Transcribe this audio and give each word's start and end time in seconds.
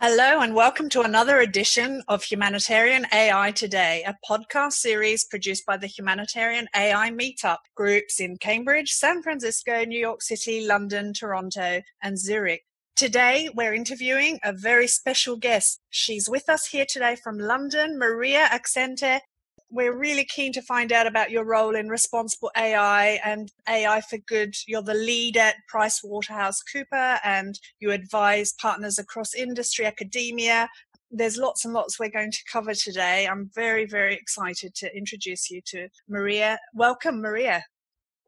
Hello, 0.00 0.38
and 0.38 0.54
welcome 0.54 0.88
to 0.90 1.00
another 1.00 1.40
edition 1.40 2.04
of 2.06 2.22
Humanitarian 2.22 3.04
AI 3.12 3.50
Today, 3.50 4.04
a 4.06 4.14
podcast 4.24 4.74
series 4.74 5.24
produced 5.24 5.66
by 5.66 5.76
the 5.76 5.88
Humanitarian 5.88 6.68
AI 6.72 7.10
Meetup 7.10 7.56
groups 7.74 8.20
in 8.20 8.36
Cambridge, 8.36 8.92
San 8.92 9.24
Francisco, 9.24 9.84
New 9.84 9.98
York 9.98 10.22
City, 10.22 10.64
London, 10.64 11.12
Toronto, 11.12 11.82
and 12.00 12.16
Zurich. 12.16 12.62
Today, 12.94 13.50
we're 13.56 13.74
interviewing 13.74 14.38
a 14.44 14.52
very 14.52 14.86
special 14.86 15.34
guest. 15.34 15.80
She's 15.90 16.30
with 16.30 16.48
us 16.48 16.68
here 16.68 16.86
today 16.88 17.16
from 17.16 17.36
London, 17.36 17.98
Maria 17.98 18.46
Axente, 18.52 19.18
we're 19.70 19.96
really 19.96 20.24
keen 20.24 20.52
to 20.52 20.62
find 20.62 20.92
out 20.92 21.06
about 21.06 21.30
your 21.30 21.44
role 21.44 21.74
in 21.74 21.88
responsible 21.88 22.50
AI 22.56 23.20
and 23.24 23.52
AI 23.68 24.00
for 24.00 24.18
good. 24.18 24.54
You're 24.66 24.82
the 24.82 24.94
lead 24.94 25.36
at 25.36 25.56
PricewaterhouseCooper 25.72 27.18
and 27.24 27.58
you 27.80 27.92
advise 27.92 28.54
partners 28.54 28.98
across 28.98 29.34
industry, 29.34 29.84
academia. 29.84 30.68
There's 31.10 31.36
lots 31.36 31.64
and 31.64 31.74
lots 31.74 31.98
we're 31.98 32.10
going 32.10 32.32
to 32.32 32.44
cover 32.50 32.74
today. 32.74 33.26
I'm 33.26 33.50
very, 33.54 33.86
very 33.86 34.14
excited 34.14 34.74
to 34.76 34.96
introduce 34.96 35.50
you 35.50 35.60
to 35.66 35.88
Maria. 36.08 36.58
Welcome, 36.74 37.20
Maria. 37.20 37.64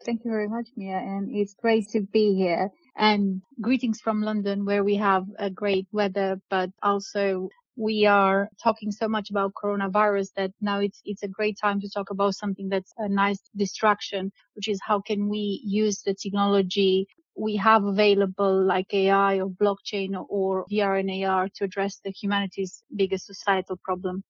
Thank 0.05 0.25
you 0.25 0.31
very 0.31 0.49
much, 0.49 0.69
Mia, 0.77 0.97
and 0.97 1.31
it's 1.31 1.55
great 1.55 1.89
to 1.91 2.01
be 2.01 2.35
here. 2.35 2.71
And 2.97 3.43
greetings 3.61 4.01
from 4.01 4.23
London, 4.23 4.65
where 4.65 4.83
we 4.83 4.97
have 4.97 5.27
a 5.39 5.51
great 5.51 5.87
weather, 5.93 6.41
but 6.49 6.71
also 6.83 7.51
we 7.81 8.05
are 8.05 8.51
talking 8.63 8.93
so 8.93 9.09
much 9.09 9.31
about 9.31 9.55
coronavirus 9.55 10.29
that 10.37 10.51
now 10.61 10.81
it's 10.81 11.01
it's 11.07 11.23
a 11.23 11.29
great 11.29 11.57
time 11.59 11.81
to 11.81 11.89
talk 11.89 12.11
about 12.11 12.35
something 12.35 12.69
that's 12.69 12.93
a 12.99 13.09
nice 13.09 13.41
distraction, 13.57 14.31
which 14.55 14.69
is 14.69 14.79
how 14.87 15.01
can 15.01 15.29
we 15.29 15.63
use 15.65 16.03
the 16.03 16.15
technology 16.15 17.07
we 17.37 17.57
have 17.57 17.85
available 17.85 18.63
like 18.67 18.93
AI 18.93 19.41
or 19.41 19.49
blockchain 19.49 20.11
or 20.29 20.67
VR 20.71 21.01
and 21.01 21.25
AR 21.25 21.49
to 21.55 21.65
address 21.65 22.01
the 22.05 22.11
humanity's 22.11 22.83
biggest 22.95 23.25
societal 23.27 23.79
problem. 23.83 24.23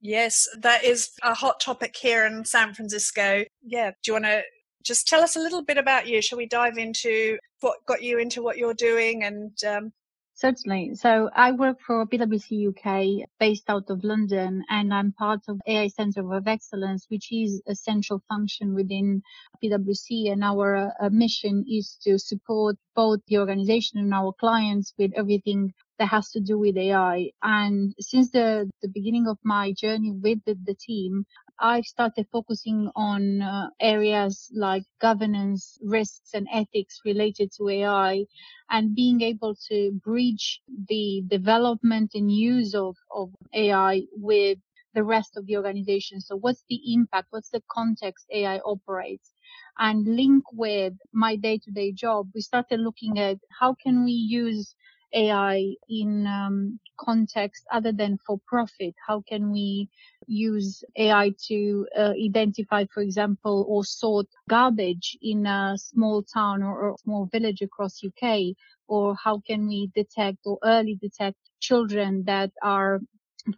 Yes, 0.00 0.48
that 0.58 0.82
is 0.82 1.10
a 1.22 1.34
hot 1.34 1.60
topic 1.60 1.94
here 1.96 2.26
in 2.26 2.44
San 2.44 2.74
Francisco. 2.74 3.44
Yeah, 3.62 3.90
do 3.90 4.08
you 4.08 4.12
want 4.14 4.24
to 4.24 4.42
just 4.82 5.06
tell 5.06 5.22
us 5.22 5.36
a 5.36 5.40
little 5.40 5.62
bit 5.62 5.78
about 5.78 6.08
you? 6.08 6.20
Shall 6.22 6.38
we 6.38 6.46
dive 6.46 6.78
into 6.78 7.38
what 7.60 7.76
got 7.86 8.02
you 8.02 8.18
into 8.18 8.42
what 8.42 8.56
you're 8.56 8.74
doing 8.74 9.22
and 9.22 9.52
um, 9.64 9.92
Certainly. 10.40 10.94
So 10.94 11.28
I 11.36 11.52
work 11.52 11.82
for 11.86 12.06
PwC 12.06 12.68
UK 12.70 13.28
based 13.38 13.68
out 13.68 13.90
of 13.90 14.02
London 14.02 14.64
and 14.70 14.94
I'm 14.94 15.12
part 15.12 15.40
of 15.48 15.60
AI 15.66 15.88
Center 15.88 16.32
of 16.32 16.48
Excellence, 16.48 17.04
which 17.10 17.30
is 17.30 17.60
a 17.66 17.74
central 17.74 18.22
function 18.26 18.74
within 18.74 19.20
PwC. 19.62 20.32
And 20.32 20.42
our 20.42 20.94
uh, 20.98 21.10
mission 21.10 21.66
is 21.70 21.98
to 22.04 22.18
support 22.18 22.76
both 22.96 23.20
the 23.28 23.36
organization 23.36 23.98
and 23.98 24.14
our 24.14 24.32
clients 24.32 24.94
with 24.96 25.12
everything 25.14 25.74
that 25.98 26.08
has 26.08 26.30
to 26.30 26.40
do 26.40 26.58
with 26.58 26.78
AI. 26.78 27.32
And 27.42 27.94
since 28.00 28.30
the, 28.30 28.70
the 28.80 28.88
beginning 28.88 29.26
of 29.28 29.36
my 29.44 29.74
journey 29.76 30.12
with 30.12 30.38
the, 30.46 30.56
the 30.64 30.74
team, 30.74 31.26
I've 31.60 31.84
started 31.86 32.26
focusing 32.32 32.90
on 32.96 33.42
uh, 33.42 33.70
areas 33.80 34.50
like 34.54 34.84
governance, 35.00 35.78
risks 35.82 36.30
and 36.34 36.48
ethics 36.52 37.00
related 37.04 37.52
to 37.58 37.68
AI 37.68 38.24
and 38.70 38.94
being 38.96 39.20
able 39.22 39.54
to 39.68 39.92
bridge 40.04 40.62
the 40.88 41.22
development 41.28 42.12
and 42.14 42.32
use 42.32 42.74
of, 42.74 42.96
of 43.14 43.30
AI 43.54 44.02
with 44.12 44.58
the 44.94 45.04
rest 45.04 45.36
of 45.36 45.46
the 45.46 45.56
organization. 45.56 46.20
So 46.20 46.36
what's 46.36 46.64
the 46.68 46.80
impact? 46.94 47.28
What's 47.30 47.50
the 47.50 47.62
context 47.70 48.26
AI 48.32 48.58
operates? 48.60 49.32
And 49.78 50.06
link 50.16 50.44
with 50.52 50.94
my 51.12 51.36
day 51.36 51.58
to 51.64 51.70
day 51.72 51.92
job, 51.92 52.28
we 52.34 52.40
started 52.42 52.80
looking 52.80 53.18
at 53.18 53.38
how 53.60 53.74
can 53.82 54.04
we 54.04 54.12
use 54.12 54.74
AI 55.12 55.74
in 55.88 56.26
um, 56.26 56.78
context 56.98 57.66
other 57.72 57.92
than 57.92 58.18
for 58.26 58.38
profit? 58.46 58.94
How 59.06 59.22
can 59.28 59.50
we 59.50 59.88
use 60.26 60.84
AI 60.96 61.32
to 61.48 61.86
uh, 61.98 62.12
identify, 62.24 62.84
for 62.92 63.02
example, 63.02 63.64
or 63.68 63.84
sort 63.84 64.26
garbage 64.48 65.16
in 65.22 65.46
a 65.46 65.76
small 65.76 66.22
town 66.22 66.62
or 66.62 66.90
a 66.90 66.98
small 66.98 67.26
village 67.26 67.62
across 67.62 68.02
UK? 68.04 68.54
Or 68.88 69.14
how 69.14 69.40
can 69.46 69.68
we 69.68 69.90
detect 69.94 70.38
or 70.44 70.58
early 70.64 70.96
detect 71.00 71.38
children 71.60 72.24
that 72.26 72.50
are 72.62 73.00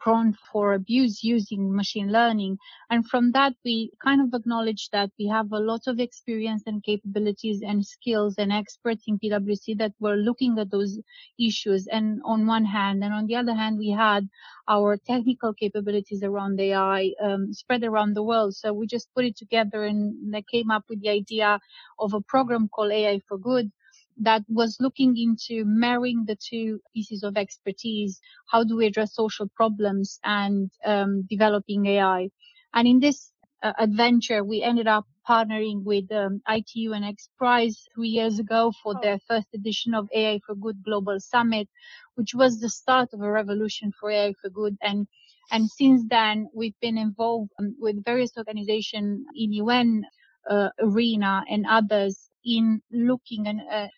prone 0.00 0.34
for 0.52 0.74
abuse 0.74 1.22
using 1.22 1.74
machine 1.74 2.10
learning. 2.12 2.58
And 2.90 3.06
from 3.08 3.32
that, 3.32 3.54
we 3.64 3.92
kind 4.04 4.20
of 4.20 4.34
acknowledge 4.34 4.90
that 4.90 5.10
we 5.18 5.26
have 5.28 5.52
a 5.52 5.58
lot 5.58 5.82
of 5.86 6.00
experience 6.00 6.62
and 6.66 6.82
capabilities 6.82 7.62
and 7.62 7.84
skills 7.84 8.36
and 8.38 8.52
experts 8.52 9.04
in 9.08 9.18
PwC 9.18 9.78
that 9.78 9.92
were 10.00 10.16
looking 10.16 10.58
at 10.58 10.70
those 10.70 10.98
issues. 11.38 11.86
And 11.88 12.20
on 12.24 12.46
one 12.46 12.64
hand, 12.64 13.02
and 13.04 13.12
on 13.14 13.26
the 13.26 13.36
other 13.36 13.54
hand, 13.54 13.78
we 13.78 13.90
had 13.90 14.28
our 14.68 14.96
technical 14.96 15.52
capabilities 15.54 16.22
around 16.22 16.60
AI 16.60 17.12
um, 17.22 17.52
spread 17.52 17.84
around 17.84 18.14
the 18.14 18.22
world. 18.22 18.54
So 18.54 18.72
we 18.72 18.86
just 18.86 19.08
put 19.14 19.24
it 19.24 19.36
together 19.36 19.84
and 19.84 20.34
came 20.50 20.70
up 20.70 20.84
with 20.88 21.00
the 21.02 21.10
idea 21.10 21.60
of 21.98 22.14
a 22.14 22.20
program 22.20 22.68
called 22.68 22.92
AI 22.92 23.20
for 23.28 23.38
Good 23.38 23.70
that 24.18 24.42
was 24.48 24.76
looking 24.80 25.16
into 25.16 25.64
marrying 25.64 26.24
the 26.26 26.36
two 26.36 26.80
pieces 26.94 27.22
of 27.22 27.36
expertise. 27.36 28.20
How 28.50 28.64
do 28.64 28.76
we 28.76 28.86
address 28.86 29.14
social 29.14 29.48
problems 29.56 30.18
and 30.24 30.70
um, 30.84 31.22
developing 31.28 31.86
AI? 31.86 32.30
And 32.74 32.88
in 32.88 33.00
this 33.00 33.32
uh, 33.62 33.72
adventure, 33.78 34.44
we 34.44 34.62
ended 34.62 34.86
up 34.88 35.06
partnering 35.28 35.84
with 35.84 36.10
um, 36.12 36.40
ITU 36.48 36.92
and 36.92 37.04
X 37.04 37.28
Prize 37.38 37.86
three 37.94 38.08
years 38.08 38.38
ago 38.38 38.72
for 38.82 38.94
their 39.02 39.18
first 39.28 39.48
edition 39.54 39.94
of 39.94 40.08
AI 40.14 40.40
for 40.46 40.54
Good 40.54 40.82
Global 40.84 41.20
Summit, 41.20 41.68
which 42.16 42.34
was 42.34 42.60
the 42.60 42.68
start 42.68 43.10
of 43.12 43.20
a 43.22 43.30
revolution 43.30 43.92
for 43.98 44.10
AI 44.10 44.34
for 44.42 44.50
Good. 44.50 44.76
And 44.82 45.06
and 45.50 45.68
since 45.68 46.02
then, 46.08 46.48
we've 46.54 46.78
been 46.80 46.98
involved 46.98 47.50
um, 47.58 47.76
with 47.78 48.04
various 48.04 48.32
organizations 48.36 49.26
in 49.36 49.52
UN 49.52 50.04
uh, 50.48 50.70
arena 50.80 51.44
and 51.50 51.66
others 51.68 52.30
in 52.44 52.80
looking 52.90 53.46
and 53.46 53.60
uh, 53.70 53.88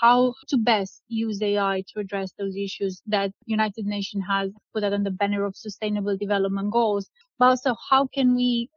how 0.00 0.34
to 0.48 0.56
best 0.56 1.02
use 1.08 1.40
AI 1.42 1.84
to 1.92 2.00
address 2.00 2.32
those 2.38 2.56
issues 2.56 3.02
that 3.06 3.32
United 3.46 3.86
Nations 3.86 4.24
has 4.28 4.50
put 4.74 4.84
out 4.84 4.92
on 4.92 5.04
the 5.04 5.10
banner 5.10 5.44
of 5.44 5.56
sustainable 5.56 6.16
development 6.16 6.70
goals, 6.72 7.10
but 7.38 7.46
also 7.46 7.74
how 7.90 8.06
can 8.06 8.34
we 8.34 8.70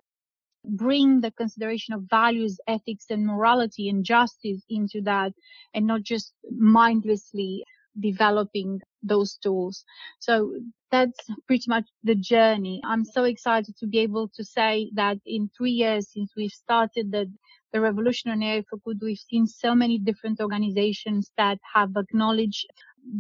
bring 0.64 1.22
the 1.22 1.32
consideration 1.32 1.94
of 1.94 2.04
values, 2.10 2.60
ethics 2.68 3.06
and 3.10 3.26
morality 3.26 3.90
and 3.90 4.06
justice 4.06 4.64
into 4.70 5.02
that 5.02 5.34
and 5.74 5.88
not 5.88 6.04
just 6.04 6.34
mindlessly 6.52 7.64
developing 8.00 8.80
those 9.04 9.38
tools. 9.38 9.84
So 10.20 10.54
that's 10.92 11.20
pretty 11.48 11.66
much 11.68 11.86
the 12.04 12.16
journey. 12.16 12.82
I'm 12.86 13.04
so 13.04 13.24
excited 13.24 13.76
to 13.78 13.88
be 13.88 14.00
able 14.00 14.30
to 14.36 14.44
say 14.44 14.92
that 14.94 15.18
in 15.26 15.50
three 15.58 15.72
years 15.72 16.12
since 16.14 16.32
we've 16.38 16.52
started 16.52 17.12
the 17.12 17.32
the 17.74 17.82
Revolution 17.82 18.32
on 18.32 18.44
AI 18.44 18.64
for 18.70 18.78
Good, 18.86 19.00
we've 19.02 19.18
seen 19.20 19.48
so 19.48 19.76
many 19.76 20.00
different 20.00 20.42
organizations 20.42 21.32
that 21.38 21.60
have 21.76 21.92
acknowledged 21.98 22.68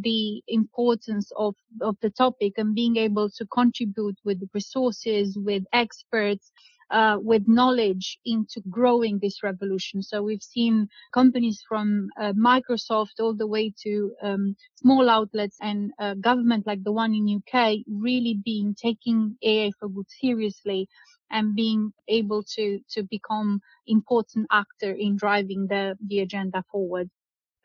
the 0.01 0.43
importance 0.47 1.31
of, 1.37 1.55
of 1.81 1.97
the 2.01 2.09
topic 2.11 2.53
and 2.57 2.75
being 2.75 2.97
able 2.97 3.29
to 3.31 3.45
contribute 3.47 4.17
with 4.25 4.41
resources, 4.53 5.37
with 5.39 5.63
experts, 5.73 6.51
uh, 6.91 7.17
with 7.21 7.47
knowledge 7.47 8.19
into 8.25 8.61
growing 8.69 9.19
this 9.19 9.43
revolution. 9.43 10.03
So 10.03 10.21
we've 10.21 10.43
seen 10.43 10.87
companies 11.13 11.63
from 11.67 12.09
uh, 12.19 12.33
Microsoft 12.33 13.19
all 13.19 13.33
the 13.33 13.47
way 13.47 13.73
to 13.83 14.11
um, 14.21 14.55
small 14.75 15.09
outlets 15.09 15.57
and 15.61 15.91
uh, 15.99 16.15
government 16.15 16.67
like 16.67 16.83
the 16.83 16.91
one 16.91 17.13
in 17.15 17.41
UK 17.41 17.77
really 17.87 18.39
being 18.43 18.75
taking 18.75 19.37
AI 19.41 19.71
for 19.79 19.89
good 19.89 20.09
seriously 20.09 20.87
and 21.31 21.55
being 21.55 21.93
able 22.09 22.43
to 22.43 22.79
to 22.89 23.03
become 23.03 23.61
important 23.87 24.47
actor 24.51 24.91
in 24.91 25.15
driving 25.15 25.67
the 25.67 25.97
the 26.07 26.19
agenda 26.19 26.63
forward. 26.71 27.09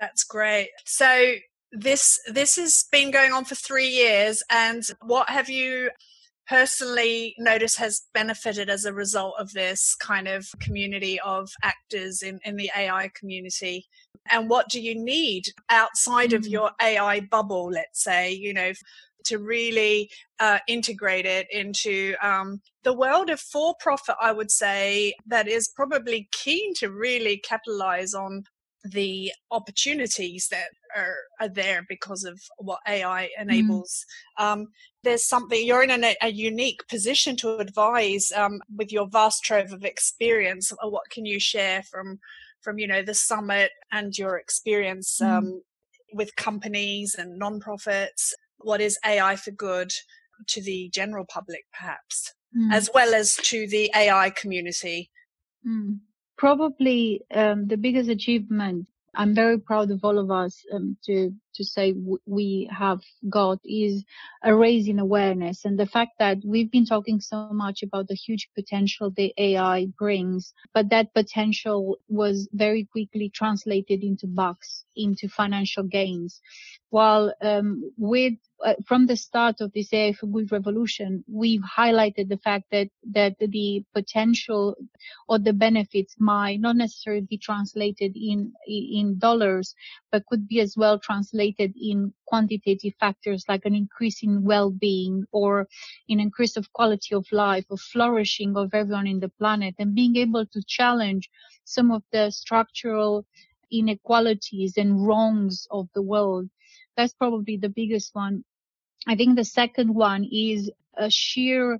That's 0.00 0.24
great. 0.24 0.68
So 0.84 1.34
this 1.72 2.20
this 2.32 2.56
has 2.56 2.84
been 2.92 3.10
going 3.10 3.32
on 3.32 3.44
for 3.44 3.54
three 3.54 3.88
years, 3.88 4.42
and 4.50 4.82
what 5.02 5.28
have 5.28 5.48
you 5.48 5.90
personally 6.48 7.34
notice 7.38 7.76
has 7.76 8.02
benefited 8.14 8.70
as 8.70 8.84
a 8.84 8.92
result 8.92 9.34
of 9.38 9.52
this 9.52 9.94
kind 9.96 10.28
of 10.28 10.46
community 10.60 11.20
of 11.20 11.50
actors 11.62 12.22
in, 12.22 12.38
in 12.44 12.56
the 12.56 12.70
AI 12.76 13.10
community? 13.14 13.86
And 14.30 14.48
what 14.48 14.68
do 14.68 14.80
you 14.80 14.94
need 14.94 15.44
outside 15.70 16.32
of 16.32 16.42
mm. 16.42 16.50
your 16.50 16.70
AI 16.82 17.20
bubble, 17.20 17.70
let's 17.70 18.02
say, 18.02 18.32
you 18.32 18.52
know, 18.52 18.72
to 19.26 19.38
really 19.38 20.08
uh, 20.38 20.58
integrate 20.68 21.26
it 21.26 21.46
into 21.50 22.14
um, 22.22 22.60
the 22.84 22.92
world 22.92 23.28
of 23.28 23.40
for 23.40 23.74
profit, 23.80 24.14
I 24.20 24.32
would 24.32 24.50
say, 24.50 25.14
that 25.26 25.48
is 25.48 25.68
probably 25.74 26.28
keen 26.32 26.74
to 26.74 26.90
really 26.90 27.38
capitalize 27.38 28.14
on 28.14 28.44
the 28.86 29.32
opportunities 29.50 30.48
that 30.50 30.68
are, 30.96 31.16
are 31.40 31.48
there 31.48 31.84
because 31.88 32.24
of 32.24 32.40
what 32.58 32.80
AI 32.88 33.24
mm. 33.38 33.42
enables. 33.42 34.04
Mm. 34.38 34.44
Um, 34.44 34.66
there's 35.02 35.24
something 35.24 35.64
you're 35.64 35.82
in 35.82 36.04
a, 36.04 36.16
a 36.22 36.28
unique 36.28 36.86
position 36.88 37.36
to 37.36 37.58
advise 37.58 38.32
um, 38.32 38.60
with 38.74 38.92
your 38.92 39.08
vast 39.08 39.44
trove 39.44 39.72
of 39.72 39.84
experience. 39.84 40.72
What 40.82 41.08
can 41.10 41.26
you 41.26 41.40
share 41.40 41.82
from 41.82 42.18
from 42.62 42.78
you 42.78 42.86
know 42.88 43.02
the 43.02 43.14
summit 43.14 43.70
and 43.92 44.16
your 44.16 44.38
experience 44.38 45.20
mm. 45.22 45.28
um, 45.28 45.62
with 46.12 46.34
companies 46.36 47.14
and 47.14 47.40
nonprofits 47.40 48.32
what 48.58 48.80
is 48.80 48.98
AI 49.04 49.36
for 49.36 49.50
good 49.50 49.92
to 50.48 50.62
the 50.62 50.90
general 50.92 51.24
public, 51.24 51.64
perhaps, 51.72 52.32
Mm. 52.56 52.72
as 52.72 52.88
well 52.94 53.14
as 53.14 53.36
to 53.36 53.66
the 53.66 53.90
AI 53.94 54.30
community? 54.30 55.10
Probably 56.38 57.22
um, 57.32 57.66
the 57.66 57.76
biggest 57.76 58.10
achievement 58.10 58.88
I'm 59.14 59.34
very 59.34 59.58
proud 59.58 59.90
of 59.90 60.04
all 60.04 60.18
of 60.18 60.30
us 60.30 60.64
um, 60.72 60.96
to 61.06 61.32
to 61.56 61.64
say 61.64 61.94
we 62.26 62.68
have 62.70 63.00
got 63.28 63.58
is 63.64 64.04
a 64.42 64.54
raise 64.54 64.88
in 64.88 64.98
awareness 64.98 65.64
and 65.64 65.78
the 65.78 65.86
fact 65.86 66.12
that 66.18 66.38
we've 66.44 66.70
been 66.70 66.86
talking 66.86 67.20
so 67.20 67.48
much 67.52 67.82
about 67.82 68.08
the 68.08 68.14
huge 68.14 68.48
potential 68.54 69.10
the 69.10 69.32
AI 69.38 69.86
brings, 69.98 70.52
but 70.74 70.90
that 70.90 71.14
potential 71.14 71.98
was 72.08 72.48
very 72.52 72.84
quickly 72.84 73.30
translated 73.30 74.02
into 74.02 74.26
bucks, 74.26 74.84
into 74.96 75.28
financial 75.28 75.82
gains. 75.82 76.40
While 76.90 77.34
um, 77.42 77.90
with 77.98 78.34
uh, 78.64 78.74
from 78.86 79.06
the 79.06 79.16
start 79.16 79.60
of 79.60 79.72
this 79.72 79.92
AI 79.92 80.12
for 80.12 80.26
Good 80.26 80.50
revolution, 80.50 81.24
we've 81.30 81.62
highlighted 81.62 82.28
the 82.28 82.38
fact 82.38 82.64
that 82.70 82.88
that 83.12 83.36
the 83.38 83.84
potential 83.94 84.76
or 85.28 85.38
the 85.38 85.52
benefits 85.52 86.14
might 86.18 86.60
not 86.60 86.76
necessarily 86.76 87.26
be 87.28 87.38
translated 87.38 88.16
in 88.16 88.52
in 88.66 89.18
dollars, 89.18 89.74
but 90.10 90.26
could 90.26 90.48
be 90.48 90.60
as 90.60 90.74
well 90.76 90.98
translated 90.98 91.45
in 91.58 92.12
quantitative 92.26 92.94
factors 92.98 93.44
like 93.48 93.64
an 93.64 93.74
increase 93.74 94.22
in 94.22 94.44
well-being 94.44 95.24
or 95.32 95.66
an 96.08 96.20
increase 96.20 96.56
of 96.56 96.72
quality 96.72 97.14
of 97.14 97.26
life 97.32 97.64
or 97.68 97.76
flourishing 97.76 98.56
of 98.56 98.74
everyone 98.74 99.06
in 99.06 99.20
the 99.20 99.28
planet 99.38 99.74
and 99.78 99.94
being 99.94 100.16
able 100.16 100.46
to 100.46 100.62
challenge 100.66 101.30
some 101.64 101.90
of 101.90 102.02
the 102.12 102.30
structural 102.30 103.24
inequalities 103.70 104.74
and 104.76 105.06
wrongs 105.06 105.66
of 105.70 105.88
the 105.94 106.02
world 106.02 106.48
that's 106.96 107.12
probably 107.12 107.56
the 107.56 107.68
biggest 107.68 108.14
one. 108.14 108.44
I 109.06 109.14
think 109.14 109.36
the 109.36 109.44
second 109.44 109.94
one 109.94 110.24
is 110.24 110.70
a 110.96 111.10
sheer 111.10 111.78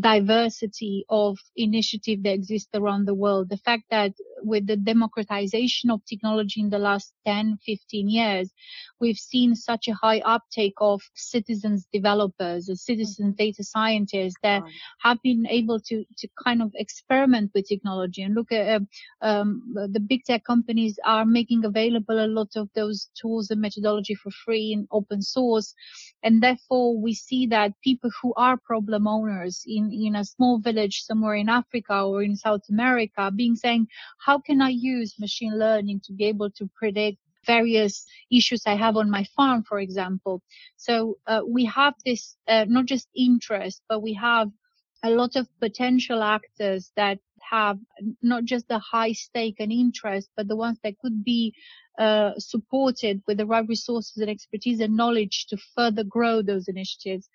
diversity 0.00 1.04
of 1.08 1.38
initiative 1.56 2.22
that 2.22 2.32
exist 2.32 2.68
around 2.74 3.06
the 3.06 3.14
world. 3.14 3.48
The 3.48 3.56
fact 3.58 3.84
that 3.90 4.12
with 4.42 4.66
the 4.66 4.76
democratization 4.76 5.90
of 5.90 6.04
technology 6.04 6.60
in 6.60 6.70
the 6.70 6.78
last 6.78 7.12
10, 7.26 7.58
15 7.64 8.08
years, 8.08 8.52
we've 9.00 9.18
seen 9.18 9.54
such 9.54 9.88
a 9.88 9.94
high 9.94 10.20
uptake 10.20 10.74
of 10.78 11.02
citizens 11.14 11.86
developers, 11.92 12.70
citizen 12.82 13.32
data 13.32 13.64
scientists 13.64 14.36
that 14.42 14.62
have 15.00 15.18
been 15.22 15.46
able 15.46 15.80
to, 15.80 16.04
to 16.18 16.28
kind 16.42 16.62
of 16.62 16.70
experiment 16.74 17.50
with 17.54 17.68
technology 17.68 18.22
and 18.22 18.34
look 18.34 18.52
at 18.52 18.76
um, 18.76 18.88
um, 19.22 19.62
the 19.92 20.00
big 20.00 20.24
tech 20.24 20.44
companies 20.44 20.98
are 21.04 21.24
making 21.24 21.64
available 21.64 22.24
a 22.24 22.26
lot 22.26 22.48
of 22.56 22.68
those 22.74 23.08
tools 23.20 23.50
and 23.50 23.60
methodology 23.60 24.14
for 24.14 24.30
free 24.30 24.72
and 24.72 24.86
open 24.90 25.22
source. 25.22 25.74
And 26.22 26.42
therefore 26.42 27.00
we 27.00 27.14
see 27.14 27.46
that 27.48 27.72
people 27.82 28.10
who 28.22 28.34
are 28.36 28.56
problem 28.56 29.06
owners 29.06 29.62
in, 29.76 29.92
in 29.92 30.16
a 30.16 30.24
small 30.24 30.58
village 30.58 31.02
somewhere 31.02 31.34
in 31.34 31.48
Africa 31.48 32.02
or 32.02 32.22
in 32.22 32.36
South 32.36 32.62
America 32.70 33.30
being 33.30 33.56
saying, 33.56 33.86
how 34.18 34.38
can 34.38 34.60
I 34.60 34.70
use 34.70 35.18
machine 35.18 35.58
learning 35.58 36.00
to 36.04 36.12
be 36.12 36.24
able 36.24 36.50
to 36.52 36.68
predict 36.74 37.18
various 37.46 38.04
issues 38.30 38.62
I 38.66 38.74
have 38.74 38.96
on 38.96 39.08
my 39.08 39.24
farm, 39.36 39.62
for 39.62 39.78
example. 39.78 40.42
So 40.76 41.18
uh, 41.26 41.42
we 41.46 41.64
have 41.66 41.94
this 42.04 42.36
uh, 42.48 42.66
not 42.68 42.86
just 42.86 43.08
interest, 43.14 43.82
but 43.88 44.00
we 44.02 44.12
have 44.14 44.50
a 45.04 45.10
lot 45.10 45.36
of 45.36 45.48
potential 45.60 46.22
actors 46.22 46.90
that 46.96 47.18
have 47.50 47.78
not 48.22 48.44
just 48.44 48.68
the 48.68 48.78
high 48.78 49.12
stake 49.12 49.56
and 49.60 49.72
interest, 49.72 50.30
but 50.36 50.48
the 50.48 50.56
ones 50.56 50.78
that 50.84 50.98
could 51.00 51.24
be 51.24 51.54
uh, 51.98 52.32
supported 52.38 53.22
with 53.26 53.38
the 53.38 53.46
right 53.46 53.66
resources 53.68 54.16
and 54.18 54.30
expertise 54.30 54.80
and 54.80 54.96
knowledge 54.96 55.46
to 55.48 55.56
further 55.76 56.04
grow 56.04 56.42
those 56.42 56.68
initiatives. 56.68 57.28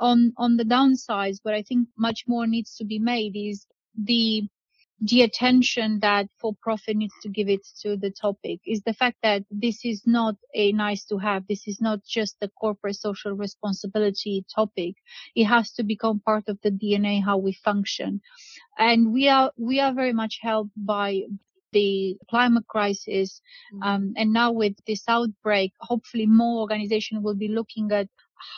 On 0.00 0.32
on 0.38 0.56
the 0.56 0.64
downsides, 0.64 1.38
what 1.42 1.54
I 1.54 1.62
think 1.62 1.88
much 1.98 2.24
more 2.26 2.46
needs 2.46 2.76
to 2.76 2.84
be 2.84 2.98
made 2.98 3.36
is 3.36 3.66
the 3.96 4.42
the 5.00 5.22
attention 5.22 6.00
that 6.00 6.28
for 6.40 6.54
profit 6.62 6.96
needs 6.96 7.14
to 7.22 7.28
give 7.28 7.48
it 7.48 7.60
to 7.82 7.96
the 7.96 8.10
topic 8.10 8.60
is 8.66 8.82
the 8.82 8.94
fact 8.94 9.18
that 9.22 9.44
this 9.50 9.84
is 9.84 10.02
not 10.06 10.36
a 10.54 10.72
nice 10.72 11.04
to 11.06 11.18
have. 11.18 11.46
This 11.48 11.68
is 11.68 11.80
not 11.80 12.00
just 12.04 12.36
a 12.42 12.48
corporate 12.48 12.96
social 12.96 13.32
responsibility 13.32 14.44
topic. 14.54 14.94
It 15.36 15.44
has 15.44 15.72
to 15.74 15.84
become 15.84 16.20
part 16.20 16.44
of 16.48 16.58
the 16.62 16.70
DNA, 16.70 17.22
how 17.24 17.38
we 17.38 17.52
function. 17.52 18.22
And 18.78 19.12
we 19.12 19.28
are, 19.28 19.52
we 19.56 19.80
are 19.80 19.92
very 19.92 20.12
much 20.12 20.38
helped 20.42 20.72
by 20.76 21.22
the 21.72 22.16
climate 22.30 22.66
crisis. 22.68 23.40
Um, 23.82 24.14
and 24.16 24.32
now 24.32 24.52
with 24.52 24.74
this 24.86 25.02
outbreak, 25.08 25.72
hopefully 25.80 26.26
more 26.26 26.60
organizations 26.60 27.22
will 27.22 27.34
be 27.34 27.48
looking 27.48 27.90
at 27.92 28.08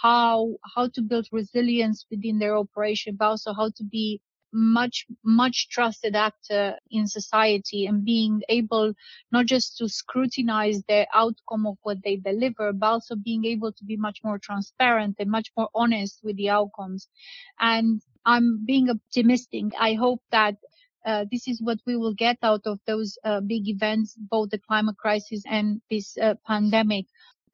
how, 0.02 0.56
how 0.74 0.88
to 0.88 1.02
build 1.02 1.28
resilience 1.32 2.06
within 2.10 2.38
their 2.38 2.56
operation, 2.56 3.16
but 3.16 3.26
also 3.26 3.52
how 3.54 3.70
to 3.76 3.84
be 3.84 4.20
much 4.52 5.06
much 5.22 5.68
trusted 5.68 6.16
actor 6.16 6.76
in 6.90 7.06
society 7.06 7.84
and 7.86 8.04
being 8.04 8.40
able 8.48 8.92
not 9.30 9.44
just 9.44 9.76
to 9.76 9.86
scrutinize 9.86 10.82
the 10.88 11.06
outcome 11.12 11.66
of 11.66 11.76
what 11.82 11.98
they 12.04 12.16
deliver 12.16 12.72
but 12.72 12.86
also 12.86 13.14
being 13.16 13.44
able 13.44 13.70
to 13.70 13.84
be 13.84 13.96
much 13.96 14.20
more 14.24 14.38
transparent 14.38 15.16
and 15.18 15.30
much 15.30 15.50
more 15.58 15.68
honest 15.74 16.20
with 16.22 16.36
the 16.36 16.48
outcomes 16.48 17.08
and 17.60 18.00
i'm 18.26 18.64
being 18.66 18.90
optimistic 18.90 19.64
i 19.80 19.94
hope 19.94 20.22
that 20.30 20.56
uh, 21.06 21.24
this 21.30 21.46
is 21.46 21.62
what 21.62 21.78
we 21.86 21.96
will 21.96 22.14
get 22.14 22.36
out 22.42 22.62
of 22.66 22.80
those 22.84 23.16
uh, 23.22 23.40
big 23.40 23.68
events, 23.68 24.16
both 24.18 24.50
the 24.50 24.58
climate 24.58 24.96
crisis 24.98 25.40
and 25.46 25.80
this 25.88 26.18
uh, 26.18 26.34
pandemic 26.44 27.06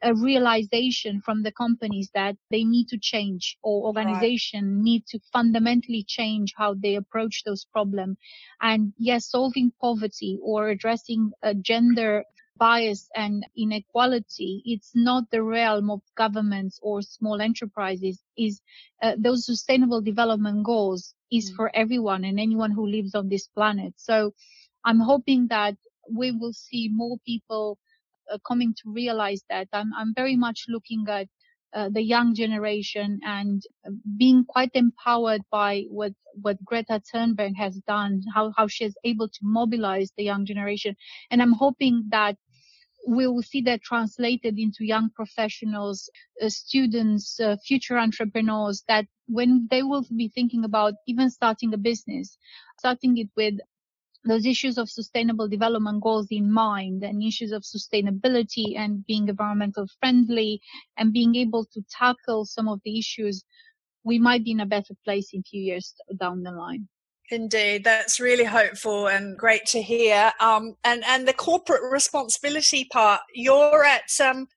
a 0.03 0.15
realization 0.15 1.21
from 1.21 1.43
the 1.43 1.53
companies 1.53 2.11
that 2.15 2.37
they 2.51 2.65
need 2.65 2.89
to 2.89 2.99
change 2.99 3.57
or 3.63 3.87
organization 3.87 4.75
right. 4.77 4.83
need 4.83 5.07
to 5.07 5.19
fundamentally 5.33 6.05
change 6.07 6.53
how 6.57 6.75
they 6.75 6.97
approach 6.97 7.43
those 7.45 7.65
problems. 7.65 8.17
And 8.61 8.93
yes, 8.99 9.31
solving 9.31 9.73
poverty 9.81 10.39
or 10.43 10.69
addressing 10.69 11.31
a 11.43 11.55
gender 11.55 12.25
bias 12.57 13.09
and 13.15 13.47
inequality, 13.57 14.63
it's 14.65 14.93
not 14.95 15.25
the 15.31 15.43
realm 15.43 15.91
of 15.91 16.01
governments 16.17 16.79
or 16.83 17.03
small 17.03 17.41
enterprises. 17.41 18.23
Is 18.37 18.61
uh, 19.03 19.15
those 19.19 19.47
sustainable 19.47 20.01
development 20.01 20.65
goals 20.65 21.15
is 21.31 21.51
mm. 21.51 21.57
for 21.57 21.71
everyone 21.75 22.25
and 22.25 22.39
anyone 22.39 22.71
who 22.71 22.87
lives 22.87 23.15
on 23.15 23.29
this 23.29 23.49
planet. 23.49 23.95
So 23.97 24.33
I'm 24.85 25.01
hoping 25.01 25.49
that 25.49 25.77
we 26.11 26.33
will 26.33 26.53
see 26.53 26.89
more 26.93 27.17
people 27.25 27.79
uh, 28.31 28.39
coming 28.47 28.75
to 28.83 28.93
realize 28.93 29.43
that. 29.49 29.69
I'm, 29.73 29.93
I'm 29.97 30.15
very 30.15 30.37
much 30.37 30.67
looking 30.69 31.05
at 31.09 31.29
uh, 31.75 31.89
the 31.89 32.03
young 32.03 32.35
generation 32.35 33.19
and 33.25 33.63
being 34.19 34.45
quite 34.45 34.71
empowered 34.75 35.41
by 35.51 35.85
what 35.89 36.13
what 36.41 36.63
Greta 36.65 37.01
Thunberg 37.13 37.57
has 37.57 37.77
done, 37.87 38.23
how 38.35 38.53
how 38.57 38.67
she 38.67 38.85
is 38.85 38.95
able 39.05 39.29
to 39.29 39.41
mobilize 39.43 40.13
the 40.17 40.25
young 40.25 40.45
generation, 40.45 40.97
and 41.31 41.41
I'm 41.41 41.53
hoping 41.53 42.05
that 42.11 42.37
we 43.07 43.27
will 43.27 43.43
see 43.43 43.61
that 43.63 43.83
translated 43.83 44.59
into 44.59 44.85
young 44.85 45.11
professionals, 45.11 46.09
uh, 46.41 46.49
students, 46.49 47.41
uh, 47.41 47.57
future 47.65 47.99
entrepreneurs 47.99 48.85
that 48.89 49.07
when 49.27 49.67
they 49.71 49.83
will 49.83 50.05
be 50.17 50.29
thinking 50.29 50.65
about 50.65 50.95
even 51.07 51.31
starting 51.31 51.75
a 51.75 51.79
business, 51.79 52.39
starting 52.79 53.17
it 53.19 53.29
with 53.37 53.55
those 54.25 54.47
issues 54.47 54.79
of 54.79 54.89
sustainable 54.89 55.49
development 55.49 56.01
goals 56.03 56.29
in 56.31 56.51
mind 56.51 57.03
and 57.03 57.23
issues 57.23 57.51
of 57.51 57.63
sustainability 57.63 58.77
and 58.77 59.05
being 59.07 59.29
environmental 59.29 59.87
friendly 59.99 60.61
and 60.97 61.13
being 61.13 61.35
able 61.35 61.65
to 61.65 61.83
tackle 61.91 62.45
some 62.45 62.69
of 62.69 62.81
the 62.85 62.99
issues, 62.99 63.45
we 64.05 64.19
might 64.19 64.45
be 64.45 64.53
in 64.53 64.61
a 64.61 64.67
better 64.67 64.95
place 65.05 65.31
in 65.33 65.41
a 65.41 65.43
few 65.43 65.61
years 65.61 65.95
down 66.21 66.43
the 66.43 66.53
line. 66.53 66.89
Indeed, 67.33 67.83
that's 67.83 68.21
really 68.21 68.45
hopeful 68.45 69.07
and 69.07 69.39
great 69.39 69.65
to 69.69 69.81
hear. 69.81 70.33
Um, 70.39 70.77
and 70.85 71.03
and 71.07 71.27
the 71.27 71.33
corporate 71.33 71.81
responsibility 71.91 72.85
part, 72.93 73.23
you're 73.35 73.87
at 73.87 74.03
um, 74.21 74.49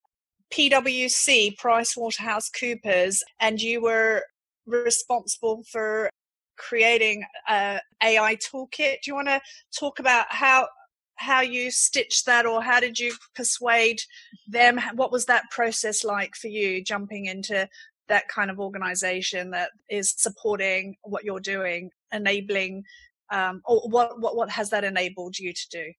PwC, 0.54 1.58
Price 1.58 1.96
Waterhouse 1.96 2.50
Coopers, 2.50 3.24
and 3.40 3.62
you 3.62 3.82
were 3.82 4.24
responsible 4.66 5.64
for 5.72 6.10
creating 6.58 7.24
a 7.48 7.80
AI 8.04 8.36
toolkit. 8.36 8.98
Do 9.04 9.08
you 9.08 9.16
want 9.16 9.30
to 9.30 9.40
talk 9.80 10.00
about 10.00 10.26
how 10.28 10.68
how 11.16 11.40
you 11.40 11.72
stitched 11.72 12.26
that, 12.26 12.46
or 12.46 12.62
how 12.62 12.82
did 12.82 13.00
you 13.00 13.14
persuade 13.36 14.02
them? 14.50 14.82
What 14.96 15.14
was 15.14 15.28
that 15.28 15.50
process 15.50 16.04
like 16.04 16.36
for 16.36 16.50
you, 16.50 16.84
jumping 16.84 17.28
into 17.28 17.70
that 18.08 18.28
kind 18.28 18.52
of 18.52 18.60
organization 18.60 19.52
that 19.52 19.72
is 19.90 20.14
supporting 20.18 20.96
what 21.04 21.24
you're 21.24 21.40
doing, 21.40 21.90
enabling, 22.12 22.84
um, 23.32 23.62
or 23.66 23.88
what 23.90 24.20
what 24.20 24.36
what 24.36 24.50
has 24.50 24.70
that 24.70 24.84
enabled 24.84 25.38
you 25.38 25.54
to 25.54 25.68
do? 25.72 25.94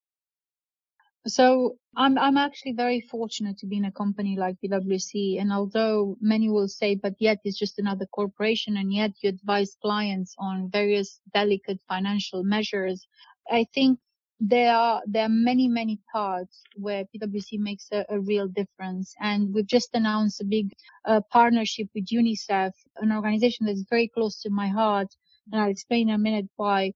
So 1.27 1.77
I'm 1.97 2.17
I'm 2.19 2.37
actually 2.37 2.73
very 2.73 3.01
fortunate 3.01 3.59
to 3.59 3.67
be 3.67 3.79
in 3.79 3.85
a 3.87 3.93
company 3.93 4.37
like 4.37 4.57
PwC, 4.65 5.41
and 5.41 5.53
although 5.53 6.17
many 6.21 6.49
will 6.49 6.69
say, 6.69 6.95
but 6.95 7.15
yet 7.19 7.39
it's 7.43 7.59
just 7.59 7.79
another 7.79 8.07
corporation, 8.07 8.77
and 8.77 8.93
yet 8.93 9.13
you 9.23 9.31
advise 9.31 9.77
clients 9.83 10.35
on 10.39 10.71
various 10.71 11.21
delicate 11.35 11.81
financial 11.89 12.45
measures, 12.45 13.09
I 13.51 13.67
think 13.75 13.99
there 14.41 14.75
are 14.75 15.03
there 15.07 15.25
are 15.25 15.31
many 15.31 15.67
many 15.69 15.99
parts 16.13 16.63
where 16.77 17.05
PwC 17.05 17.59
makes 17.59 17.89
a, 17.93 18.05
a 18.09 18.21
real 18.21 18.49
difference, 18.49 19.15
and 19.21 19.53
we've 19.55 19.67
just 19.67 19.91
announced 19.95 20.41
a 20.41 20.45
big 20.45 20.73
uh, 21.07 21.21
partnership 21.33 21.89
with 21.95 22.07
UNICEF, 22.07 22.73
an 22.99 23.13
organization 23.13 23.67
that's 23.67 23.85
very 23.89 24.09
close 24.09 24.41
to 24.43 24.51
my 24.51 24.69
heart, 24.69 25.09
and 25.51 25.61
I'll 25.61 25.71
explain 25.71 26.09
in 26.09 26.15
a 26.15 26.19
minute 26.19 26.49
why. 26.57 26.93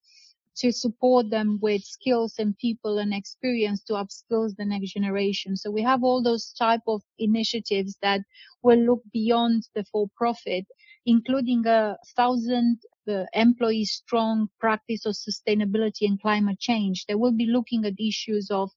To 0.57 0.71
support 0.71 1.29
them 1.29 1.59
with 1.61 1.81
skills 1.81 2.35
and 2.37 2.55
people 2.57 2.99
and 2.99 3.13
experience 3.13 3.83
to 3.85 3.93
upskill 3.93 4.53
the 4.55 4.65
next 4.65 4.91
generation. 4.91 5.55
So 5.55 5.71
we 5.71 5.81
have 5.81 6.03
all 6.03 6.21
those 6.21 6.51
type 6.53 6.81
of 6.87 7.01
initiatives 7.17 7.97
that 8.01 8.21
will 8.61 8.77
look 8.77 9.01
beyond 9.13 9.63
the 9.75 9.85
for 9.85 10.07
profit, 10.15 10.65
including 11.05 11.65
a 11.65 11.97
thousand 12.17 12.79
the 13.05 13.27
employee 13.33 13.85
strong 13.85 14.49
practice 14.59 15.05
of 15.05 15.15
sustainability 15.15 16.01
and 16.07 16.21
climate 16.21 16.59
change. 16.59 17.05
They 17.05 17.15
will 17.15 17.31
be 17.31 17.47
looking 17.47 17.85
at 17.85 17.93
issues 17.99 18.49
of 18.51 18.71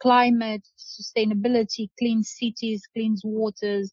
climate, 0.00 0.66
sustainability, 0.78 1.88
clean 1.98 2.22
cities, 2.22 2.82
clean 2.94 3.16
waters. 3.24 3.92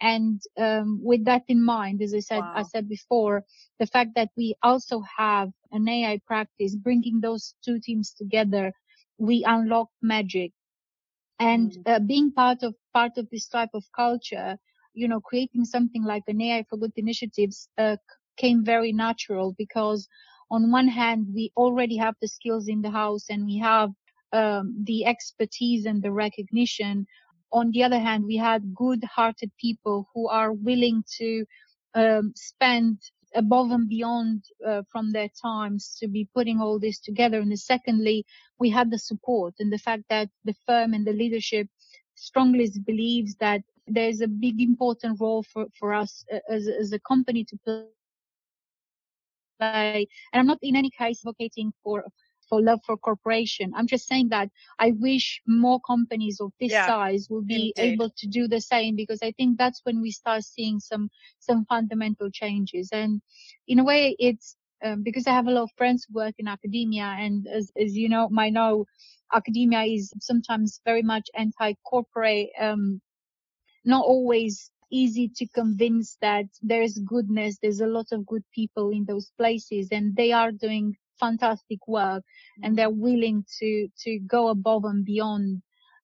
And 0.00 0.40
um, 0.58 1.00
with 1.02 1.24
that 1.26 1.44
in 1.48 1.62
mind, 1.62 2.02
as 2.02 2.14
I 2.14 2.20
said, 2.20 2.40
wow. 2.40 2.52
I 2.56 2.62
said 2.62 2.88
before, 2.88 3.44
the 3.78 3.86
fact 3.86 4.10
that 4.16 4.30
we 4.36 4.54
also 4.62 5.02
have 5.16 5.50
an 5.72 5.88
AI 5.88 6.20
practice, 6.26 6.74
bringing 6.74 7.20
those 7.20 7.54
two 7.64 7.80
teams 7.80 8.12
together, 8.14 8.72
we 9.18 9.44
unlock 9.46 9.88
magic. 10.02 10.52
And 11.38 11.72
mm. 11.72 11.82
uh, 11.86 12.00
being 12.00 12.32
part 12.32 12.62
of 12.62 12.74
part 12.94 13.18
of 13.18 13.28
this 13.30 13.48
type 13.48 13.70
of 13.74 13.84
culture, 13.94 14.58
you 14.94 15.08
know, 15.08 15.20
creating 15.20 15.64
something 15.64 16.02
like 16.04 16.24
an 16.28 16.40
AI 16.40 16.64
for 16.68 16.76
Good 16.78 16.92
initiatives 16.96 17.68
uh, 17.78 17.96
came 18.40 18.64
very 18.64 18.92
natural 18.92 19.54
because 19.58 20.08
on 20.50 20.72
one 20.72 20.88
hand, 20.88 21.26
we 21.34 21.52
already 21.56 21.96
have 21.96 22.16
the 22.20 22.28
skills 22.28 22.66
in 22.68 22.82
the 22.82 22.90
house 22.90 23.26
and 23.30 23.44
we 23.44 23.58
have 23.58 23.90
um, 24.32 24.74
the 24.84 25.06
expertise 25.06 25.86
and 25.86 26.02
the 26.02 26.12
recognition. 26.12 27.06
On 27.52 27.70
the 27.70 27.82
other 27.84 27.98
hand, 27.98 28.24
we 28.24 28.36
had 28.36 28.74
good 28.74 29.02
hearted 29.04 29.50
people 29.60 30.08
who 30.12 30.28
are 30.28 30.52
willing 30.52 31.04
to 31.18 31.44
um, 31.94 32.32
spend 32.36 32.98
above 33.34 33.70
and 33.70 33.88
beyond 33.88 34.42
uh, 34.66 34.82
from 34.90 35.12
their 35.12 35.28
times 35.40 35.96
to 36.00 36.08
be 36.08 36.28
putting 36.34 36.60
all 36.60 36.78
this 36.80 36.98
together. 36.98 37.40
And 37.40 37.58
secondly, 37.58 38.24
we 38.58 38.70
had 38.70 38.90
the 38.90 38.98
support 38.98 39.54
and 39.60 39.72
the 39.72 39.78
fact 39.78 40.04
that 40.10 40.28
the 40.44 40.54
firm 40.66 40.94
and 40.94 41.06
the 41.06 41.12
leadership 41.12 41.68
strongly 42.16 42.68
believes 42.84 43.36
that 43.36 43.62
there's 43.86 44.20
a 44.20 44.28
big 44.28 44.60
important 44.60 45.20
role 45.20 45.44
for, 45.44 45.66
for 45.78 45.94
us 45.94 46.24
uh, 46.32 46.38
as, 46.48 46.68
as 46.68 46.92
a 46.92 47.00
company 47.00 47.44
to 47.44 47.56
play 47.64 47.84
and 49.60 50.06
I'm 50.32 50.46
not 50.46 50.58
in 50.62 50.76
any 50.76 50.90
case 50.90 51.06
advocating 51.10 51.72
for 51.82 52.04
for 52.48 52.60
love 52.60 52.80
for 52.84 52.96
corporation. 52.96 53.72
I'm 53.76 53.86
just 53.86 54.08
saying 54.08 54.28
that 54.30 54.48
I 54.78 54.92
wish 54.92 55.40
more 55.46 55.80
companies 55.80 56.40
of 56.40 56.52
this 56.60 56.72
yeah, 56.72 56.86
size 56.86 57.28
will 57.30 57.42
be 57.42 57.72
indeed. 57.76 57.92
able 57.94 58.10
to 58.10 58.26
do 58.26 58.48
the 58.48 58.60
same 58.60 58.96
because 58.96 59.20
I 59.22 59.32
think 59.32 59.56
that's 59.56 59.80
when 59.84 60.00
we 60.00 60.10
start 60.10 60.42
seeing 60.44 60.80
some 60.80 61.08
some 61.38 61.64
fundamental 61.66 62.30
changes. 62.30 62.88
And 62.92 63.22
in 63.68 63.78
a 63.78 63.84
way, 63.84 64.16
it's 64.18 64.56
um, 64.84 65.02
because 65.02 65.26
I 65.26 65.32
have 65.32 65.46
a 65.46 65.50
lot 65.52 65.64
of 65.64 65.70
friends 65.76 66.06
who 66.08 66.14
work 66.18 66.34
in 66.38 66.48
academia, 66.48 67.14
and 67.18 67.46
as 67.46 67.70
as 67.80 67.96
you 67.96 68.08
know, 68.08 68.28
might 68.30 68.52
know, 68.52 68.86
academia 69.32 69.82
is 69.82 70.12
sometimes 70.20 70.80
very 70.84 71.02
much 71.02 71.28
anti-corporate. 71.34 72.48
Um, 72.58 73.00
not 73.84 74.04
always 74.04 74.70
easy 74.90 75.30
to 75.36 75.46
convince 75.48 76.16
that 76.20 76.46
there's 76.62 76.98
goodness, 76.98 77.58
there's 77.62 77.80
a 77.80 77.86
lot 77.86 78.06
of 78.12 78.26
good 78.26 78.44
people 78.54 78.90
in 78.90 79.04
those 79.04 79.30
places 79.36 79.88
and 79.92 80.16
they 80.16 80.32
are 80.32 80.52
doing 80.52 80.96
fantastic 81.18 81.86
work 81.86 82.24
and 82.62 82.76
they're 82.76 82.90
willing 82.90 83.44
to, 83.58 83.88
to 84.04 84.18
go 84.20 84.48
above 84.48 84.84
and 84.84 85.04
beyond. 85.04 85.62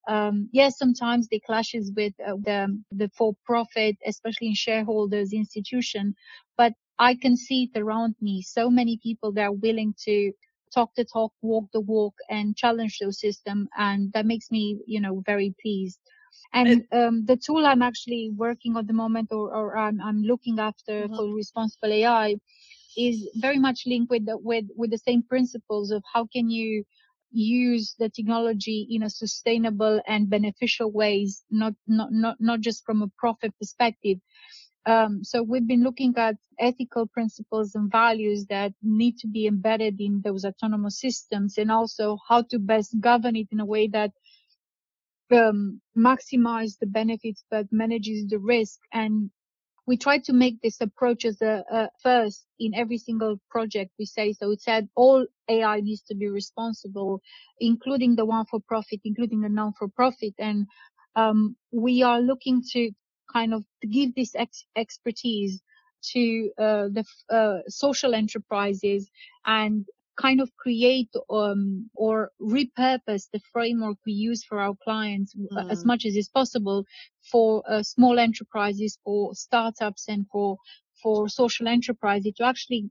Um, 0.09 0.49
yes, 0.52 0.78
sometimes 0.78 1.28
they 1.28 1.40
clashes 1.40 1.93
with 1.97 2.14
uh, 2.25 2.35
the, 2.43 2.83
the 2.93 3.11
for-profit, 3.16 3.97
especially 4.07 4.49
in 4.49 4.55
shareholders 4.55 5.33
institution, 5.33 6.14
but 6.57 6.73
I 6.99 7.14
can 7.16 7.37
see 7.37 7.71
it 7.75 7.78
around 7.78 8.14
me. 8.21 8.43
So 8.43 8.71
many 8.71 8.99
people 9.02 9.33
that 9.33 9.43
are 9.43 9.52
willing 9.52 9.95
to 10.05 10.33
talk 10.75 10.90
the 10.97 11.05
talk, 11.05 11.33
walk 11.43 11.66
the 11.73 11.81
walk 11.81 12.14
and 12.31 12.57
challenge 12.57 12.99
those 13.00 13.21
system. 13.21 13.69
And 13.76 14.12
that 14.12 14.26
makes 14.26 14.50
me, 14.50 14.78
you 14.87 15.00
know, 15.00 15.23
very 15.26 15.55
pleased. 15.61 15.99
And 16.52 16.85
um, 16.93 17.25
the 17.26 17.37
tool 17.37 17.66
I'm 17.66 17.83
actually 17.83 18.31
working 18.35 18.76
on 18.76 18.87
the 18.87 18.93
moment 18.93 19.28
or, 19.31 19.55
or 19.55 19.76
I'm, 19.76 20.00
I'm 20.00 20.23
looking 20.23 20.59
after 20.59 21.05
mm-hmm. 21.05 21.14
for 21.14 21.35
responsible 21.35 21.93
AI 21.93 22.37
is 22.97 23.28
very 23.37 23.59
much 23.59 23.83
linked 23.87 24.11
with 24.11 24.26
the, 24.26 24.38
with, 24.38 24.64
with 24.75 24.90
the 24.90 24.99
same 24.99 25.23
principles 25.23 25.90
of 25.90 26.02
how 26.12 26.26
can 26.33 26.49
you 26.49 26.85
use 27.31 27.95
the 27.99 28.09
technology 28.09 28.87
in 28.90 29.02
a 29.02 29.11
sustainable 29.11 30.00
and 30.07 30.31
beneficial 30.31 30.90
ways, 30.90 31.45
not, 31.50 31.75
not, 31.87 32.09
not, 32.12 32.37
not 32.40 32.61
just 32.61 32.85
from 32.85 33.02
a 33.02 33.09
profit 33.19 33.52
perspective. 33.59 34.19
Um, 34.87 35.25
so 35.25 35.43
we've 35.43 35.66
been 35.66 35.83
looking 35.83 36.14
at 36.16 36.37
ethical 36.61 37.07
principles 37.07 37.75
and 37.75 37.90
values 37.90 38.47
that 38.47 38.73
need 38.83 39.19
to 39.19 39.26
be 39.26 39.47
embedded 39.47 40.00
in 40.00 40.23
those 40.25 40.45
autonomous 40.45 41.00
systems 41.00 41.59
and 41.59 41.71
also 41.71 42.19
how 42.28 42.43
to 42.43 42.59
best 42.59 42.99
govern 43.00 43.37
it 43.37 43.49
in 43.50 43.61
a 43.61 43.66
way 43.66 43.88
that 43.88 44.12
um, 45.33 45.80
maximize 45.97 46.78
the 46.78 46.87
benefits 46.87 47.45
but 47.50 47.66
manages 47.71 48.26
the 48.28 48.38
risk. 48.38 48.78
And 48.92 49.30
we 49.87 49.97
try 49.97 50.18
to 50.18 50.33
make 50.33 50.61
this 50.62 50.80
approach 50.80 51.25
as 51.25 51.40
a, 51.42 51.64
a, 51.71 51.88
first 52.02 52.47
in 52.59 52.75
every 52.75 52.99
single 52.99 53.40
project 53.50 53.92
we 53.99 54.04
say. 54.04 54.33
So 54.33 54.50
it 54.50 54.61
said 54.61 54.88
all 54.97 55.26
ai 55.49 55.80
needs 55.80 56.02
to 56.02 56.14
be 56.14 56.28
responsible 56.28 57.21
including 57.61 58.16
the 58.16 58.25
one 58.25 58.45
for 58.47 58.61
profit 58.66 59.00
including 59.04 59.40
the 59.40 59.49
non 59.49 59.73
for 59.75 59.88
profit 59.88 60.35
and 60.38 60.66
um, 61.14 61.56
we 61.73 62.02
are 62.02 62.21
looking 62.21 62.62
to 62.73 62.90
kind 63.33 63.54
of 63.54 63.64
give 63.90 64.14
this 64.14 64.35
ex- 64.35 64.66
expertise 64.76 65.62
to 66.12 66.50
uh, 66.59 66.88
the 66.92 67.04
uh, 67.30 67.59
social 67.68 68.14
enterprises 68.14 69.11
and 69.47 69.87
kind 70.16 70.40
of 70.40 70.50
create 70.56 71.11
um, 71.30 71.88
or 71.94 72.30
repurpose 72.40 73.28
the 73.32 73.40
framework 73.52 73.99
we 74.06 74.12
use 74.12 74.44
for 74.44 74.61
our 74.61 74.75
clients 74.82 75.35
mm. 75.35 75.70
as 75.70 75.85
much 75.85 76.04
as 76.06 76.16
is 76.16 76.28
possible 76.28 76.85
for 77.30 77.62
uh, 77.68 77.82
small 77.82 78.18
enterprises, 78.18 78.99
for 79.04 79.35
startups, 79.35 80.08
and 80.08 80.26
for 80.32 80.58
for 81.02 81.28
social 81.28 81.68
enterprises 81.68 82.32
to 82.37 82.44
actually 82.44 82.88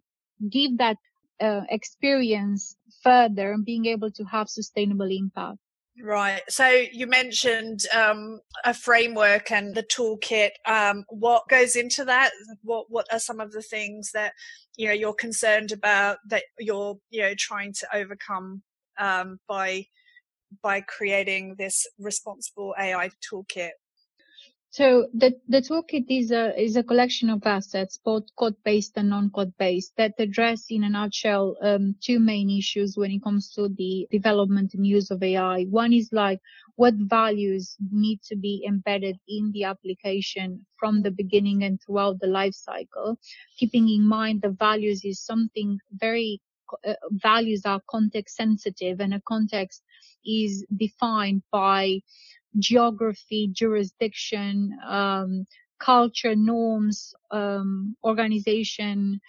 give 0.50 0.78
that 0.78 0.98
uh, 1.42 1.62
experience 1.70 2.76
further 3.04 3.52
and 3.52 3.66
being 3.66 3.86
able 3.86 4.12
to 4.12 4.24
have 4.24 4.48
sustainable 4.50 5.10
impact. 5.10 5.58
Right. 6.04 6.42
So 6.50 6.68
you 6.68 7.08
mentioned 7.08 7.82
um, 7.96 8.42
a 8.66 8.74
framework 8.74 9.50
and 9.52 9.74
the 9.74 9.84
toolkit. 9.84 10.50
Um, 10.66 11.06
what 11.08 11.48
goes 11.50 11.78
into 11.78 12.04
that? 12.04 12.32
What 12.64 12.88
What 12.90 13.08
are 13.14 13.20
some 13.20 13.40
of 13.40 13.54
the 13.54 13.62
things 13.62 14.12
that 14.14 14.34
you 14.76 14.88
know 14.88 14.94
you're 14.94 15.14
concerned 15.14 15.72
about 15.72 16.18
that 16.30 16.44
you're 16.60 16.98
you 17.12 17.22
know 17.22 17.34
trying 17.38 17.72
to 17.80 17.88
overcome 17.96 18.62
um, 19.00 19.40
by 19.48 19.86
by 20.64 20.82
creating 20.82 21.56
this 21.58 21.88
responsible 22.00 22.76
AI 22.80 23.10
toolkit? 23.32 23.72
So 24.76 25.08
the, 25.14 25.34
the 25.48 25.62
toolkit 25.62 26.08
is 26.10 26.32
a, 26.32 26.54
is 26.62 26.76
a 26.76 26.84
collection 26.84 27.30
of 27.30 27.46
assets, 27.46 27.98
both 28.04 28.24
code-based 28.38 28.98
and 28.98 29.10
non-code-based, 29.10 29.94
that 29.96 30.16
address 30.20 30.66
in 30.70 30.84
a 30.84 30.90
nutshell 30.90 31.56
um, 31.62 31.96
two 32.02 32.20
main 32.20 32.50
issues 32.50 32.98
when 32.98 33.10
it 33.12 33.24
comes 33.24 33.54
to 33.54 33.70
the 33.70 34.06
development 34.12 34.74
and 34.74 34.86
use 34.86 35.12
of 35.12 35.24
AI. 35.24 35.64
One 35.70 35.94
is 35.94 36.10
like 36.12 36.42
what 36.76 36.94
values 36.96 37.78
need 37.90 38.20
to 38.24 38.36
be 38.36 38.66
embedded 38.68 39.16
in 39.30 39.50
the 39.54 39.64
application 39.64 40.66
from 40.78 41.04
the 41.04 41.12
beginning 41.12 41.64
and 41.64 41.80
throughout 41.82 42.20
the 42.20 42.28
life 42.28 42.56
cycle, 42.56 43.18
keeping 43.58 43.88
in 43.88 44.06
mind 44.06 44.42
the 44.42 44.50
values 44.50 45.06
is 45.06 45.22
something 45.24 45.80
very 45.94 46.42
uh, 46.86 46.96
values 47.12 47.62
are 47.66 47.80
context 47.90 48.36
sensitive 48.36 49.00
and 49.00 49.14
a 49.14 49.22
context 49.26 49.84
is 50.26 50.66
defined 50.76 51.44
by 51.52 52.02
geography, 52.60 53.50
jurisdiction, 53.52 54.78
um, 54.88 55.46
culture, 55.80 56.36
norms, 56.36 57.14
um, 57.32 57.96
organization, 58.04 59.20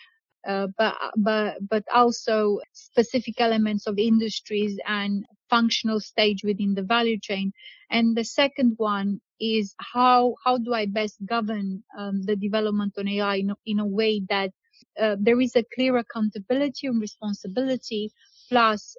uh, 0.46 0.68
but 0.78 0.94
but 1.16 1.56
but 1.68 1.84
also 1.94 2.60
specific 2.72 3.40
elements 3.40 3.86
of 3.86 3.98
industries 3.98 4.78
and 4.86 5.24
functional 5.50 6.00
stage 6.00 6.44
within 6.44 6.74
the 6.74 6.82
value 6.82 7.18
chain. 7.20 7.52
And 7.90 8.16
the 8.16 8.24
second 8.24 8.74
one 8.76 9.20
is 9.40 9.74
how 9.78 10.36
how 10.44 10.58
do 10.58 10.72
I 10.74 10.86
best 10.86 11.16
govern 11.26 11.82
um, 11.98 12.22
the 12.22 12.36
development 12.36 12.94
on 12.98 13.08
AI 13.08 13.36
in, 13.36 13.52
in 13.66 13.80
a 13.80 13.86
way 13.86 14.22
that 14.30 14.52
uh, 15.00 15.16
there 15.18 15.40
is 15.40 15.56
a 15.56 15.64
clear 15.74 15.96
accountability 15.98 16.86
and 16.86 17.00
responsibility, 17.00 18.12
plus 18.48 18.96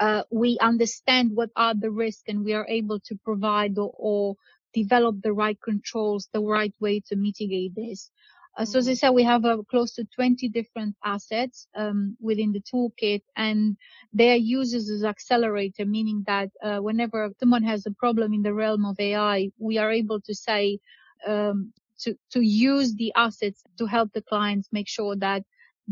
uh, 0.00 0.22
we 0.30 0.58
understand 0.60 1.30
what 1.34 1.50
are 1.56 1.74
the 1.74 1.90
risks 1.90 2.24
and 2.26 2.44
we 2.44 2.54
are 2.54 2.66
able 2.68 2.98
to 3.00 3.14
provide 3.24 3.78
or, 3.78 3.92
or, 3.96 4.34
develop 4.72 5.20
the 5.22 5.32
right 5.32 5.58
controls, 5.64 6.28
the 6.32 6.40
right 6.40 6.72
way 6.78 7.00
to 7.00 7.16
mitigate 7.16 7.74
this. 7.74 8.08
Uh, 8.56 8.64
so 8.64 8.78
as 8.78 8.86
I 8.86 8.92
mm-hmm. 8.92 8.98
said, 8.98 9.10
we 9.10 9.24
have 9.24 9.44
uh, 9.44 9.58
close 9.68 9.94
to 9.94 10.04
20 10.14 10.48
different 10.48 10.94
assets 11.04 11.66
um, 11.74 12.16
within 12.20 12.52
the 12.52 12.60
toolkit, 12.60 13.22
and 13.36 13.76
they 14.12 14.30
are 14.30 14.36
used 14.36 14.74
as 14.76 15.02
accelerator, 15.02 15.84
meaning 15.84 16.22
that 16.28 16.50
uh, 16.62 16.78
whenever 16.78 17.30
someone 17.40 17.64
has 17.64 17.84
a 17.86 17.90
problem 17.90 18.32
in 18.32 18.42
the 18.42 18.54
realm 18.54 18.84
of 18.84 18.94
AI, 19.00 19.50
we 19.58 19.76
are 19.78 19.90
able 19.90 20.20
to 20.20 20.34
say 20.36 20.78
um, 21.26 21.72
to 22.00 22.16
to 22.30 22.40
use 22.40 22.94
the 22.94 23.12
assets 23.16 23.62
to 23.78 23.86
help 23.86 24.12
the 24.12 24.22
clients 24.22 24.68
make 24.70 24.88
sure 24.88 25.16
that 25.16 25.42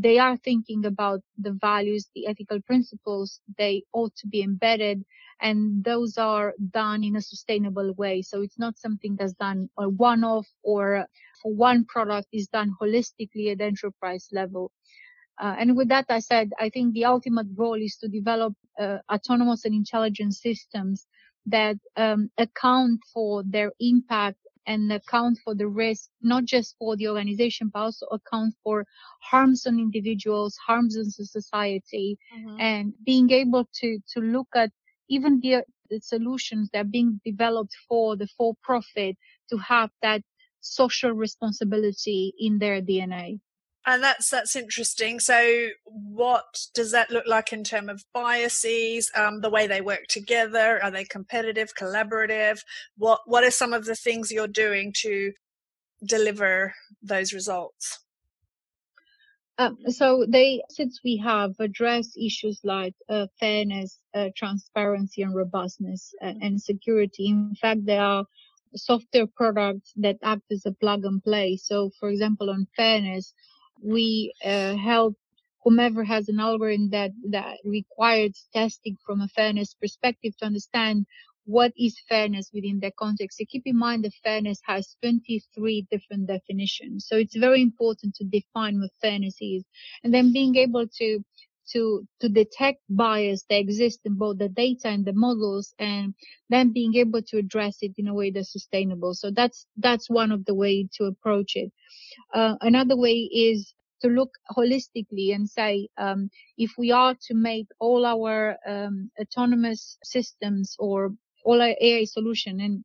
they 0.01 0.19
are 0.19 0.37
thinking 0.37 0.85
about 0.87 1.21
the 1.39 1.53
values, 1.61 2.09
the 2.15 2.27
ethical 2.29 2.61
principles 2.63 3.41
they 3.59 3.83
ought 3.93 4.15
to 4.17 4.29
be 4.29 4.43
embedded, 4.43 5.05
and 5.41 5.83
those 5.85 6.17
are 6.19 6.55
done 6.71 7.03
in 7.03 7.17
a 7.17 7.21
sustainable 7.21 7.93
way. 7.95 8.23
So 8.23 8.43
it's 8.43 8.59
not 8.59 8.79
something 8.79 9.17
that's 9.17 9.35
done 9.35 9.69
a 9.77 9.89
one-off 9.89 10.47
or 10.63 11.07
for 11.43 11.53
one 11.55 11.85
product 11.85 12.29
is 12.33 12.47
done 12.49 12.73
holistically 12.81 13.51
at 13.53 13.61
enterprise 13.61 14.29
level. 14.33 14.71
Uh, 15.41 15.55
and 15.59 15.77
with 15.77 15.89
that, 15.89 16.07
I 16.09 16.21
said, 16.21 16.51
I 16.59 16.69
think 16.69 16.95
the 16.95 17.05
ultimate 17.05 17.57
goal 17.57 17.75
is 17.75 17.97
to 17.97 18.09
develop 18.09 18.55
uh, 18.81 18.99
autonomous 19.13 19.65
and 19.65 19.75
intelligent 19.75 20.35
systems 20.35 21.07
that 21.47 21.77
um, 21.97 22.31
account 22.39 23.01
for 23.13 23.43
their 23.45 23.73
impact 23.81 24.39
and 24.69 24.93
account 24.93 25.39
for 25.43 25.55
the 25.55 25.67
risk, 25.67 26.11
not 26.21 26.45
just 26.45 26.77
for 26.79 26.95
the 26.97 27.09
organization, 27.09 27.71
but 27.73 27.81
also 27.81 28.07
account 28.13 28.55
for 28.63 28.85
harms 29.23 29.67
on 29.67 29.79
individuals, 29.79 30.57
harms 30.65 30.97
on 30.97 31.11
society, 31.11 32.19
mm-hmm. 32.37 32.61
and 32.61 32.93
being 33.05 33.31
able 33.31 33.67
to, 33.81 33.99
to 34.13 34.21
look 34.21 34.49
at 34.55 34.71
even 35.09 35.41
the, 35.41 35.65
the 35.89 35.99
solutions 36.01 36.69
that 36.73 36.81
are 36.81 36.85
being 36.99 37.19
developed 37.25 37.75
for 37.89 38.15
the 38.15 38.29
for 38.37 38.55
profit 38.63 39.17
to 39.49 39.57
have 39.57 39.91
that 40.03 40.21
social 40.61 41.13
responsibility 41.13 42.35
in 42.39 42.59
their 42.59 42.83
DNA. 42.83 43.41
And 43.89 44.03
that's 44.03 44.29
that's 44.29 44.55
interesting. 44.55 45.19
So, 45.19 45.69
what 45.87 46.45
does 46.75 46.93
that 46.93 47.11
look 47.11 47.27
like 47.27 47.55
in 47.55 47.65
terms 47.65 47.89
of 47.89 48.05
biases? 48.13 49.11
Um, 49.15 49.41
the 49.41 49.49
way 49.49 49.67
they 49.67 49.81
work 49.81 50.09
together? 50.11 50.79
Are 50.83 50.91
they 50.91 51.05
competitive, 51.05 51.73
collaborative? 51.75 52.61
What 52.99 53.21
What 53.25 53.45
are 53.45 53.51
some 53.51 53.73
of 53.73 53.87
the 53.87 53.95
things 53.95 54.31
you're 54.31 54.47
doing 54.47 54.93
to 54.99 55.33
deliver 56.05 56.75
those 57.03 57.33
results? 57.33 58.01
Um, 59.57 59.79
so 59.89 60.27
they, 60.29 60.63
since 60.69 61.01
we 61.03 61.17
have 61.17 61.55
addressed 61.59 62.19
issues 62.19 62.61
like 62.65 62.95
uh, 63.09 63.27
fairness, 63.41 64.01
uh, 64.15 64.29
transparency, 64.37 65.23
and 65.23 65.35
robustness 65.35 66.15
uh, 66.23 66.35
and 66.43 66.61
security. 66.61 67.29
In 67.29 67.55
fact, 67.55 67.87
there 67.87 68.03
are 68.03 68.27
software 68.77 69.27
products 69.27 69.95
that 69.97 70.19
act 70.23 70.43
as 70.53 70.67
a 70.67 70.73
plug 70.73 71.07
and 71.07 71.25
play. 71.25 71.57
So, 71.57 71.91
for 71.99 72.11
example, 72.11 72.51
on 72.51 72.67
fairness, 72.77 73.33
we 73.83 74.33
uh, 74.45 74.77
help 74.77 75.15
whomever 75.63 76.05
has 76.05 76.29
an 76.29 76.41
algorithm 76.41 76.91
that, 76.91 77.11
that 77.31 77.59
requires 77.65 78.49
testing 78.55 78.97
from 79.05 79.21
a 79.21 79.29
fairness 79.29 79.75
perspective 79.75 80.37
to 80.39 80.47
understand 80.47 81.07
what 81.45 81.73
is 81.79 81.99
fairness 82.09 82.51
within 82.53 82.79
that 82.81 82.95
context. 82.97 83.39
So 83.39 83.45
keep 83.49 83.63
in 83.67 83.79
mind 83.79 84.05
that 84.05 84.13
fairness 84.23 84.61
has 84.67 84.97
23 85.03 85.87
different 85.91 86.27
definitions. 86.27 87.07
So 87.09 87.17
it's 87.17 87.37
very 87.37 87.63
important 87.63 88.15
to 88.17 88.25
define 88.25 88.81
what 88.81 88.91
fairness 89.01 89.37
is 89.41 89.65
and 90.05 90.13
then 90.13 90.33
being 90.33 90.57
able 90.57 90.87
to 90.99 91.25
to 91.73 92.07
to 92.21 92.29
detect 92.29 92.81
bias 92.91 93.45
that 93.51 93.59
exists 93.61 94.01
in 94.05 94.15
both 94.15 94.39
the 94.39 94.49
data 94.49 94.89
and 94.89 95.05
the 95.05 95.13
models 95.15 95.75
and 95.79 96.15
then 96.51 96.73
being 96.73 96.95
able 96.97 97.23
to 97.23 97.39
address 97.39 97.79
it 97.83 97.93
in 97.99 98.09
a 98.09 98.15
way 98.15 98.31
that's 98.31 98.53
sustainable. 98.53 99.15
So 99.15 99.31
that's 99.31 99.67
that's 99.79 100.11
one 100.11 100.33
of 100.33 100.45
the 100.47 100.55
way 100.55 100.89
to 100.99 101.05
approach 101.07 101.57
it. 101.57 101.73
Uh, 102.35 102.57
another 102.63 102.97
way 102.97 103.29
is 103.33 103.75
to 104.03 104.09
look 104.09 104.31
holistically 104.57 105.35
and 105.35 105.49
say 105.49 105.89
um, 105.99 106.31
if 106.59 106.73
we 106.79 106.93
are 106.93 107.17
to 107.29 107.35
make 107.35 107.67
all 107.81 108.07
our 108.07 108.57
um, 108.67 109.11
autonomous 109.21 109.99
systems 110.05 110.77
or 110.79 111.13
all 111.45 111.61
our 111.63 111.75
AI 111.81 112.05
solution 112.05 112.61
and 112.61 112.85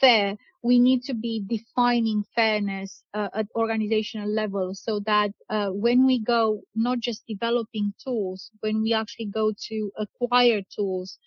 fair, 0.00 0.36
we 0.62 0.78
need 0.78 1.02
to 1.04 1.14
be 1.14 1.42
defining 1.46 2.24
fairness 2.34 3.02
uh, 3.14 3.28
at 3.34 3.46
organizational 3.54 4.28
level 4.28 4.74
so 4.74 5.00
that 5.06 5.30
uh, 5.50 5.68
when 5.70 6.06
we 6.06 6.20
go 6.20 6.62
not 6.74 7.00
just 7.00 7.26
developing 7.26 7.92
tools, 8.02 8.50
when 8.60 8.82
we 8.82 8.92
actually 8.92 9.26
go 9.26 9.52
to 9.68 9.92
acquire 9.96 10.62
tools, 10.74 11.18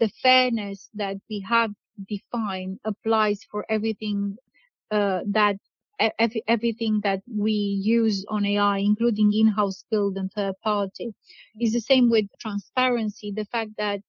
the 0.00 0.08
fairness 0.22 0.90
that 0.94 1.16
we 1.30 1.40
have 1.48 1.70
defined 2.08 2.78
applies 2.84 3.40
for 3.50 3.64
everything 3.68 4.36
uh, 4.90 5.20
that 5.26 5.56
everything 6.48 7.00
that 7.02 7.20
we 7.28 7.52
use 7.52 8.24
on 8.28 8.44
AI, 8.46 8.78
including 8.78 9.32
in-house 9.32 9.84
build 9.90 10.16
and 10.16 10.30
third 10.32 10.54
party. 10.62 11.12
Is 11.60 11.72
the 11.72 11.80
same 11.80 12.08
with 12.10 12.26
transparency. 12.40 13.32
The 13.32 13.44
fact 13.46 13.72
that 13.78 14.00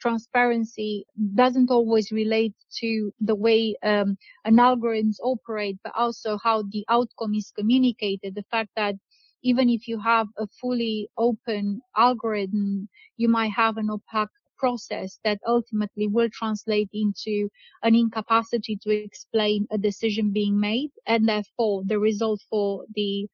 transparency 0.00 1.06
doesn't 1.34 1.70
always 1.70 2.10
relate 2.12 2.54
to 2.80 3.12
the 3.20 3.34
way 3.34 3.76
um, 3.82 4.16
an 4.44 4.56
algorithms 4.56 5.16
operate, 5.22 5.78
but 5.84 5.92
also 5.96 6.38
how 6.42 6.62
the 6.62 6.84
outcome 6.88 7.34
is 7.34 7.52
communicated. 7.56 8.34
The 8.34 8.44
fact 8.50 8.70
that 8.76 8.96
even 9.42 9.68
if 9.68 9.88
you 9.88 9.98
have 10.00 10.28
a 10.38 10.46
fully 10.60 11.08
open 11.16 11.80
algorithm, 11.96 12.88
you 13.16 13.28
might 13.28 13.52
have 13.52 13.76
an 13.76 13.90
opaque 13.90 14.28
process 14.58 15.18
that 15.24 15.38
ultimately 15.46 16.08
will 16.08 16.28
translate 16.30 16.90
into 16.92 17.48
an 17.82 17.94
incapacity 17.94 18.76
to 18.82 18.90
explain 18.90 19.66
a 19.70 19.78
decision 19.78 20.32
being 20.32 20.58
made 20.60 20.90
and 21.06 21.28
therefore 21.28 21.82
the 21.86 21.98
result 21.98 22.40
for 22.50 22.84
the 22.94 23.28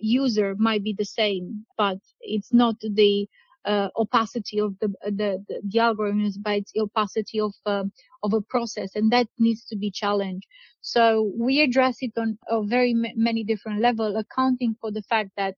user 0.00 0.54
might 0.58 0.82
be 0.82 0.94
the 0.96 1.04
same, 1.04 1.64
but 1.76 1.98
it's 2.20 2.52
not 2.52 2.76
the 2.80 3.28
uh, 3.66 3.88
opacity 3.96 4.60
of 4.60 4.74
the, 4.80 4.88
the, 5.04 5.44
the, 5.48 5.62
the 5.68 5.78
algorithms, 5.80 6.34
but 6.42 6.54
it's 6.58 6.72
opacity 6.78 7.40
of, 7.40 7.54
uh, 7.66 7.84
of 8.22 8.34
a 8.34 8.40
process. 8.42 8.96
And 8.96 9.12
that 9.12 9.28
needs 9.38 9.64
to 9.66 9.76
be 9.76 9.90
challenged. 9.90 10.46
So 10.82 11.32
we 11.38 11.60
address 11.62 11.98
it 12.00 12.12
on 12.18 12.38
a 12.48 12.62
very 12.64 12.92
m- 12.92 13.14
many 13.16 13.44
different 13.44 13.80
level, 13.82 14.16
accounting 14.16 14.76
for 14.80 14.92
the 14.92 15.02
fact 15.02 15.30
that 15.36 15.54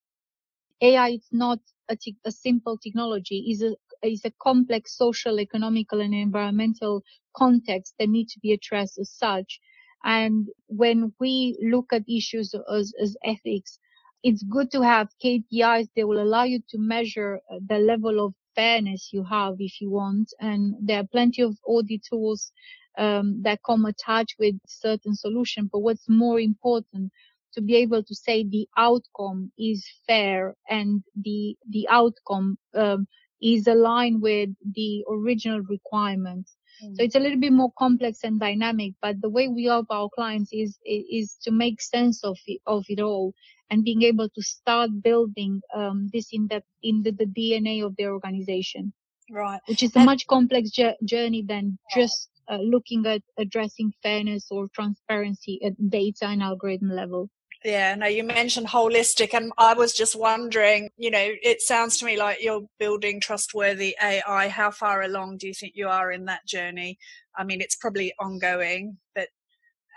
AI 0.83 1.11
is 1.11 1.29
not 1.33 1.61
a, 1.91 1.97
a 2.27 2.33
simple 2.33 2.79
technology, 2.79 3.47
is 3.51 3.63
a 3.65 3.77
is 4.05 4.25
a 4.27 4.33
complex 4.43 4.97
social, 4.97 5.41
economical, 5.41 6.03
and 6.03 6.15
environmental 6.15 7.03
context 7.37 7.97
that 8.01 8.11
need 8.11 8.29
to 8.31 8.41
be 8.41 8.53
addressed 8.55 9.01
as 9.01 9.11
such. 9.13 9.61
And 10.05 10.49
when 10.69 11.15
we 11.21 11.59
look 11.63 11.93
at 11.93 12.05
issues 12.09 12.55
as, 12.73 12.95
as 13.03 13.17
ethics, 13.25 13.81
it's 14.23 14.43
good 14.45 14.71
to 14.73 14.83
have 14.83 15.09
KPIs 15.25 15.89
They 15.97 16.05
will 16.05 16.23
allow 16.23 16.45
you 16.45 16.61
to 16.71 16.79
measure 16.79 17.41
uh, 17.51 17.59
the 17.69 17.79
level 17.79 18.25
of 18.25 18.35
fairness 18.57 19.11
you 19.13 19.25
have 19.25 19.57
if 19.61 19.81
you 19.81 19.91
want. 19.91 20.33
And 20.41 20.75
there 20.81 21.01
are 21.01 21.07
plenty 21.07 21.43
of 21.43 21.57
audit 21.67 22.03
tools 22.09 22.53
um, 22.99 23.43
that 23.43 23.61
come 23.67 23.87
attached 23.87 24.37
with 24.39 24.57
certain 24.67 25.15
solution. 25.15 25.71
But 25.73 25.81
what's 25.81 26.09
more 26.09 26.41
important 26.41 27.13
to 27.55 27.63
be 27.63 27.77
able 27.77 28.03
to 28.05 28.15
say 28.15 28.45
the 28.45 28.69
outcome 28.77 29.53
is 29.59 29.87
fair 30.07 30.55
and 30.69 31.03
the 31.17 31.57
the 31.71 31.89
outcome 31.91 32.59
um, 32.75 33.07
is 33.43 33.67
aligned 33.67 34.23
with 34.23 34.51
the 34.75 35.05
original 35.11 35.61
requirements. 35.63 36.56
So 36.81 37.03
it's 37.03 37.15
a 37.15 37.21
little 37.21 37.41
bit 37.41 37.53
more 37.53 37.73
complex 37.79 38.21
and 38.23 38.39
dynamic, 38.39 38.95
but 39.01 39.21
the 39.23 39.31
way 39.31 39.49
we 39.49 39.65
help 39.65 39.87
our 39.91 40.11
clients 40.15 40.51
is 40.53 40.79
is 40.85 41.37
to 41.43 41.51
make 41.51 41.81
sense 41.81 42.23
of 42.23 42.39
it, 42.47 42.61
of 42.67 42.85
it 42.89 43.01
all 43.01 43.33
and 43.71 43.85
being 43.85 44.03
able 44.03 44.29
to 44.29 44.43
start 44.43 44.91
building 45.03 45.61
um, 45.75 46.09
this 46.13 46.29
in 46.33 46.47
the 46.49 46.63
in 46.83 47.03
the, 47.03 47.13
the, 47.13 47.27
DNA 47.27 47.85
of 47.85 47.97
their 47.97 48.13
organization. 48.13 48.93
Right. 49.31 49.61
Which 49.67 49.83
is 49.83 49.97
a 49.97 50.05
much 50.05 50.27
complex 50.29 50.71
journey 50.71 51.45
than 51.47 51.79
just 51.93 52.31
uh, 52.49 52.59
looking 52.59 53.05
at 53.07 53.23
addressing 53.39 53.93
fairness 54.03 54.47
or 54.51 54.69
transparency 54.73 55.61
at 55.65 55.73
data 55.91 56.27
and 56.27 56.43
algorithm 56.43 56.91
level. 56.91 57.29
Yeah, 57.67 57.97
no, 57.97 58.07
you 58.07 58.23
mentioned 58.23 58.69
holistic, 58.69 59.35
and 59.35 59.53
I 59.59 59.75
was 59.75 59.93
just 59.93 60.15
wondering, 60.15 60.89
you 60.97 61.11
know, 61.11 61.31
it 61.43 61.61
sounds 61.61 61.99
to 61.99 62.05
me 62.05 62.17
like 62.17 62.39
you're 62.41 62.65
building 62.79 63.21
trustworthy 63.21 63.97
AI. 64.01 64.47
How 64.47 64.71
far 64.71 65.03
along 65.03 65.39
do 65.39 65.49
you 65.49 65.53
think 65.53 65.73
you 65.75 65.89
are 65.89 66.13
in 66.13 66.27
that 66.27 66.47
journey? 66.47 66.97
I 67.37 67.43
mean, 67.43 67.61
it's 67.61 67.75
probably 67.75 68.13
ongoing, 68.21 68.99
but 69.17 69.31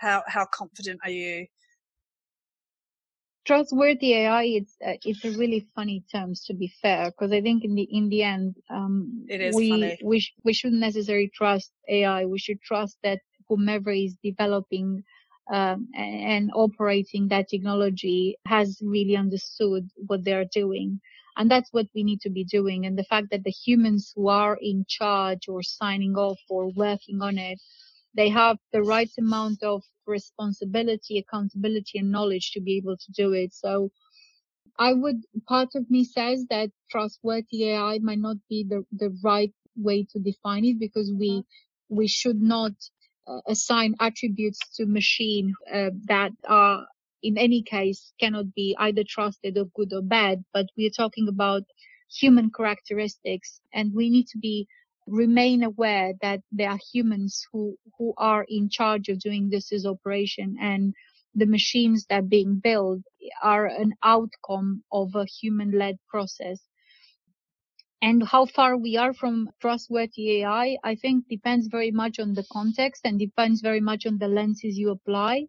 how 0.00 0.24
how 0.26 0.46
confident 0.46 0.98
are 1.04 1.12
you? 1.12 1.46
Trustworthy 3.44 4.14
AI, 4.14 4.42
it's 4.46 4.76
uh, 4.84 4.96
it's 5.04 5.24
a 5.24 5.38
really 5.38 5.68
funny 5.76 6.02
term 6.10 6.34
to 6.46 6.54
be 6.54 6.72
fair, 6.82 7.12
because 7.12 7.30
I 7.30 7.40
think 7.40 7.62
in 7.62 7.76
the 7.76 7.82
in 7.84 8.08
the 8.08 8.24
end, 8.24 8.56
um, 8.68 9.26
it 9.28 9.40
is 9.40 9.54
we 9.54 9.68
funny. 9.68 9.96
we 10.02 10.18
sh- 10.18 10.34
we 10.42 10.52
shouldn't 10.52 10.80
necessarily 10.80 11.30
trust 11.32 11.70
AI. 11.88 12.24
We 12.24 12.40
should 12.40 12.60
trust 12.62 12.98
that 13.04 13.20
whomever 13.48 13.92
is 13.92 14.16
developing 14.24 15.04
um, 15.52 15.88
and 15.94 16.50
operating 16.54 17.28
that 17.28 17.48
technology 17.48 18.36
has 18.46 18.80
really 18.82 19.16
understood 19.16 19.88
what 20.06 20.24
they're 20.24 20.46
doing. 20.52 21.00
And 21.36 21.50
that's 21.50 21.70
what 21.72 21.86
we 21.94 22.04
need 22.04 22.20
to 22.22 22.30
be 22.30 22.44
doing. 22.44 22.86
And 22.86 22.98
the 22.98 23.04
fact 23.04 23.28
that 23.30 23.44
the 23.44 23.50
humans 23.52 24.12
who 24.16 24.28
are 24.28 24.58
in 24.60 24.84
charge 24.88 25.48
or 25.48 25.62
signing 25.62 26.16
off 26.16 26.40
or 26.50 26.70
working 26.72 27.22
on 27.22 27.38
it, 27.38 27.60
they 28.16 28.30
have 28.30 28.58
the 28.72 28.82
right 28.82 29.10
amount 29.18 29.62
of 29.62 29.82
responsibility, 30.06 31.18
accountability, 31.18 31.98
and 31.98 32.12
knowledge 32.12 32.52
to 32.52 32.60
be 32.62 32.76
able 32.78 32.96
to 32.96 33.12
do 33.12 33.32
it. 33.32 33.54
So 33.54 33.90
I 34.78 34.92
would, 34.94 35.22
part 35.48 35.70
of 35.76 35.90
me 35.90 36.04
says 36.04 36.46
that 36.50 36.70
trustworthy 36.90 37.70
AI 37.70 37.98
might 38.00 38.18
not 38.18 38.36
be 38.48 38.64
the, 38.68 38.84
the 38.92 39.16
right 39.24 39.52
way 39.76 40.06
to 40.12 40.18
define 40.18 40.64
it 40.64 40.80
because 40.80 41.12
we, 41.16 41.44
we 41.88 42.08
should 42.08 42.40
not 42.42 42.72
assign 43.46 43.94
attributes 44.00 44.58
to 44.76 44.86
machine 44.86 45.54
uh, 45.72 45.90
that 46.06 46.32
are 46.48 46.86
in 47.22 47.36
any 47.36 47.62
case 47.62 48.12
cannot 48.20 48.54
be 48.54 48.74
either 48.78 49.04
trusted 49.06 49.58
or 49.58 49.66
good 49.74 49.92
or 49.92 50.02
bad, 50.02 50.42
but 50.52 50.66
we 50.76 50.86
are 50.86 50.96
talking 50.96 51.28
about 51.28 51.62
human 52.10 52.50
characteristics 52.50 53.60
and 53.72 53.92
we 53.94 54.10
need 54.10 54.26
to 54.28 54.38
be 54.38 54.66
remain 55.06 55.62
aware 55.64 56.12
that 56.22 56.40
there 56.52 56.70
are 56.70 56.78
humans 56.92 57.46
who, 57.52 57.76
who 57.98 58.14
are 58.16 58.46
in 58.48 58.68
charge 58.68 59.08
of 59.08 59.18
doing 59.18 59.50
this 59.50 59.72
as 59.72 59.84
operation 59.86 60.56
and 60.60 60.94
the 61.34 61.46
machines 61.46 62.06
that 62.08 62.18
are 62.18 62.22
being 62.22 62.60
built 62.62 63.00
are 63.42 63.66
an 63.66 63.92
outcome 64.02 64.82
of 64.92 65.14
a 65.14 65.24
human 65.24 65.72
led 65.72 65.96
process. 66.08 66.60
And 68.02 68.22
how 68.24 68.44
far 68.46 68.76
we 68.76 68.96
are 68.96 69.12
from 69.14 69.50
trustworthy 69.60 70.42
AI, 70.42 70.76
I 70.84 70.94
think 70.96 71.28
depends 71.28 71.66
very 71.68 71.90
much 71.90 72.18
on 72.18 72.34
the 72.34 72.44
context 72.52 73.02
and 73.04 73.18
depends 73.18 73.60
very 73.62 73.80
much 73.80 74.06
on 74.06 74.18
the 74.18 74.28
lenses 74.28 74.78
you 74.78 74.90
apply. 74.90 75.46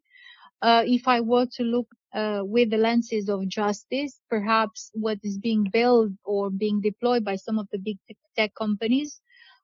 Uh, 0.61 0.83
if 0.85 1.07
I 1.07 1.21
were 1.21 1.45
to 1.57 1.63
look 1.63 1.87
uh, 2.13 2.41
with 2.45 2.69
the 2.71 2.77
lenses 2.77 3.29
of 3.29 3.47
justice, 3.47 4.19
perhaps 4.29 4.91
what 4.93 5.19
is 5.23 5.37
being 5.37 5.65
built 5.71 6.11
or 6.23 6.49
being 6.49 6.81
deployed 6.81 7.23
by 7.25 7.35
some 7.35 7.59
of 7.59 7.67
the 7.71 7.79
big 7.79 7.97
tech 8.35 8.53
companies 8.55 9.21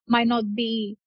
might 0.07 0.27
not 0.27 0.55
be, 0.55 0.97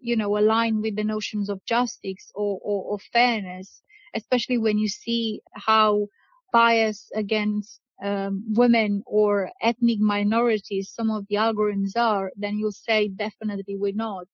you 0.00 0.16
know, 0.16 0.36
aligned 0.38 0.82
with 0.82 0.96
the 0.96 1.04
notions 1.04 1.48
of 1.48 1.64
justice 1.64 2.30
or, 2.34 2.58
or, 2.62 2.84
or 2.92 2.98
fairness, 3.12 3.82
especially 4.14 4.58
when 4.58 4.78
you 4.78 4.88
see 4.88 5.40
how 5.54 6.06
bias 6.52 7.10
against 7.14 7.80
um, 8.02 8.44
women 8.48 9.02
or 9.06 9.50
ethnic 9.62 10.00
minorities 10.00 10.90
some 10.94 11.10
of 11.10 11.26
the 11.28 11.36
algorithms 11.36 11.96
are, 11.96 12.32
then 12.36 12.58
you'll 12.58 12.72
say 12.72 13.08
definitely 13.08 13.76
we're 13.76 13.94
not. 13.94 14.26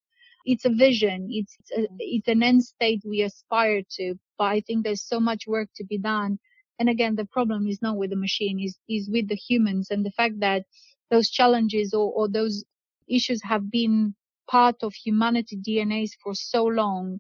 It's 0.45 0.65
a 0.65 0.71
vision. 0.71 1.29
It's 1.31 1.57
a, 1.77 1.89
it's 1.99 2.29
an 2.29 2.43
end 2.43 2.65
state 2.65 3.03
we 3.05 3.23
aspire 3.23 3.83
to, 3.97 4.15
but 4.39 4.45
I 4.45 4.61
think 4.61 4.85
there's 4.85 5.03
so 5.03 5.19
much 5.19 5.47
work 5.47 5.69
to 5.77 5.85
be 5.85 5.99
done. 5.99 6.39
And 6.79 6.89
again, 6.89 7.17
the 7.17 7.25
problem 7.25 7.67
is 7.67 7.83
not 7.83 7.97
with 7.97 8.11
the 8.11 8.17
machine, 8.17 8.61
is 8.61 8.79
is 8.89 9.09
with 9.11 9.29
the 9.29 9.37
humans 9.37 9.91
and 9.91 10.05
the 10.07 10.13
fact 10.13 10.41
that 10.41 10.65
those 11.11 11.31
challenges 11.31 11.95
or, 11.95 12.13
or 12.13 12.29
those 12.29 12.65
issues 13.09 13.43
have 13.43 13.71
been 13.71 14.15
part 14.49 14.77
of 14.83 14.95
humanity 14.95 15.57
DNAs 15.57 16.11
for 16.23 16.35
so 16.35 16.65
long. 16.65 17.19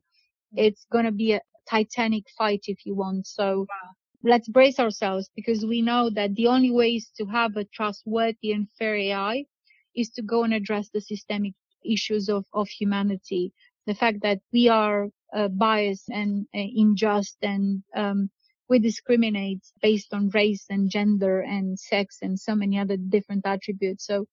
It's 0.54 0.86
going 0.92 1.06
to 1.06 1.12
be 1.12 1.32
a 1.32 1.40
titanic 1.68 2.24
fight 2.38 2.64
if 2.68 2.86
you 2.86 2.94
want. 2.94 3.26
So. 3.26 3.66
Let's 4.22 4.48
brace 4.48 4.78
ourselves 4.78 5.30
because 5.34 5.64
we 5.64 5.82
know 5.82 6.10
that 6.10 6.34
the 6.34 6.46
only 6.46 6.70
ways 6.70 7.10
to 7.18 7.26
have 7.26 7.56
a 7.56 7.64
trustworthy 7.64 8.52
and 8.52 8.68
fair 8.78 8.96
AI 8.96 9.44
is 9.94 10.10
to 10.10 10.22
go 10.22 10.44
and 10.44 10.54
address 10.54 10.88
the 10.90 11.00
systemic 11.00 11.54
issues 11.84 12.28
of, 12.28 12.44
of 12.52 12.68
humanity. 12.68 13.52
The 13.86 13.94
fact 13.94 14.22
that 14.22 14.40
we 14.52 14.68
are 14.68 15.08
uh, 15.34 15.48
biased 15.48 16.08
and 16.10 16.46
uh, 16.54 16.58
unjust 16.58 17.36
and 17.42 17.82
um, 17.94 18.30
we 18.68 18.78
discriminate 18.78 19.60
based 19.80 20.12
on 20.12 20.30
race 20.30 20.66
and 20.70 20.90
gender 20.90 21.40
and 21.40 21.78
sex 21.78 22.18
and 22.22 22.38
so 22.38 22.54
many 22.54 22.78
other 22.78 22.96
different 22.96 23.46
attributes. 23.46 24.06
So 24.06 24.26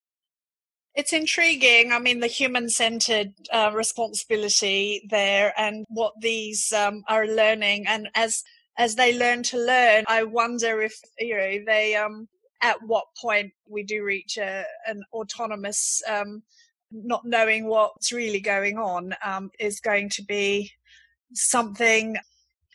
it's 0.96 1.13
intriguing. 1.13 1.91
I 1.91 2.00
mean, 2.00 2.19
the 2.19 2.28
human 2.28 2.69
centered 2.69 3.34
uh, 3.52 3.72
responsibility 3.74 5.08
there 5.10 5.54
and 5.58 5.86
what 5.89 6.13
these 6.19 6.72
um, 6.72 7.04
are 7.10 7.26
learning. 7.26 7.88
And 7.88 8.10
as, 8.13 8.43
as 8.78 8.96
they 8.96 9.18
learn 9.18 9.44
to 9.44 9.58
learn, 9.58 10.04
I 10.08 10.24
wonder 10.24 10.82
if, 10.82 10.96
you 11.20 11.38
know, 11.38 11.60
they, 11.66 11.96
um, 11.96 12.28
at 12.62 12.78
what 12.86 13.06
point 13.22 13.52
we 13.68 13.84
do 13.84 14.04
reach 14.04 14.38
a, 14.38 14.64
an 14.88 15.04
autonomous, 15.14 16.02
um, 16.10 16.42
not 16.92 17.26
knowing 17.26 17.66
what's 17.66 18.12
really 18.12 18.40
going 18.40 18.78
on, 18.78 19.14
um, 19.24 19.52
is 19.60 19.80
going 19.80 20.10
to 20.10 20.24
be 20.24 20.72
something 21.34 22.16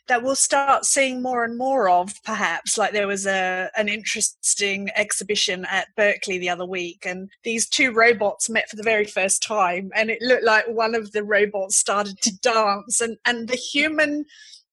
that 0.09 0.23
we'll 0.23 0.35
start 0.35 0.85
seeing 0.85 1.21
more 1.21 1.45
and 1.45 1.57
more 1.57 1.87
of 1.87 2.13
perhaps. 2.25 2.77
Like 2.77 2.91
there 2.91 3.07
was 3.07 3.25
a 3.25 3.69
an 3.77 3.87
interesting 3.87 4.89
exhibition 4.95 5.65
at 5.69 5.87
Berkeley 5.95 6.39
the 6.39 6.49
other 6.49 6.65
week 6.65 7.05
and 7.05 7.29
these 7.43 7.69
two 7.69 7.93
robots 7.93 8.49
met 8.49 8.69
for 8.69 8.75
the 8.75 8.83
very 8.83 9.05
first 9.05 9.41
time 9.41 9.91
and 9.95 10.09
it 10.09 10.21
looked 10.21 10.43
like 10.43 10.67
one 10.67 10.95
of 10.95 11.11
the 11.13 11.23
robots 11.23 11.77
started 11.77 12.19
to 12.21 12.37
dance 12.39 12.99
and 12.99 13.17
and 13.25 13.47
the 13.47 13.55
human 13.55 14.25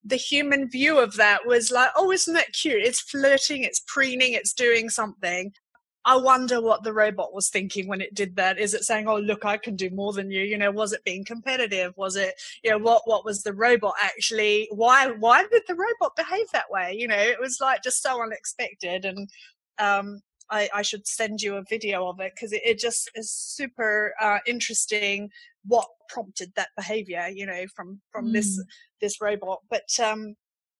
the 0.06 0.16
human 0.16 0.70
view 0.70 0.98
of 0.98 1.16
that 1.16 1.46
was 1.46 1.70
like, 1.70 1.90
oh, 1.96 2.12
isn't 2.12 2.34
that 2.34 2.52
cute? 2.52 2.82
It's 2.82 3.00
flirting, 3.00 3.64
it's 3.64 3.82
preening, 3.86 4.32
it's 4.34 4.52
doing 4.52 4.88
something. 4.88 5.52
I 6.06 6.16
wonder 6.16 6.62
what 6.62 6.84
the 6.84 6.92
robot 6.92 7.34
was 7.34 7.48
thinking 7.48 7.88
when 7.88 8.00
it 8.00 8.14
did 8.14 8.36
that. 8.36 8.60
Is 8.60 8.74
it 8.74 8.84
saying, 8.84 9.08
"Oh, 9.08 9.18
look, 9.18 9.44
I 9.44 9.56
can 9.56 9.74
do 9.74 9.90
more 9.90 10.12
than 10.12 10.30
you"? 10.30 10.42
You 10.42 10.56
know, 10.56 10.70
was 10.70 10.92
it 10.92 11.02
being 11.04 11.24
competitive? 11.24 11.94
Was 11.96 12.14
it, 12.14 12.34
you 12.62 12.70
know, 12.70 12.78
what 12.78 13.02
what 13.06 13.24
was 13.24 13.42
the 13.42 13.52
robot 13.52 13.94
actually? 14.00 14.68
Why 14.70 15.08
why 15.10 15.44
did 15.50 15.62
the 15.66 15.74
robot 15.74 16.14
behave 16.14 16.46
that 16.52 16.70
way? 16.70 16.94
You 16.96 17.08
know, 17.08 17.18
it 17.18 17.40
was 17.40 17.58
like 17.60 17.82
just 17.82 18.02
so 18.02 18.22
unexpected, 18.22 19.04
and 19.04 19.28
um, 19.80 20.20
I, 20.48 20.68
I 20.72 20.82
should 20.82 21.08
send 21.08 21.42
you 21.42 21.56
a 21.56 21.64
video 21.68 22.06
of 22.08 22.20
it 22.20 22.32
because 22.36 22.52
it, 22.52 22.62
it, 22.64 22.78
just 22.78 23.10
is 23.16 23.32
super 23.32 24.14
uh, 24.20 24.38
interesting. 24.46 25.28
What 25.64 25.88
prompted 26.08 26.52
that 26.54 26.68
behavior? 26.76 27.28
You 27.34 27.46
know, 27.46 27.64
from 27.74 28.00
from 28.12 28.28
mm. 28.28 28.32
this 28.32 28.62
this 29.00 29.20
robot, 29.20 29.60
but 29.70 29.88
um, 30.02 30.34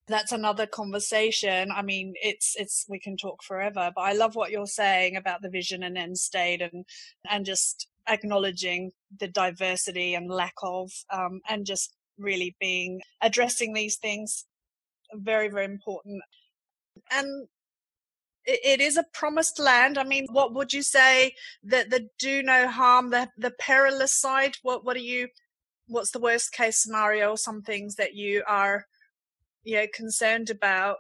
that's 0.09 0.33
another 0.33 0.67
conversation. 0.67 1.71
I 1.73 1.83
mean, 1.83 2.15
it's 2.23 2.55
it's 2.57 2.85
we 2.89 2.99
can 3.01 3.17
talk 3.17 3.43
forever, 3.43 3.91
but 3.95 4.03
I 4.03 4.13
love 4.13 4.37
what 4.37 4.51
you're 4.51 4.67
saying 4.67 5.17
about 5.17 5.43
the 5.43 5.51
vision 5.51 5.83
and 5.83 5.99
end 5.99 6.19
state 6.19 6.63
and 6.63 6.85
and 7.29 7.45
just 7.45 7.89
acknowledging 8.09 8.93
the 9.19 9.29
diversity 9.29 10.15
and 10.15 10.31
lack 10.31 10.55
of 10.63 10.91
um, 11.13 11.41
and 11.49 11.67
just 11.67 11.95
really 12.19 12.57
being 12.61 13.01
addressing 13.21 13.75
these 13.75 13.97
things 13.97 14.47
very 15.15 15.49
very 15.49 15.65
important. 15.65 16.23
And 17.11 17.49
it, 18.45 18.61
it 18.65 18.81
is 18.81 18.97
a 18.97 19.05
promised 19.13 19.59
land. 19.59 19.99
I 19.99 20.05
mean 20.05 20.27
what 20.31 20.55
would 20.55 20.73
you 20.73 20.83
say 20.83 21.35
that 21.65 21.91
the 21.91 22.09
do 22.19 22.43
no 22.43 22.69
harm 22.69 23.11
the 23.11 23.29
the 23.37 23.53
perilous 23.59 24.13
side? 24.13 24.57
What 24.63 24.85
what 24.85 24.97
are 24.97 25.01
you 25.01 25.29
what's 25.89 26.11
the 26.11 26.21
worst 26.21 26.53
case 26.53 26.83
scenario 26.83 27.37
some 27.37 27.63
things 27.63 27.97
that 27.97 28.15
you 28.15 28.43
are 28.47 28.87
you 29.65 29.77
know 29.77 29.87
concerned 29.95 30.51
about 30.51 30.99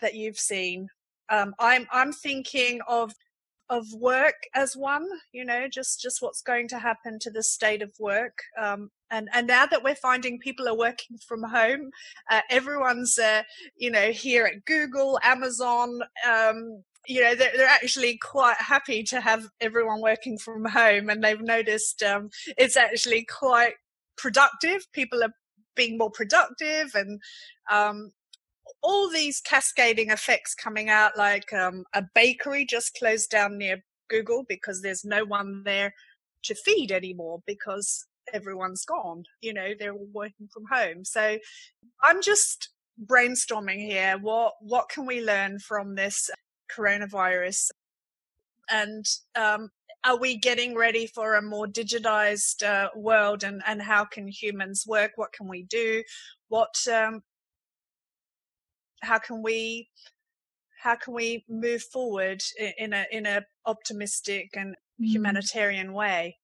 that 0.00 0.14
you've 0.14 0.38
seen? 0.38 0.88
Um, 1.28 1.54
i'm 1.60 1.86
i'm 1.92 2.12
thinking 2.12 2.80
of 2.88 3.14
of 3.68 3.86
work 3.94 4.34
as 4.54 4.76
one 4.76 5.06
you 5.32 5.44
know 5.44 5.68
just 5.68 6.00
just 6.00 6.20
what's 6.20 6.42
going 6.42 6.66
to 6.66 6.78
happen 6.78 7.18
to 7.20 7.30
the 7.30 7.42
state 7.42 7.82
of 7.82 7.92
work. 8.00 8.36
Um, 8.60 8.90
and 9.10 9.28
and 9.32 9.46
now 9.46 9.66
that 9.66 9.82
we're 9.82 9.94
finding 9.94 10.38
people 10.38 10.68
are 10.68 10.76
working 10.76 11.18
from 11.26 11.42
home 11.42 11.90
uh, 12.30 12.40
everyone's 12.50 13.18
uh, 13.18 13.42
you 13.76 13.90
know 13.90 14.10
here 14.10 14.46
at 14.46 14.64
google 14.64 15.18
amazon 15.22 16.00
um, 16.28 16.82
you 17.06 17.20
know 17.20 17.34
they're, 17.34 17.52
they're 17.56 17.66
actually 17.66 18.18
quite 18.18 18.56
happy 18.58 19.02
to 19.02 19.20
have 19.20 19.48
everyone 19.60 20.00
working 20.00 20.38
from 20.38 20.64
home 20.64 21.08
and 21.08 21.22
they've 21.22 21.40
noticed 21.40 22.02
um, 22.02 22.30
it's 22.58 22.76
actually 22.76 23.24
quite 23.24 23.74
productive. 24.16 24.86
People 24.92 25.22
are 25.22 25.32
being 25.74 25.96
more 25.96 26.10
productive 26.10 26.94
and 26.94 27.20
um, 27.70 28.12
all 28.82 29.10
these 29.10 29.40
cascading 29.40 30.10
effects 30.10 30.54
coming 30.54 30.88
out 30.88 31.16
like 31.16 31.52
um, 31.52 31.84
a 31.94 32.04
bakery 32.14 32.64
just 32.64 32.96
closed 32.98 33.30
down 33.30 33.58
near 33.58 33.82
google 34.08 34.44
because 34.48 34.82
there's 34.82 35.04
no 35.04 35.24
one 35.24 35.62
there 35.64 35.94
to 36.42 36.54
feed 36.54 36.90
anymore 36.90 37.40
because 37.46 38.06
everyone's 38.32 38.84
gone 38.84 39.24
you 39.40 39.52
know 39.54 39.70
they're 39.78 39.92
all 39.92 40.08
working 40.12 40.48
from 40.52 40.64
home. 40.70 41.04
So 41.04 41.38
i'm 42.02 42.20
just 42.22 42.70
brainstorming 43.06 43.78
here 43.78 44.18
what 44.20 44.54
what 44.60 44.88
can 44.90 45.06
we 45.06 45.24
learn 45.24 45.58
from 45.58 45.94
this 45.94 46.30
coronavirus 46.76 47.70
and 48.70 49.04
um, 49.36 49.70
are 50.04 50.18
we 50.18 50.36
getting 50.36 50.74
ready 50.74 51.06
for 51.06 51.34
a 51.34 51.42
more 51.42 51.66
digitized 51.66 52.64
uh, 52.64 52.88
world 52.94 53.44
and, 53.44 53.62
and 53.66 53.82
how 53.82 54.04
can 54.04 54.28
humans 54.28 54.84
work? 54.86 55.12
What 55.16 55.32
can 55.32 55.48
we 55.48 55.64
do? 55.64 56.02
What 56.48 56.74
um, 56.90 57.22
how 59.02 59.18
can 59.18 59.42
we 59.42 59.88
how 60.82 60.96
can 60.96 61.12
we 61.14 61.44
move 61.48 61.82
forward 61.82 62.42
in 62.78 62.92
a 62.92 63.04
in 63.12 63.26
a 63.26 63.42
optimistic 63.66 64.50
and 64.54 64.74
mm. 65.00 65.06
humanitarian 65.06 65.92
way? 65.92 66.38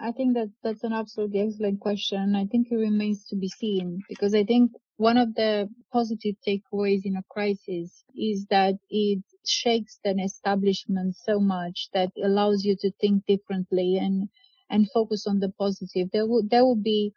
I 0.00 0.12
think 0.12 0.34
that 0.34 0.50
that's 0.62 0.84
an 0.84 0.92
absolutely 0.92 1.40
excellent 1.40 1.78
question 1.78 2.34
i 2.34 2.44
think 2.46 2.66
it 2.70 2.76
remains 2.76 3.24
to 3.26 3.36
be 3.36 3.48
seen 3.48 4.00
because 4.08 4.34
i 4.34 4.42
think 4.42 4.72
one 5.02 5.18
of 5.18 5.34
the 5.36 5.68
positive 5.92 6.36
takeaways 6.48 7.02
in 7.04 7.16
a 7.16 7.24
crisis 7.30 8.04
is 8.16 8.46
that 8.50 8.76
it 8.90 9.22
shakes 9.46 10.00
an 10.04 10.20
establishment 10.20 11.16
so 11.16 11.40
much 11.40 11.90
that 11.94 12.10
allows 12.24 12.64
you 12.64 12.76
to 12.82 12.92
think 13.02 13.26
differently 13.26 13.98
and 13.98 14.28
and 14.70 14.90
focus 14.92 15.26
on 15.28 15.40
the 15.40 15.50
positive. 15.58 16.08
There 16.12 16.26
will 16.28 16.44
there 16.50 16.64
will 16.64 16.82
be 16.94 17.12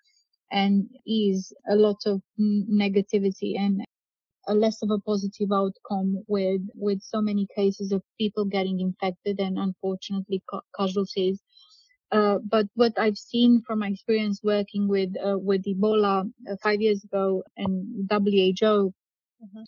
and 0.52 0.90
is 1.08 1.54
a 1.70 1.76
lot 1.76 1.98
of 2.08 2.22
negativity 2.42 3.60
and 3.60 3.84
a 4.48 4.56
less 4.56 4.82
of 4.84 4.92
a 4.92 5.00
positive 5.00 5.52
outcome 5.54 6.24
with 6.28 6.62
with 6.76 7.02
so 7.02 7.22
many 7.22 7.48
cases 7.56 7.92
of 7.94 8.04
people 8.20 8.46
getting 8.46 8.80
infected 8.82 9.40
and 9.40 9.58
unfortunately 9.60 10.44
ca- 10.50 10.62
casualties. 10.78 11.42
Uh, 12.12 12.38
but 12.48 12.68
what 12.76 12.94
I've 12.98 13.18
seen 13.18 13.62
from 13.66 13.80
my 13.80 13.88
experience 13.90 14.42
working 14.44 14.88
with 14.88 15.16
uh, 15.18 15.38
with 15.38 15.66
Ebola 15.66 16.32
uh, 16.50 16.56
five 16.62 16.82
years 16.82 17.04
ago 17.04 17.44
and 17.58 18.08
WHO 18.10 18.94
mm-hmm. 19.44 19.64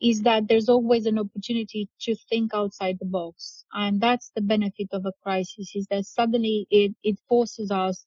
is 0.00 0.22
that 0.22 0.46
there's 0.48 0.68
always 0.68 1.06
an 1.06 1.18
opportunity 1.18 1.88
to 2.02 2.14
think 2.28 2.52
outside 2.54 2.98
the 3.00 3.06
box, 3.06 3.64
and 3.72 4.00
that's 4.00 4.30
the 4.34 4.40
benefit 4.40 4.88
of 4.92 5.04
a 5.04 5.12
crisis 5.22 5.72
is 5.74 5.86
that 5.90 6.06
suddenly 6.06 6.66
it 6.70 6.94
it 7.02 7.18
forces 7.28 7.70
us 7.70 8.04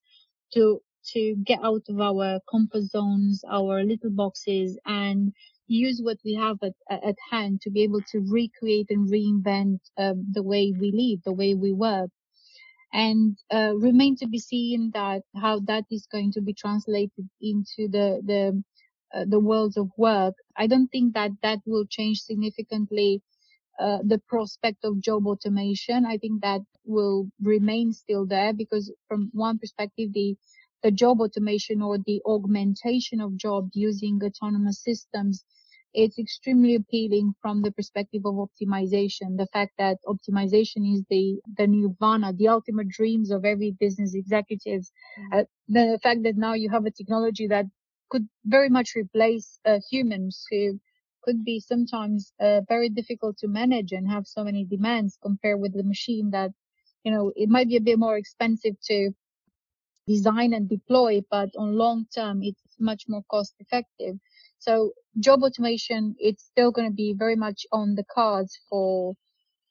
to 0.53 0.81
to 1.11 1.35
get 1.43 1.59
out 1.63 1.83
of 1.89 1.99
our 1.99 2.39
comfort 2.49 2.83
zones, 2.83 3.43
our 3.49 3.83
little 3.83 4.11
boxes, 4.11 4.79
and 4.85 5.33
use 5.67 6.01
what 6.01 6.17
we 6.23 6.33
have 6.35 6.57
at, 6.63 6.73
at 6.89 7.15
hand 7.31 7.61
to 7.61 7.69
be 7.69 7.83
able 7.83 8.01
to 8.01 8.19
recreate 8.29 8.87
and 8.89 9.09
reinvent 9.09 9.79
um, 9.97 10.25
the 10.31 10.43
way 10.43 10.73
we 10.77 10.91
live, 10.91 11.23
the 11.23 11.33
way 11.33 11.53
we 11.53 11.71
work. 11.71 12.09
And 12.93 13.37
uh, 13.53 13.73
remain 13.77 14.15
to 14.17 14.27
be 14.27 14.39
seen 14.39 14.91
that 14.93 15.23
how 15.35 15.59
that 15.67 15.85
is 15.91 16.07
going 16.11 16.31
to 16.33 16.41
be 16.41 16.53
translated 16.53 17.27
into 17.41 17.89
the 17.89 18.21
the 18.25 18.63
uh, 19.13 19.25
the 19.27 19.39
world 19.39 19.75
of 19.77 19.89
work. 19.97 20.35
I 20.57 20.67
don't 20.67 20.89
think 20.89 21.15
that 21.15 21.31
that 21.43 21.59
will 21.65 21.85
change 21.87 22.19
significantly 22.21 23.21
uh, 23.79 23.99
the 24.03 24.19
prospect 24.27 24.85
of 24.85 25.01
job 25.01 25.27
automation. 25.27 26.05
I 26.05 26.17
think 26.17 26.41
that 26.41 26.61
will 26.85 27.29
remain 27.41 27.93
still 27.93 28.25
there 28.25 28.53
because 28.53 28.91
from 29.07 29.29
one 29.33 29.59
perspective, 29.59 30.13
the 30.13 30.37
the 30.83 30.91
job 30.91 31.21
automation 31.21 31.81
or 31.81 31.97
the 31.97 32.21
augmentation 32.25 33.21
of 33.21 33.37
jobs 33.37 33.71
using 33.75 34.21
autonomous 34.23 34.83
systems 34.83 35.43
it's 35.93 36.17
extremely 36.19 36.75
appealing 36.75 37.33
from 37.41 37.61
the 37.61 37.71
perspective 37.71 38.23
of 38.25 38.35
optimization. 38.35 39.37
The 39.37 39.47
fact 39.53 39.73
that 39.77 39.97
optimization 40.07 40.93
is 40.93 41.03
the, 41.09 41.39
the 41.57 41.67
nirvana, 41.67 42.33
the 42.33 42.47
ultimate 42.47 42.89
dreams 42.89 43.31
of 43.31 43.45
every 43.45 43.71
business 43.79 44.13
executive. 44.15 44.81
Mm-hmm. 44.81 45.39
Uh, 45.39 45.43
the 45.67 45.99
fact 46.01 46.23
that 46.23 46.37
now 46.37 46.53
you 46.53 46.69
have 46.69 46.85
a 46.85 46.91
technology 46.91 47.47
that 47.47 47.65
could 48.09 48.27
very 48.45 48.69
much 48.69 48.95
replace 48.95 49.59
uh, 49.65 49.79
humans 49.89 50.45
who 50.49 50.79
could 51.23 51.43
be 51.45 51.59
sometimes 51.59 52.33
uh, 52.41 52.61
very 52.67 52.89
difficult 52.89 53.37
to 53.37 53.47
manage 53.47 53.91
and 53.91 54.09
have 54.09 54.27
so 54.27 54.43
many 54.43 54.65
demands 54.65 55.17
compared 55.21 55.59
with 55.59 55.73
the 55.73 55.83
machine 55.83 56.29
that, 56.31 56.51
you 57.03 57.11
know, 57.11 57.31
it 57.35 57.49
might 57.49 57.67
be 57.67 57.77
a 57.77 57.81
bit 57.81 57.97
more 57.97 58.17
expensive 58.17 58.75
to 58.83 59.11
design 60.07 60.53
and 60.53 60.69
deploy, 60.69 61.21
but 61.31 61.49
on 61.57 61.77
long 61.77 62.05
term, 62.13 62.43
it's 62.43 62.61
much 62.79 63.05
more 63.07 63.23
cost 63.29 63.53
effective. 63.59 64.17
So 64.65 64.93
job 65.19 65.43
automation, 65.43 66.15
it's 66.19 66.43
still 66.45 66.71
going 66.71 66.89
to 66.89 66.95
be 66.95 67.15
very 67.17 67.35
much 67.35 67.65
on 67.71 67.95
the 67.95 68.05
cards 68.05 68.59
for, 68.69 69.15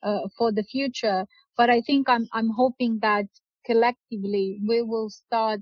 uh, 0.02 0.28
for 0.38 0.52
the 0.52 0.64
future. 0.64 1.26
But 1.56 1.70
I 1.70 1.80
think 1.82 2.08
I'm, 2.08 2.28
I'm 2.32 2.50
hoping 2.50 3.00
that 3.02 3.26
collectively 3.66 4.60
we 4.68 4.82
will 4.82 5.10
start, 5.10 5.60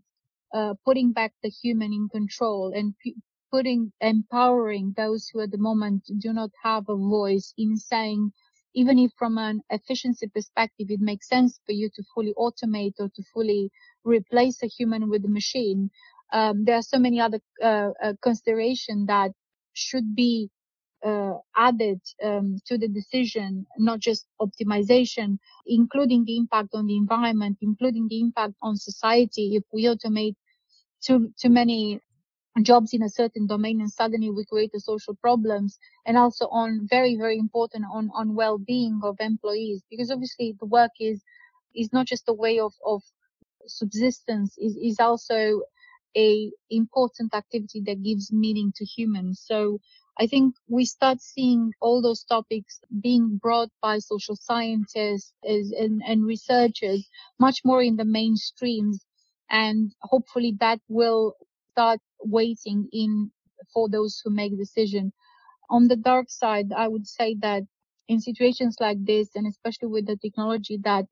uh, 0.55 0.75
putting 0.85 1.12
back 1.12 1.33
the 1.43 1.51
human 1.51 1.93
in 1.93 2.09
control 2.11 2.73
and 2.75 2.95
p- 3.03 3.16
putting, 3.53 3.93
empowering 4.01 4.95
those 4.97 5.29
who 5.33 5.40
at 5.43 5.53
the 5.53 5.59
moment 5.59 6.05
do 6.21 6.33
not 6.33 6.51
have 6.64 6.85
a 6.88 6.97
voice 6.97 7.55
in 7.59 7.77
saying, 7.77 8.33
even 8.75 8.99
if 8.99 9.12
from 9.19 9.38
an 9.38 9.62
efficiency 9.71 10.29
perspective, 10.29 10.88
it 10.90 11.01
makes 11.01 11.29
sense 11.29 11.61
for 11.66 11.73
you 11.73 11.90
to 11.97 12.05
fully 12.14 12.35
automate 12.38 12.95
or 13.01 13.11
to 13.16 13.23
fully 13.35 13.71
replace 14.05 14.62
a 14.62 14.69
human 14.69 15.11
with 15.11 15.25
a 15.25 15.29
machine 15.29 15.90
um, 16.33 16.64
there 16.64 16.77
are 16.77 16.83
so 16.83 16.99
many 16.99 17.21
other 17.21 17.40
uh, 17.62 17.90
uh, 18.03 18.12
considerations 18.23 19.07
that 19.07 19.33
should 19.73 20.14
be 20.14 20.51
uh, 21.05 21.35
added 21.57 22.01
um, 22.23 22.57
to 22.66 22.77
the 22.77 22.88
decision, 22.88 23.66
not 23.79 24.01
just 24.01 24.27
optimization, 24.40 25.38
including 25.66 26.25
the 26.25 26.37
impact 26.37 26.71
on 26.75 26.87
the 26.87 26.97
environment, 26.97 27.57
including 27.62 28.07
the 28.09 28.21
impact 28.21 28.55
on 28.62 28.77
society. 28.77 29.57
If 29.57 29.64
we 29.73 29.85
automate 29.85 30.35
too 31.03 31.33
too 31.40 31.49
many 31.49 32.01
jobs 32.62 32.93
in 32.93 33.03
a 33.03 33.09
certain 33.09 33.47
domain 33.47 33.81
and 33.81 33.90
suddenly 33.90 34.31
we 34.31 34.45
create 34.45 34.71
social 34.79 35.14
problems 35.14 35.79
and 36.05 36.16
also 36.19 36.47
on 36.49 36.87
very 36.90 37.16
very 37.16 37.38
important 37.38 37.85
on 37.93 38.11
on 38.14 38.35
well-being 38.35 39.01
of 39.03 39.16
employees 39.21 39.83
because 39.88 40.11
obviously 40.11 40.55
the 40.61 40.66
work 40.66 40.90
is 41.01 41.23
is 41.75 41.93
not 41.93 42.07
just 42.07 42.25
a 42.29 42.33
way 42.33 42.59
of 42.59 42.75
of 42.85 43.03
subsistence 43.66 44.57
is 44.59 44.77
is 44.77 44.99
also 44.99 45.62
a 46.16 46.51
important 46.70 47.35
activity 47.35 47.83
that 47.87 48.03
gives 48.03 48.33
meaning 48.33 48.73
to 48.77 48.85
humans. 48.85 49.42
So 49.46 49.81
I 50.18 50.27
think 50.27 50.55
we 50.68 50.85
start 50.85 51.20
seeing 51.20 51.73
all 51.81 52.03
those 52.03 52.25
topics 52.25 52.81
being 53.01 53.38
brought 53.42 53.70
by 53.81 53.99
social 53.99 54.37
scientists 54.37 55.33
and, 55.42 56.03
and 56.07 56.25
researchers 56.25 57.09
much 57.38 57.61
more 57.64 57.83
in 57.83 57.96
the 57.96 58.05
mainstreams. 58.05 58.99
And 59.51 59.92
hopefully 60.03 60.57
that 60.61 60.81
will 60.88 61.35
start 61.73 62.01
waiting 62.20 62.88
in 62.92 63.31
for 63.73 63.88
those 63.88 64.20
who 64.25 64.31
make 64.31 64.57
decision. 64.57 65.12
On 65.70 65.88
the 65.88 65.96
dark 65.96 66.31
side, 66.31 66.73
I 66.73 66.88
would 66.88 67.07
say 67.07 67.35
that 67.40 67.64
in 68.09 68.20
situations 68.20 68.77
like 68.81 69.05
this, 69.05 69.31
and 69.35 69.46
especially 69.46 69.88
with 69.88 70.07
the 70.07 70.16
technology 70.16 70.79
that 70.85 71.07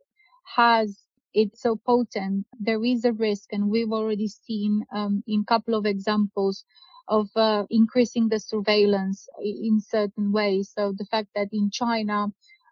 has 0.57 0.99
it's 1.35 1.63
so 1.63 1.77
potent, 1.77 2.47
there 2.59 2.85
is 2.85 3.05
a 3.05 3.13
risk, 3.13 3.53
and 3.53 3.71
we've 3.71 3.93
already 3.93 4.29
seen 4.29 4.85
um, 4.95 5.23
in 5.27 5.41
a 5.41 5.45
couple 5.45 5.75
of 5.75 5.87
examples 5.87 6.65
of 7.09 7.29
uh, 7.37 7.65
increasing 7.71 8.29
the 8.29 8.41
surveillance 8.41 9.29
in 9.43 9.81
certain 9.81 10.33
ways. 10.33 10.73
So 10.77 10.93
the 10.97 11.07
fact 11.07 11.29
that 11.35 11.49
in 11.53 11.71
China, 11.71 12.29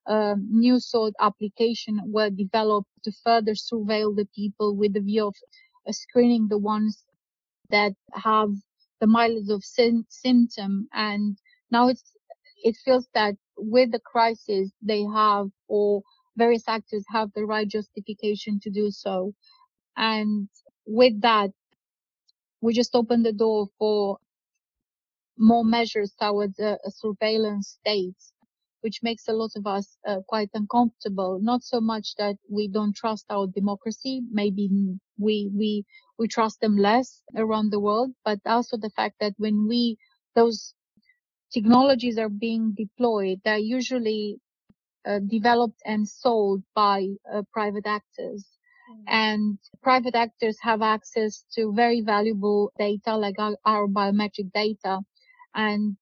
uh, 0.07 0.37
new 0.51 0.79
sort 0.79 1.15
application 1.21 2.01
were 2.07 2.31
developed 2.31 2.89
to 3.05 3.13
further 3.25 3.53
surveil 3.53 4.15
the 4.15 4.29
people 4.35 4.77
with 4.77 4.95
the 4.95 5.01
view 5.01 5.27
of 5.29 5.37
uh, 5.89 5.93
screening 5.93 6.49
the 6.49 6.59
ones 6.59 7.05
that 7.71 7.95
have 8.13 8.51
the 9.01 9.07
mildest 9.07 9.51
of 9.51 9.65
symptom. 9.65 10.89
And 10.93 11.39
now 11.71 11.89
it's 11.89 12.13
it 12.65 12.77
feels 12.85 13.09
that 13.15 13.37
with 13.57 13.93
the 13.93 14.01
crisis 14.01 14.71
they 14.83 15.05
have 15.05 15.49
or 15.69 16.03
various 16.37 16.65
actors 16.69 17.05
have 17.09 17.31
the 17.35 17.45
right 17.47 17.69
justification 17.69 18.61
to 18.63 18.71
do 18.71 18.91
so. 18.91 19.35
And 19.97 20.49
with 20.87 21.23
that, 21.23 21.51
we 22.63 22.75
just 22.75 22.95
open 22.95 23.23
the 23.25 23.33
door 23.33 23.69
for 23.79 24.19
more 25.39 25.65
measures 25.65 26.15
towards 26.21 26.61
a, 26.61 26.79
a 26.87 26.93
surveillance 26.93 27.79
state, 27.81 28.17
which 28.83 29.01
makes 29.03 29.29
a 29.29 29.35
lot 29.35 29.53
of 29.57 29.67
us 29.67 29.99
uh, 30.09 30.19
quite 30.29 30.51
uncomfortable. 30.55 31.41
Not 31.43 31.65
so 31.65 31.81
much 31.81 32.17
that 32.19 32.37
we 32.51 32.69
don't 32.69 32.97
trust 32.97 33.27
our 33.31 33.49
democracy, 33.49 34.23
maybe 34.33 34.71
we 35.19 35.51
we 35.55 35.85
we 36.19 36.29
trust 36.29 36.61
them 36.63 36.79
less 36.79 37.23
around 37.37 37.73
the 37.73 37.81
world, 37.81 38.13
but 38.25 38.41
also 38.47 38.79
the 38.79 38.91
fact 38.91 39.17
that 39.21 39.35
when 39.39 39.69
we 39.69 39.99
those 40.37 40.75
technologies 41.53 42.19
are 42.19 42.31
being 42.31 42.75
deployed, 42.77 43.41
they're 43.45 43.59
usually 43.59 44.39
developed 45.21 45.81
and 45.85 46.09
sold 46.09 46.63
by 46.75 47.09
uh, 47.33 47.43
private 47.53 47.87
actors. 47.87 48.45
Mm. 48.91 49.05
And 49.07 49.59
private 49.83 50.15
actors 50.15 50.57
have 50.63 50.83
access 50.83 51.45
to 51.55 51.73
very 51.73 52.01
valuable 52.01 52.73
data 52.79 53.17
like 53.17 53.39
our, 53.39 53.57
our 53.65 53.87
biometric 53.87 54.53
data. 54.53 55.01
And 55.55 55.97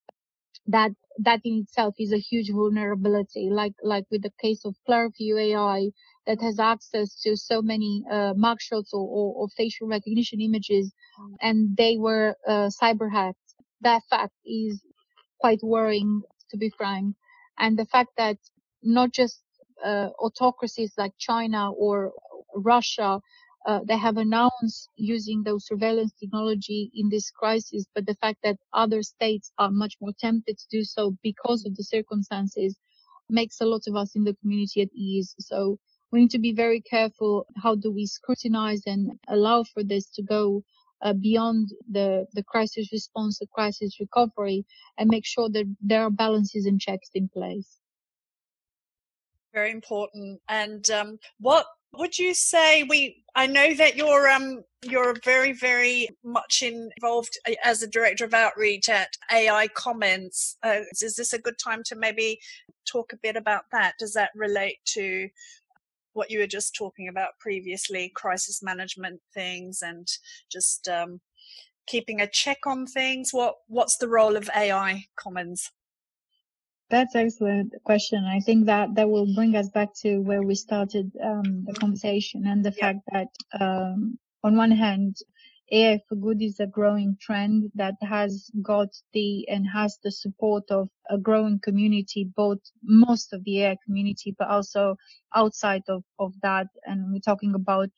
that 0.67 0.93
that 1.19 1.41
in 1.45 1.61
itself 1.61 1.95
is 1.99 2.13
a 2.13 2.19
huge 2.19 2.51
vulnerability, 2.51 3.49
like 3.51 3.75
like 3.83 4.05
with 4.11 4.23
the 4.23 4.33
case 4.41 4.65
of 4.65 4.75
Clearview 4.89 5.39
AI 5.41 5.91
that 6.27 6.41
has 6.41 6.59
access 6.59 7.21
to 7.23 7.37
so 7.37 7.61
many 7.63 8.03
uh, 8.11 8.33
mugshots 8.35 8.93
or, 8.93 9.07
or, 9.07 9.35
or, 9.35 9.49
facial 9.57 9.87
recognition 9.87 10.41
images, 10.41 10.93
mm. 11.21 11.35
and 11.41 11.77
they 11.77 11.99
were 11.99 12.35
uh, 12.49 12.71
cyber 12.83 13.11
hacked. 13.11 13.39
That 13.83 14.03
fact 14.09 14.33
is 14.47 14.83
quite 15.39 15.61
worrying, 15.63 16.23
to 16.51 16.57
be 16.57 16.71
frank, 16.71 17.15
and 17.59 17.79
the 17.79 17.85
fact 17.85 18.11
that 18.17 18.39
not 18.85 19.13
just 19.13 19.41
uh, 19.85 20.11
autocracies 20.21 20.93
like 20.99 21.13
China 21.19 21.73
or 21.73 22.13
Russia, 22.55 23.21
uh, 23.67 23.81
they 23.89 23.97
have 23.97 24.19
announced 24.19 24.91
using 24.97 25.43
those 25.43 25.67
surveillance 25.67 26.13
technology 26.21 26.91
in 26.95 27.09
this 27.09 27.31
crisis, 27.31 27.87
but 27.95 28.07
the 28.07 28.15
fact 28.17 28.39
that 28.45 28.59
other 28.75 29.03
states 29.03 29.53
are 29.59 29.71
much 29.71 29.97
more 30.01 30.13
tempted 30.21 30.59
to 30.59 30.67
do 30.71 30.85
so 30.85 31.17
because 31.23 31.65
of 31.67 31.75
the 31.77 31.85
circumstances 31.85 32.77
makes 33.31 33.61
a 33.61 33.67
lot 33.67 33.83
of 33.89 33.97
us 33.97 34.15
in 34.17 34.25
the 34.25 34.35
community 34.35 34.83
at 34.83 34.91
ease. 34.95 35.35
So 35.41 35.79
we 36.13 36.21
need 36.21 36.31
to 36.33 36.39
be 36.39 36.53
very 36.53 36.81
careful. 36.83 37.47
How 37.57 37.75
do 37.75 37.91
we 37.93 38.07
scrutinize 38.07 38.83
and 38.87 39.13
allow 39.29 39.65
for 39.65 39.83
this 39.83 40.11
to 40.11 40.23
go 40.23 40.63
uh, 41.03 41.15
beyond 41.15 41.71
the, 41.91 42.27
the 42.35 42.45
crisis 42.45 42.91
response, 42.93 43.39
the 43.41 43.47
crisis 43.47 43.99
recovery, 44.01 44.67
and 44.99 45.11
make 45.11 45.27
sure 45.27 45.49
that 45.51 45.67
there 45.81 46.03
are 46.03 46.11
balances 46.11 46.67
and 46.67 46.81
checks 46.81 47.11
in 47.15 47.29
place? 47.29 47.79
Very 49.55 49.71
important. 49.71 50.41
And 50.49 50.89
um, 50.91 51.19
what 51.39 51.67
would 51.97 52.19
you 52.19 52.35
say 52.35 52.83
we 52.83 53.23
i 53.37 53.47
know 53.47 53.73
that 53.75 53.97
you're 53.97 54.29
um 54.29 54.63
you're 54.83 55.15
very 55.25 55.53
very 55.53 56.09
much 56.25 56.63
involved 56.63 57.39
uh, 57.49 57.55
as 57.65 57.83
a 57.83 57.89
director 57.89 58.25
of 58.25 58.35
outreach 58.35 58.89
at 58.89 59.17
ai 59.33 59.69
commons. 59.69 60.57
Uh, 60.63 60.81
is 61.01 61.17
this 61.17 61.33
a 61.33 61.39
good 61.39 61.59
time 61.59 61.83
to 61.85 61.97
maybe 61.97 62.39
talk 62.87 63.13
a 63.13 63.19
bit 63.23 63.37
about 63.37 63.65
that? 63.73 63.95
Does 63.99 64.13
that 64.13 64.31
relate 64.35 64.79
to 64.87 65.29
what 66.13 66.31
you 66.31 66.39
were 66.39 66.47
just 66.47 66.75
talking 66.75 67.09
about 67.09 67.39
previously 67.41 68.13
crisis 68.15 68.63
management 68.63 69.21
things 69.33 69.83
and 69.83 70.07
just 70.53 70.87
um, 70.89 71.21
keeping 71.87 72.21
a 72.21 72.27
check 72.27 72.67
on 72.67 72.87
things? 72.87 73.31
What 73.33 73.55
what's 73.69 73.97
the 73.97 74.09
role 74.09 74.37
of 74.37 74.51
ai 74.55 75.07
commons 75.17 75.71
that's 76.91 77.17
excellent 77.17 77.75
question. 77.85 78.25
I 78.25 78.41
think 78.41 78.67
that 78.67 78.95
that 78.97 79.11
will 79.11 79.35
bring 79.35 79.57
us 79.57 79.69
back 79.71 79.91
to 80.03 80.19
where 80.21 80.43
we 80.43 80.55
started 80.55 81.13
um, 81.23 81.65
the 81.67 81.75
conversation 81.75 82.47
and 82.47 82.65
the 82.65 82.73
fact 82.73 83.01
that 83.13 83.29
um, 83.61 84.19
on 84.45 84.57
one 84.57 84.71
hand, 84.73 85.17
AI 85.73 86.01
for 86.09 86.17
good 86.17 86.43
is 86.43 86.61
a 86.61 86.67
growing 86.67 87.17
trend 87.21 87.73
that 87.75 87.95
has 88.03 88.51
got 88.63 88.89
the 89.15 89.49
and 89.49 89.67
has 89.73 89.99
the 90.05 90.13
support 90.13 90.65
of 90.71 90.89
a 91.11 91.19
growing 91.19 91.61
community, 91.63 92.29
both 92.37 92.61
most 92.83 93.33
of 93.33 93.43
the 93.45 93.63
AI 93.65 93.77
community, 93.85 94.37
but 94.39 94.49
also 94.49 94.97
outside 95.35 95.83
of, 95.89 96.05
of 96.21 96.35
that. 96.43 96.69
And 96.87 97.13
we're 97.13 97.21
talking 97.21 97.55
about 97.55 97.89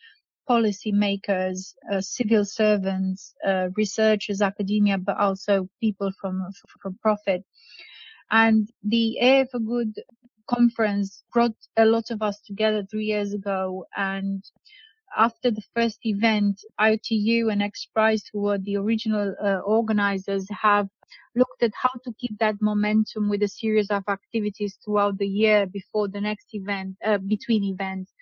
policymakers, 0.48 1.74
uh, 1.92 2.00
civil 2.00 2.44
servants, 2.44 3.34
uh, 3.46 3.68
researchers, 3.76 4.42
academia, 4.42 4.98
but 4.98 5.18
also 5.18 5.68
people 5.80 6.12
from 6.20 6.42
from 6.82 6.98
profit. 7.02 7.44
And 8.30 8.68
the 8.82 9.46
for 9.50 9.58
Good 9.58 9.94
conference 10.48 11.24
brought 11.32 11.56
a 11.76 11.84
lot 11.84 12.10
of 12.10 12.22
us 12.22 12.40
together 12.40 12.84
three 12.90 13.06
years 13.06 13.32
ago. 13.32 13.86
And 13.96 14.44
after 15.16 15.50
the 15.50 15.62
first 15.74 16.00
event, 16.04 16.60
ITU 16.80 17.48
and 17.48 17.62
XPRIZE, 17.62 18.24
who 18.32 18.42
were 18.42 18.58
the 18.58 18.76
original 18.76 19.34
uh, 19.42 19.58
organizers, 19.60 20.46
have 20.50 20.88
looked 21.34 21.62
at 21.62 21.72
how 21.80 21.90
to 22.04 22.12
keep 22.18 22.36
that 22.38 22.56
momentum 22.60 23.28
with 23.28 23.42
a 23.42 23.48
series 23.48 23.90
of 23.90 24.02
activities 24.08 24.78
throughout 24.84 25.18
the 25.18 25.26
year 25.26 25.66
before 25.66 26.08
the 26.08 26.20
next 26.20 26.48
event, 26.52 26.96
uh, 27.04 27.18
between 27.18 27.64
events. 27.64 28.12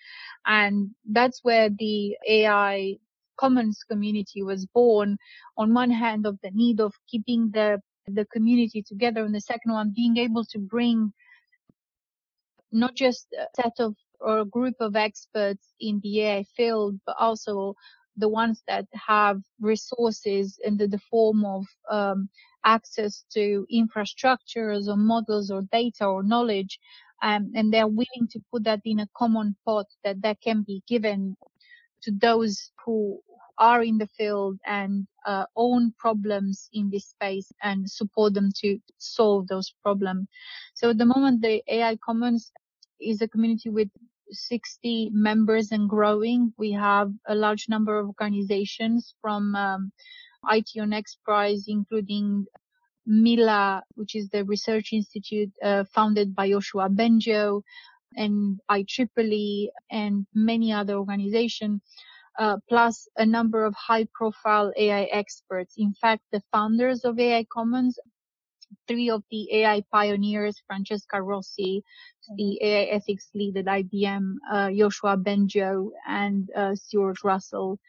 And 0.45 0.91
that's 1.09 1.39
where 1.43 1.69
the 1.69 2.17
AI 2.27 2.97
Commons 3.37 3.83
community 3.89 4.43
was 4.43 4.65
born. 4.65 5.17
On 5.57 5.73
one 5.73 5.91
hand, 5.91 6.25
of 6.25 6.37
the 6.41 6.51
need 6.51 6.79
of 6.79 6.93
keeping 7.09 7.51
the 7.51 7.81
the 8.07 8.25
community 8.25 8.83
together. 8.83 9.23
And 9.23 9.33
the 9.33 9.41
second 9.41 9.71
one, 9.71 9.93
being 9.95 10.17
able 10.17 10.45
to 10.45 10.59
bring 10.59 11.13
not 12.71 12.95
just 12.95 13.27
a 13.33 13.47
set 13.55 13.73
of 13.79 13.95
or 14.19 14.39
a 14.39 14.45
group 14.45 14.75
of 14.79 14.95
experts 14.95 15.73
in 15.79 15.99
the 16.01 16.21
AI 16.21 16.43
field, 16.55 16.99
but 17.05 17.15
also 17.19 17.75
the 18.17 18.29
ones 18.29 18.63
that 18.67 18.85
have 18.93 19.41
resources 19.59 20.57
in 20.63 20.77
the, 20.77 20.87
the 20.87 20.99
form 21.11 21.45
of 21.45 21.65
um, 21.91 22.29
access 22.65 23.25
to 23.33 23.67
infrastructures 23.73 24.87
or 24.87 24.95
models 24.95 25.51
or 25.51 25.61
data 25.71 26.05
or 26.05 26.23
knowledge. 26.23 26.79
Um, 27.21 27.51
and 27.55 27.73
they're 27.73 27.87
willing 27.87 28.27
to 28.31 28.39
put 28.51 28.63
that 28.65 28.81
in 28.85 28.99
a 28.99 29.07
common 29.17 29.55
pot 29.65 29.87
that 30.03 30.21
that 30.21 30.41
can 30.41 30.63
be 30.63 30.81
given 30.87 31.35
to 32.03 32.11
those 32.11 32.71
who 32.85 33.19
are 33.57 33.83
in 33.83 33.97
the 33.97 34.07
field 34.07 34.59
and 34.65 35.07
uh, 35.25 35.45
own 35.55 35.93
problems 35.97 36.69
in 36.73 36.89
this 36.89 37.07
space 37.07 37.51
and 37.63 37.89
support 37.89 38.33
them 38.33 38.51
to 38.61 38.79
solve 38.97 39.47
those 39.47 39.73
problems. 39.83 40.27
So 40.73 40.89
at 40.89 40.97
the 40.97 41.05
moment, 41.05 41.41
the 41.41 41.63
AI 41.67 41.97
Commons 41.97 42.51
is 42.99 43.21
a 43.21 43.27
community 43.27 43.69
with 43.69 43.89
60 44.31 45.11
members 45.13 45.71
and 45.71 45.89
growing. 45.89 46.53
We 46.57 46.71
have 46.71 47.11
a 47.27 47.35
large 47.35 47.69
number 47.69 47.97
of 47.99 48.07
organizations 48.07 49.15
from 49.21 49.55
um, 49.55 49.91
IT 50.49 50.69
on 50.79 50.91
XPRIZE, 50.91 51.65
including 51.67 52.45
Mila, 53.05 53.83
which 53.95 54.15
is 54.15 54.29
the 54.29 54.43
research 54.45 54.91
institute 54.91 55.51
uh, 55.63 55.83
founded 55.93 56.35
by 56.35 56.49
Yoshua 56.49 56.89
Bengio, 56.93 57.61
and 58.17 58.59
IEEE, 58.71 59.69
and 59.91 60.25
many 60.33 60.71
other 60.71 60.95
organizations 60.95 61.81
uh, 62.39 62.57
plus 62.69 63.07
a 63.17 63.25
number 63.25 63.65
of 63.65 63.75
high 63.75 64.07
profile 64.13 64.71
AI 64.77 65.03
experts. 65.05 65.75
In 65.77 65.93
fact, 66.01 66.23
the 66.31 66.41
founders 66.53 67.05
of 67.05 67.19
AI 67.19 67.45
Commons, 67.53 67.99
three 68.87 69.09
of 69.09 69.23
the 69.31 69.53
AI 69.53 69.83
pioneers, 69.91 70.61
Francesca 70.67 71.21
Rossi, 71.21 71.83
the 72.37 72.59
AI 72.63 72.83
ethics 72.85 73.29
lead 73.35 73.57
at 73.57 73.65
IBM, 73.65 74.35
uh, 74.51 74.67
Yoshua 74.67 75.21
Bengio, 75.23 75.91
and 76.07 76.49
uh, 76.55 76.75
Stuart 76.75 77.23
Russell. 77.23 77.79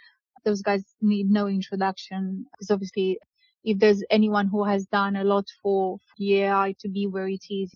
Those 0.45 0.63
guys 0.63 0.85
need 1.03 1.31
no 1.31 1.49
introduction 1.49 2.47
because 2.53 2.71
obviously 2.71 3.19
if 3.65 3.79
there's 3.79 4.03
anyone 4.11 4.49
who 4.49 4.65
has 4.65 4.87
done 4.87 5.17
a 5.17 5.25
lot 5.25 5.47
for 5.63 5.99
the 6.19 6.43
AI 6.45 6.75
to 6.81 6.89
be 6.89 7.07
where 7.07 7.29
it 7.29 7.45
is, 7.51 7.73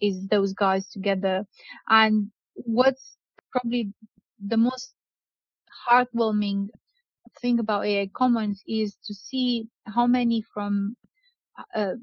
is 0.00 0.26
those 0.28 0.52
guys 0.54 0.88
together. 0.88 1.44
And 1.88 2.30
what's 2.54 3.16
probably 3.52 3.92
the 4.46 4.56
most 4.58 4.94
heartwarming 5.90 6.68
thing 7.42 7.58
about 7.60 7.86
AI 7.86 8.10
Commons 8.14 8.62
is 8.68 8.96
to 9.06 9.14
see 9.14 9.68
how 9.86 10.06
many 10.06 10.42
from 10.54 10.96
uh, 11.74 11.94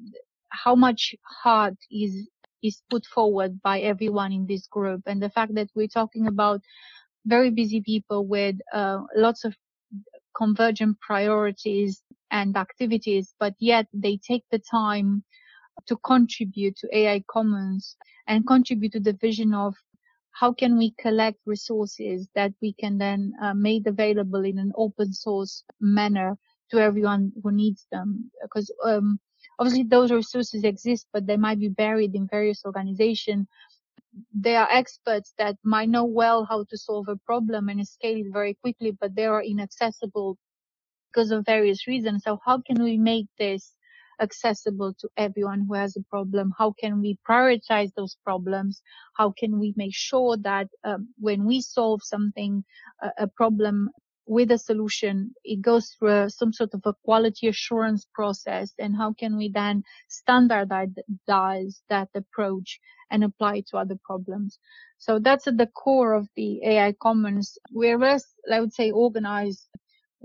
how 0.50 0.76
much 0.76 1.16
heart 1.44 1.76
is 1.92 2.30
is 2.64 2.82
put 2.90 3.06
forward 3.06 3.62
by 3.62 3.80
everyone 3.82 4.32
in 4.34 4.48
this 4.48 4.68
group, 4.68 5.04
and 5.08 5.22
the 5.22 5.30
fact 5.30 5.56
that 5.56 5.70
we're 5.76 5.88
talking 5.88 6.28
about 6.28 6.62
very 7.26 7.52
busy 7.52 7.82
people 7.82 8.26
with 8.28 8.56
uh, 8.74 9.00
lots 9.16 9.46
of 9.46 9.56
convergent 10.36 11.00
priorities 11.02 12.02
and 12.32 12.58
activities, 12.58 13.34
but 13.40 13.54
yet 13.60 13.88
they 13.94 14.18
take 14.18 14.44
the 14.52 14.60
time 14.60 15.24
to 15.88 15.98
contribute 16.06 16.78
to 16.78 16.90
AI 16.98 17.24
Commons 17.30 17.98
and 18.28 18.48
contribute 18.48 18.94
to 18.94 19.02
the 19.02 19.14
vision 19.14 19.54
of 19.54 19.76
how 20.40 20.52
can 20.54 20.78
we 20.78 20.92
collect 21.00 21.40
resources 21.46 22.28
that 22.36 22.54
we 22.62 22.74
can 22.74 22.98
then 22.98 23.34
uh, 23.42 23.54
made 23.54 23.88
available 23.88 24.44
in 24.44 24.60
an 24.60 24.72
open 24.76 25.14
source 25.14 25.64
manner 25.80 26.38
to 26.72 26.80
everyone 26.80 27.32
who 27.42 27.52
needs 27.52 27.88
them? 27.92 28.30
Because 28.42 28.72
um, 28.84 29.20
obviously 29.60 29.84
those 29.84 30.12
resources 30.12 30.64
exist 30.64 31.08
but 31.14 31.26
they 31.26 31.38
might 31.38 31.60
be 31.60 31.70
buried 31.70 32.16
in 32.16 32.28
various 32.28 32.64
organizations 32.66 33.48
there 34.34 34.62
are 34.62 34.72
experts 34.72 35.34
that 35.38 35.58
might 35.64 35.90
know 35.90 36.06
well 36.06 36.46
how 36.46 36.64
to 36.70 36.78
solve 36.78 37.08
a 37.10 37.18
problem 37.26 37.70
and 37.70 37.86
scale 37.88 38.18
it 38.18 38.32
very 38.32 38.54
quickly 38.56 38.92
but 39.00 39.16
they 39.16 39.26
are 39.26 39.44
inaccessible 39.44 40.38
because 41.16 41.32
of 41.32 41.46
various 41.46 41.88
reasons. 41.88 42.24
So 42.26 42.40
how 42.46 42.62
can 42.62 42.84
we 42.84 42.98
make 42.98 43.28
this 43.40 43.75
accessible 44.22 44.94
to 45.00 45.10
everyone 45.18 45.66
who 45.68 45.74
has 45.76 45.96
a 45.96 46.04
problem? 46.10 46.54
How 46.58 46.74
can 46.80 47.02
we 47.02 47.18
prioritize 47.28 47.92
those 47.96 48.18
problems? 48.24 48.82
How 49.18 49.32
can 49.32 49.60
we 49.60 49.74
make 49.76 49.96
sure 49.96 50.38
that 50.38 50.68
um, 50.84 51.10
when 51.20 51.46
we 51.46 51.62
solve 51.62 52.02
something, 52.04 52.64
uh, 53.04 53.10
a 53.18 53.28
problem 53.28 53.90
with 54.28 54.52
a 54.52 54.58
solution, 54.58 55.32
it 55.44 55.62
goes 55.62 55.90
through 55.90 56.24
a, 56.24 56.30
some 56.30 56.52
sort 56.52 56.74
of 56.74 56.82
a 56.86 56.94
quality 57.04 57.48
assurance 57.48 58.08
process? 58.14 58.74
And 58.80 58.96
how 58.96 59.14
can 59.14 59.38
we 59.38 59.50
then 59.50 59.84
standardize 60.08 61.82
that 61.90 62.10
approach 62.16 62.80
and 63.12 63.24
apply 63.24 63.58
it 63.58 63.68
to 63.70 63.78
other 63.78 63.98
problems? 64.04 64.60
So 64.98 65.20
that's 65.20 65.48
at 65.48 65.58
the 65.58 65.68
core 65.68 66.14
of 66.14 66.28
the 66.36 66.64
AI 66.66 66.94
Commons. 67.02 67.58
We're 67.72 68.00
less, 68.00 68.26
I 68.52 68.60
would 68.60 68.74
say, 68.74 68.92
organized 68.92 69.68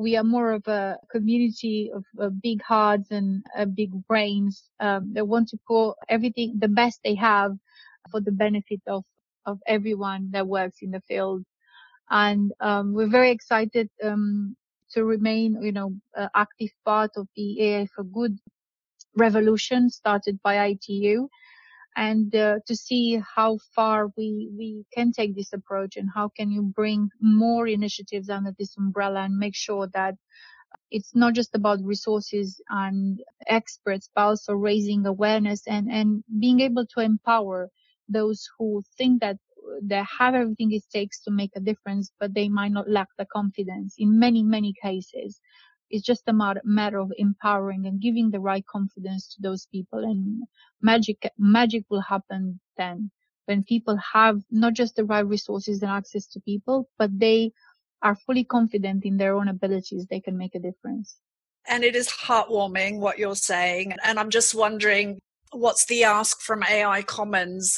we 0.01 0.17
are 0.17 0.25
more 0.25 0.53
of 0.55 0.67
a 0.69 0.99
community 1.13 1.93
of, 1.95 2.05
of 2.19 2.43
big 2.43 2.63
hearts 2.63 3.13
and 3.13 3.45
uh, 3.59 3.67
big 3.67 3.93
brains 4.09 4.65
um, 4.81 5.13
that 5.15 5.29
want 5.29 5.49
to 5.51 5.59
put 5.69 5.95
everything, 6.09 6.55
the 6.61 6.69
best 6.69 7.01
they 7.05 7.17
have 7.17 7.53
for 8.11 8.21
the 8.23 8.33
benefit 8.33 8.81
of, 8.89 9.05
of 9.47 9.61
everyone 9.69 10.31
that 10.33 10.49
works 10.49 10.79
in 10.83 10.93
the 10.93 11.03
field. 11.09 11.45
And 12.11 12.53
um, 12.61 12.95
we're 12.95 13.09
very 13.11 13.31
excited 13.33 13.91
um, 14.05 14.57
to 14.93 15.05
remain, 15.05 15.63
you 15.63 15.73
know, 15.73 15.95
active 16.37 16.71
part 16.85 17.13
of 17.17 17.29
the 17.37 17.63
AI 17.63 17.87
for 17.95 18.05
Good 18.05 18.39
revolution 19.17 19.91
started 19.91 20.41
by 20.43 20.67
ITU 20.67 21.29
and 21.97 22.35
uh, 22.35 22.57
to 22.67 22.77
see 22.77 23.21
how 23.37 23.59
far 23.75 24.09
we 24.17 24.51
we 24.59 24.85
can 24.95 25.13
take 25.13 25.35
this 25.37 25.53
approach 25.53 25.97
and 25.97 26.09
how 26.15 26.31
can 26.37 26.51
you 26.51 26.63
bring 26.63 27.11
more 27.21 27.67
initiatives 27.69 28.31
under 28.31 28.53
this 28.59 28.77
umbrella 28.79 29.23
and 29.23 29.37
make 29.39 29.57
sure 29.57 29.89
that 29.95 30.15
it's 30.91 31.15
not 31.15 31.35
just 31.35 31.55
about 31.55 31.81
resources 31.85 32.61
and 32.71 33.21
experts 33.49 34.11
but 34.15 34.23
also 34.23 34.55
raising 34.55 35.07
awareness 35.07 35.63
and 35.67 35.91
and 35.91 36.25
being 36.41 36.61
able 36.61 36.87
to 36.87 37.01
empower 37.01 37.71
those 38.09 38.49
who 38.59 38.83
think 38.99 39.21
that 39.21 39.37
they 39.83 40.03
have 40.19 40.35
everything 40.35 40.73
it 40.73 40.83
takes 40.93 41.23
to 41.23 41.31
make 41.31 41.51
a 41.57 41.61
difference 41.61 42.13
but 42.21 42.35
they 42.35 42.49
might 42.49 42.73
not 42.73 42.89
lack 42.91 43.09
the 43.19 43.27
confidence 43.33 43.95
in 43.99 44.19
many 44.19 44.43
many 44.43 44.75
cases 44.83 45.41
it's 45.91 46.07
just 46.07 46.23
a 46.29 46.33
matter 46.65 46.99
of 46.99 47.13
empowering 47.19 47.87
and 47.87 48.01
giving 48.01 48.31
the 48.31 48.41
right 48.41 48.65
confidence 48.67 49.35
to 49.35 49.43
those 49.43 49.67
people 49.67 49.99
and 49.99 50.43
magic 50.81 51.31
magic 51.39 51.85
will 51.91 52.01
happen 52.01 52.61
then 52.77 53.11
when 53.51 53.65
people 53.65 53.99
have 54.13 54.41
not 54.53 54.75
just 54.75 54.95
the 54.95 55.05
right 55.05 55.27
resources 55.27 55.83
and 55.83 55.91
access 55.91 56.25
to 56.25 56.41
people, 56.41 56.89
but 57.01 57.11
they 57.19 57.51
are 58.01 58.15
fully 58.15 58.45
confident 58.45 59.05
in 59.05 59.17
their 59.17 59.35
own 59.35 59.49
abilities, 59.49 60.07
they 60.09 60.21
can 60.21 60.39
make 60.39 60.55
a 60.55 60.61
difference. 60.61 61.17
And 61.67 61.83
it 61.83 61.97
is 61.97 62.09
heartwarming 62.09 63.01
what 63.01 63.19
you're 63.19 63.35
saying. 63.35 63.95
And 64.05 64.21
I'm 64.21 64.31
just 64.31 64.55
wondering 64.55 65.19
what's 65.51 65.85
the 65.87 66.05
ask 66.05 66.41
from 66.41 66.63
AI 66.63 67.03
Commons 67.03 67.77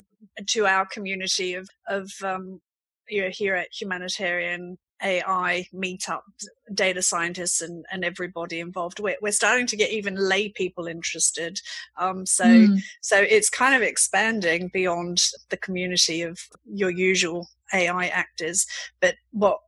to 0.49 0.67
our 0.67 0.85
community 0.85 1.55
of, 1.55 1.67
of 1.89 2.13
um, 2.23 2.61
you 3.09 3.23
know, 3.23 3.31
here 3.33 3.55
at 3.55 3.69
Humanitarian 3.73 4.77
AI 5.03 5.67
meetup, 5.75 6.23
data 6.75 7.03
scientists 7.03 7.61
and, 7.61 7.85
and 7.91 8.05
everybody 8.05 8.61
involved. 8.61 9.01
We're, 9.01 9.17
we're 9.21 9.33
starting 9.33 9.67
to 9.69 9.77
get 9.77 9.91
even 9.91 10.17
lay 10.17 10.49
people 10.51 10.87
interested. 10.87 11.61
Um, 11.99 12.27
so, 12.27 12.45
mm. 12.45 12.81
so 13.01 13.19
it's 13.19 13.51
kind 13.51 13.75
of 13.75 13.83
expanding 13.83 14.71
beyond 14.73 15.23
the 15.51 15.57
community 15.57 16.23
of 16.23 16.41
your 16.65 16.91
usual 16.91 17.49
AI 17.73 18.09
actors. 18.09 18.67
But 19.01 19.17
what, 19.33 19.59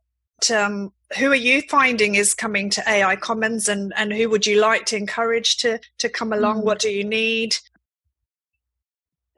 um, 0.53 0.91
who 1.17 1.31
are 1.31 1.35
you 1.35 1.61
finding 1.63 2.15
is 2.15 2.33
coming 2.33 2.69
to 2.71 2.89
AI 2.89 3.15
Commons 3.15 3.69
and, 3.69 3.93
and 3.95 4.13
who 4.13 4.29
would 4.29 4.45
you 4.45 4.59
like 4.59 4.85
to 4.87 4.97
encourage 4.97 5.57
to, 5.57 5.79
to 5.99 6.09
come 6.09 6.33
along? 6.33 6.61
Mm. 6.61 6.65
What 6.65 6.79
do 6.79 6.89
you 6.89 7.03
need? 7.03 7.55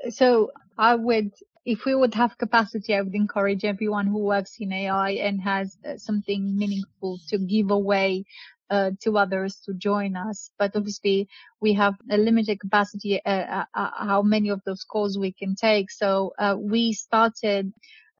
So 0.10 0.52
I 0.78 0.95
would 0.95 1.32
if 1.68 1.84
we 1.84 1.93
would 1.93 2.13
have 2.13 2.38
capacity, 2.38 2.95
I 2.95 3.01
would 3.01 3.13
encourage 3.13 3.65
everyone 3.65 4.07
who 4.07 4.20
works 4.20 4.55
in 4.61 4.72
AI 4.72 5.09
and 5.28 5.41
has 5.41 5.78
uh, 5.86 5.97
something 5.97 6.57
meaningful 6.57 7.20
to 7.28 7.38
give 7.38 7.72
away 7.72 8.24
uh, 8.70 8.91
to 9.01 9.18
others 9.18 9.59
to 9.65 9.74
join 9.74 10.15
us. 10.15 10.49
But 10.57 10.78
obviously, 10.78 11.28
we 11.59 11.74
have 11.74 11.95
a 12.09 12.18
limited 12.18 12.61
capacity 12.61 13.22
uh, 13.26 13.30
uh, 13.30 13.65
uh 13.74 13.91
how 13.97 14.22
many 14.22 14.47
of 14.47 14.61
those 14.65 14.86
calls 14.86 15.18
we 15.18 15.34
can 15.34 15.55
take. 15.55 15.91
So 15.91 16.32
uh, 16.39 16.55
we 16.57 16.93
started 16.93 17.74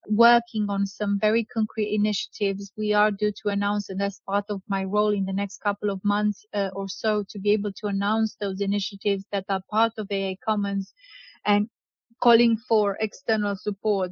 working 0.10 0.66
on 0.70 0.86
some 0.86 1.18
very 1.18 1.46
concrete 1.46 1.96
initiatives. 1.96 2.74
We 2.76 2.92
are 2.94 3.12
due 3.12 3.32
to 3.44 3.48
announce, 3.48 3.90
and 3.90 4.00
that's 4.02 4.20
part 4.28 4.46
of 4.50 4.62
my 4.68 4.84
role 4.84 5.14
in 5.14 5.24
the 5.24 5.40
next 5.42 5.60
couple 5.60 5.90
of 5.90 6.04
months 6.04 6.46
or 6.54 6.90
so, 6.90 7.24
to 7.30 7.40
be 7.40 7.52
able 7.52 7.72
to 7.80 7.88
announce 7.88 8.36
those 8.36 8.60
initiatives 8.60 9.24
that 9.32 9.46
are 9.48 9.62
part 9.72 9.94
of 9.98 10.08
AI 10.12 10.36
Commons 10.46 10.94
and 11.46 11.70
calling 12.22 12.58
for 12.58 12.98
external 13.00 13.56
support. 13.56 14.12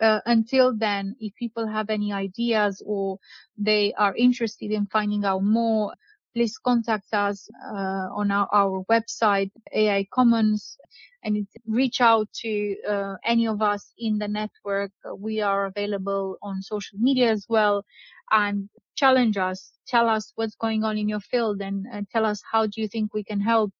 Uh, 0.00 0.20
until 0.26 0.76
then, 0.76 1.14
if 1.20 1.32
people 1.36 1.66
have 1.66 1.88
any 1.88 2.12
ideas 2.12 2.82
or 2.84 3.18
they 3.56 3.92
are 3.94 4.14
interested 4.16 4.70
in 4.72 4.86
finding 4.86 5.24
out 5.24 5.42
more, 5.42 5.94
please 6.34 6.58
contact 6.58 7.14
us 7.14 7.48
uh, 7.64 8.08
on 8.12 8.30
our, 8.30 8.48
our, 8.52 8.84
website, 8.90 9.50
AI 9.72 10.04
Commons, 10.12 10.76
and 11.22 11.46
reach 11.66 12.00
out 12.00 12.28
to 12.32 12.76
uh, 12.88 13.14
any 13.24 13.46
of 13.46 13.62
us 13.62 13.92
in 13.98 14.18
the 14.18 14.26
network. 14.26 14.90
We 15.16 15.40
are 15.40 15.66
available 15.66 16.36
on 16.42 16.60
social 16.60 16.98
media 16.98 17.30
as 17.30 17.46
well, 17.48 17.84
and 18.32 18.68
challenge 18.96 19.36
us. 19.36 19.72
Tell 19.86 20.08
us 20.08 20.32
what's 20.34 20.56
going 20.56 20.82
on 20.82 20.98
in 20.98 21.08
your 21.08 21.20
field, 21.20 21.62
and, 21.62 21.86
and 21.90 22.08
tell 22.10 22.26
us 22.26 22.42
how 22.50 22.66
do 22.66 22.80
you 22.80 22.88
think 22.88 23.14
we 23.14 23.22
can 23.22 23.40
help. 23.40 23.72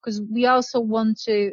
Because 0.00 0.22
we 0.22 0.46
also 0.46 0.80
want 0.80 1.20
to 1.24 1.52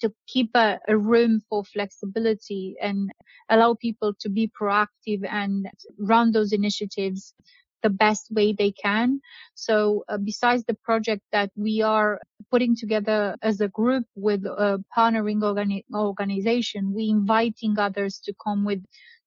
to 0.00 0.12
keep 0.26 0.50
a, 0.54 0.78
a, 0.88 0.96
room 0.96 1.40
for 1.48 1.64
flexibility 1.64 2.76
and 2.80 3.10
allow 3.48 3.74
people 3.74 4.14
to 4.20 4.28
be 4.28 4.50
proactive 4.60 5.26
and 5.28 5.68
run 5.98 6.32
those 6.32 6.52
initiatives 6.52 7.34
the 7.82 7.90
best 7.90 8.30
way 8.30 8.52
they 8.52 8.72
can. 8.72 9.20
So 9.54 10.04
uh, 10.08 10.18
besides 10.18 10.64
the 10.64 10.74
project 10.74 11.22
that 11.32 11.50
we 11.56 11.82
are 11.82 12.20
putting 12.50 12.76
together 12.76 13.36
as 13.42 13.60
a 13.60 13.68
group 13.68 14.04
with 14.14 14.44
a 14.44 14.82
partnering 14.96 15.40
organi- 15.42 15.84
organization, 15.94 16.92
we 16.94 17.08
inviting 17.08 17.78
others 17.78 18.20
to 18.24 18.34
come 18.44 18.64
with 18.64 18.82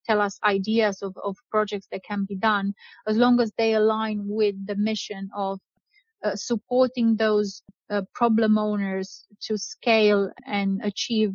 tell 0.06 0.20
us 0.20 0.40
ideas 0.44 1.02
of, 1.02 1.16
of 1.24 1.38
projects 1.52 1.88
that 1.92 2.04
can 2.04 2.26
be 2.26 2.36
done 2.36 2.74
as 3.08 3.18
long 3.18 3.40
as 3.40 3.52
they 3.58 3.74
align 3.74 4.24
with 4.26 4.56
the 4.66 4.76
mission 4.76 5.30
of 5.36 5.60
uh, 6.24 6.36
supporting 6.36 7.16
those 7.16 7.64
uh, 7.90 8.02
problem 8.14 8.58
owners 8.58 9.26
to 9.42 9.58
scale 9.58 10.32
and 10.46 10.82
achieve 10.84 11.34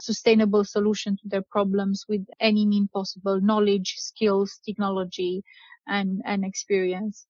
sustainable 0.00 0.64
solution 0.64 1.16
to 1.16 1.28
their 1.28 1.42
problems 1.50 2.04
with 2.08 2.24
any 2.40 2.64
mean 2.64 2.88
possible 2.92 3.40
knowledge, 3.40 3.94
skills, 3.98 4.60
technology, 4.64 5.42
and, 5.88 6.22
and 6.24 6.44
experience. 6.44 7.26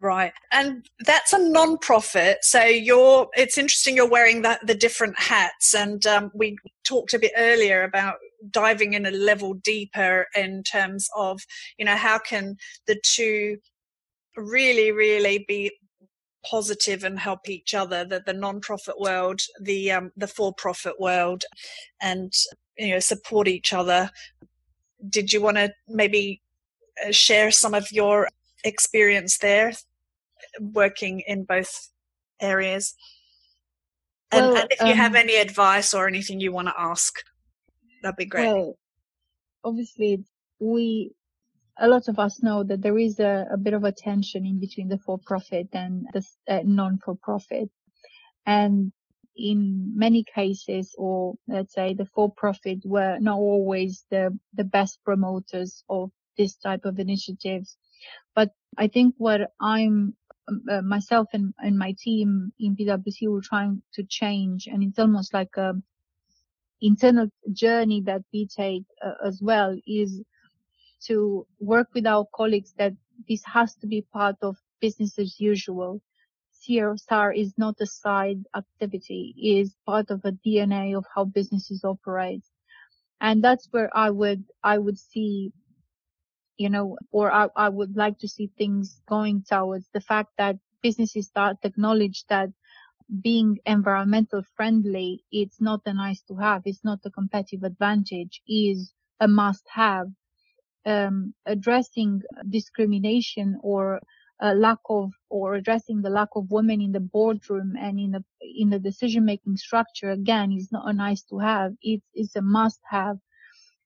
Right. 0.00 0.32
And 0.52 0.86
that's 1.00 1.32
a 1.32 1.38
non-profit. 1.38 2.38
So 2.42 2.62
you're, 2.64 3.28
it's 3.34 3.56
interesting 3.56 3.96
you're 3.96 4.08
wearing 4.08 4.42
that, 4.42 4.66
the 4.66 4.74
different 4.74 5.18
hats. 5.18 5.74
And 5.74 6.06
um, 6.06 6.30
we 6.34 6.58
talked 6.84 7.14
a 7.14 7.18
bit 7.18 7.32
earlier 7.36 7.82
about 7.82 8.16
diving 8.50 8.92
in 8.92 9.06
a 9.06 9.10
level 9.10 9.54
deeper 9.54 10.26
in 10.34 10.62
terms 10.62 11.08
of, 11.16 11.40
you 11.78 11.84
know, 11.84 11.96
how 11.96 12.18
can 12.18 12.56
the 12.86 13.00
two 13.02 13.56
really, 14.36 14.92
really 14.92 15.44
be 15.48 15.72
positive 16.48 17.04
and 17.04 17.18
help 17.18 17.48
each 17.48 17.74
other 17.74 18.04
the, 18.04 18.22
the 18.24 18.32
non-profit 18.32 18.98
world 18.98 19.40
the 19.60 19.90
um, 19.90 20.12
the 20.16 20.28
for-profit 20.28 20.94
world 21.00 21.42
and 22.00 22.32
you 22.78 22.92
know 22.92 23.00
support 23.00 23.48
each 23.48 23.72
other. 23.72 24.10
Did 25.08 25.32
you 25.32 25.42
want 25.42 25.56
to 25.56 25.72
maybe 25.88 26.42
uh, 27.06 27.12
share 27.12 27.50
some 27.50 27.74
of 27.74 27.90
your 27.90 28.28
experience 28.64 29.38
there 29.38 29.72
working 30.60 31.22
in 31.26 31.44
both 31.44 31.90
areas? 32.40 32.94
And, 34.32 34.46
well, 34.46 34.56
and 34.56 34.68
if 34.70 34.80
you 34.80 34.92
um, 34.92 34.96
have 34.96 35.14
any 35.14 35.36
advice 35.36 35.94
or 35.94 36.08
anything 36.08 36.40
you 36.40 36.52
want 36.52 36.68
to 36.68 36.74
ask 36.76 37.22
that'd 38.06 38.16
be 38.16 38.24
great. 38.24 38.46
Well, 38.46 38.78
obviously 39.64 40.24
we 40.58 41.12
a 41.78 41.88
lot 41.88 42.08
of 42.08 42.18
us 42.18 42.42
know 42.42 42.62
that 42.64 42.82
there 42.82 42.98
is 42.98 43.20
a, 43.20 43.46
a 43.52 43.56
bit 43.56 43.74
of 43.74 43.84
a 43.84 43.92
tension 43.92 44.46
in 44.46 44.58
between 44.58 44.88
the 44.88 44.98
for-profit 44.98 45.68
and 45.72 46.06
the 46.12 46.24
uh, 46.48 46.60
non-for-profit. 46.64 47.70
And 48.46 48.92
in 49.36 49.92
many 49.94 50.24
cases, 50.24 50.94
or 50.96 51.34
let's 51.46 51.74
say 51.74 51.94
the 51.94 52.06
for-profit 52.06 52.78
were 52.84 53.18
not 53.20 53.36
always 53.38 54.04
the, 54.10 54.38
the 54.54 54.64
best 54.64 54.98
promoters 55.04 55.84
of 55.88 56.10
this 56.38 56.56
type 56.56 56.84
of 56.84 56.98
initiatives. 56.98 57.76
But 58.34 58.52
I 58.78 58.88
think 58.88 59.14
what 59.18 59.50
I'm 59.60 60.14
uh, 60.70 60.80
myself 60.82 61.26
and, 61.32 61.52
and 61.58 61.76
my 61.76 61.94
team 61.98 62.52
in 62.58 62.76
PwC 62.76 63.28
we're 63.28 63.40
trying 63.40 63.82
to 63.94 64.04
change, 64.04 64.68
and 64.68 64.82
it's 64.82 64.98
almost 64.98 65.34
like 65.34 65.56
a 65.56 65.74
internal 66.80 67.28
journey 67.52 68.02
that 68.02 68.22
we 68.32 68.46
take 68.46 68.84
uh, 69.04 69.14
as 69.26 69.40
well 69.42 69.76
is 69.86 70.22
to 71.06 71.46
work 71.60 71.88
with 71.94 72.06
our 72.06 72.26
colleagues 72.34 72.72
that 72.78 72.92
this 73.28 73.42
has 73.44 73.74
to 73.76 73.86
be 73.86 74.02
part 74.12 74.36
of 74.42 74.56
business 74.80 75.18
as 75.18 75.40
usual. 75.40 76.00
CSR 76.52 77.36
is 77.36 77.54
not 77.58 77.76
a 77.80 77.86
side 77.86 78.44
activity, 78.54 79.34
it 79.36 79.60
is 79.60 79.76
part 79.86 80.10
of 80.10 80.24
a 80.24 80.32
DNA 80.32 80.96
of 80.96 81.04
how 81.14 81.24
businesses 81.24 81.84
operate. 81.84 82.44
And 83.20 83.42
that's 83.42 83.68
where 83.70 83.90
I 83.96 84.10
would, 84.10 84.44
I 84.62 84.78
would 84.78 84.98
see, 84.98 85.52
you 86.56 86.68
know, 86.70 86.98
or 87.12 87.32
I, 87.32 87.48
I 87.56 87.68
would 87.68 87.96
like 87.96 88.18
to 88.18 88.28
see 88.28 88.50
things 88.58 89.00
going 89.08 89.44
towards 89.48 89.88
the 89.92 90.00
fact 90.00 90.32
that 90.38 90.56
businesses 90.82 91.26
start 91.26 91.62
to 91.62 91.68
acknowledge 91.68 92.24
that 92.28 92.50
being 93.22 93.58
environmental 93.64 94.42
friendly, 94.56 95.24
it's 95.30 95.60
not 95.60 95.80
a 95.86 95.94
nice 95.94 96.22
to 96.22 96.36
have, 96.36 96.62
it's 96.64 96.84
not 96.84 97.00
a 97.04 97.10
competitive 97.10 97.62
advantage, 97.62 98.42
is 98.48 98.92
a 99.20 99.28
must 99.28 99.64
have 99.68 100.08
um, 100.86 101.34
addressing 101.46 102.22
discrimination 102.48 103.58
or 103.62 104.00
lack 104.54 104.78
of 104.90 105.12
or 105.30 105.54
addressing 105.54 106.02
the 106.02 106.10
lack 106.10 106.28
of 106.36 106.50
women 106.50 106.80
in 106.80 106.92
the 106.92 107.00
boardroom 107.00 107.74
and 107.80 107.98
in 107.98 108.10
the 108.12 108.24
in 108.40 108.70
the 108.70 108.78
decision 108.78 109.24
making 109.24 109.56
structure 109.56 110.10
again 110.10 110.52
is 110.52 110.70
not 110.70 110.88
a 110.88 110.92
nice 110.92 111.22
to 111.22 111.38
have. 111.38 111.72
It 111.82 112.02
is 112.14 112.36
a 112.36 112.42
must 112.42 112.80
have 112.90 113.18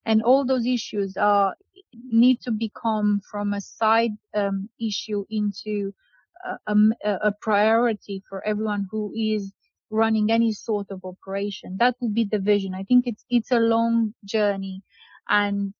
and 0.07 0.23
all 0.23 0.45
those 0.45 0.67
issues 0.67 1.17
are 1.17 1.55
need 2.11 2.41
to 2.41 2.51
become 2.51 3.21
from 3.31 3.53
a 3.53 3.61
side 3.61 4.13
um, 4.35 4.69
issue 4.81 5.25
into 5.31 5.93
a, 6.45 6.73
a, 6.73 7.19
a, 7.23 7.33
priority 7.41 8.23
for 8.29 8.45
everyone 8.47 8.87
who 8.91 9.13
is 9.15 9.53
running 9.91 10.31
any 10.31 10.53
sort 10.53 10.87
of 10.91 11.05
operation. 11.05 11.77
That 11.79 11.97
would 12.01 12.15
be 12.15 12.25
the 12.25 12.39
vision. 12.39 12.75
I 12.75 12.85
think 12.85 13.07
it's 13.07 13.25
it's 13.29 13.51
a 13.51 13.59
long 13.59 14.15
journey. 14.25 14.83
And 15.29 15.75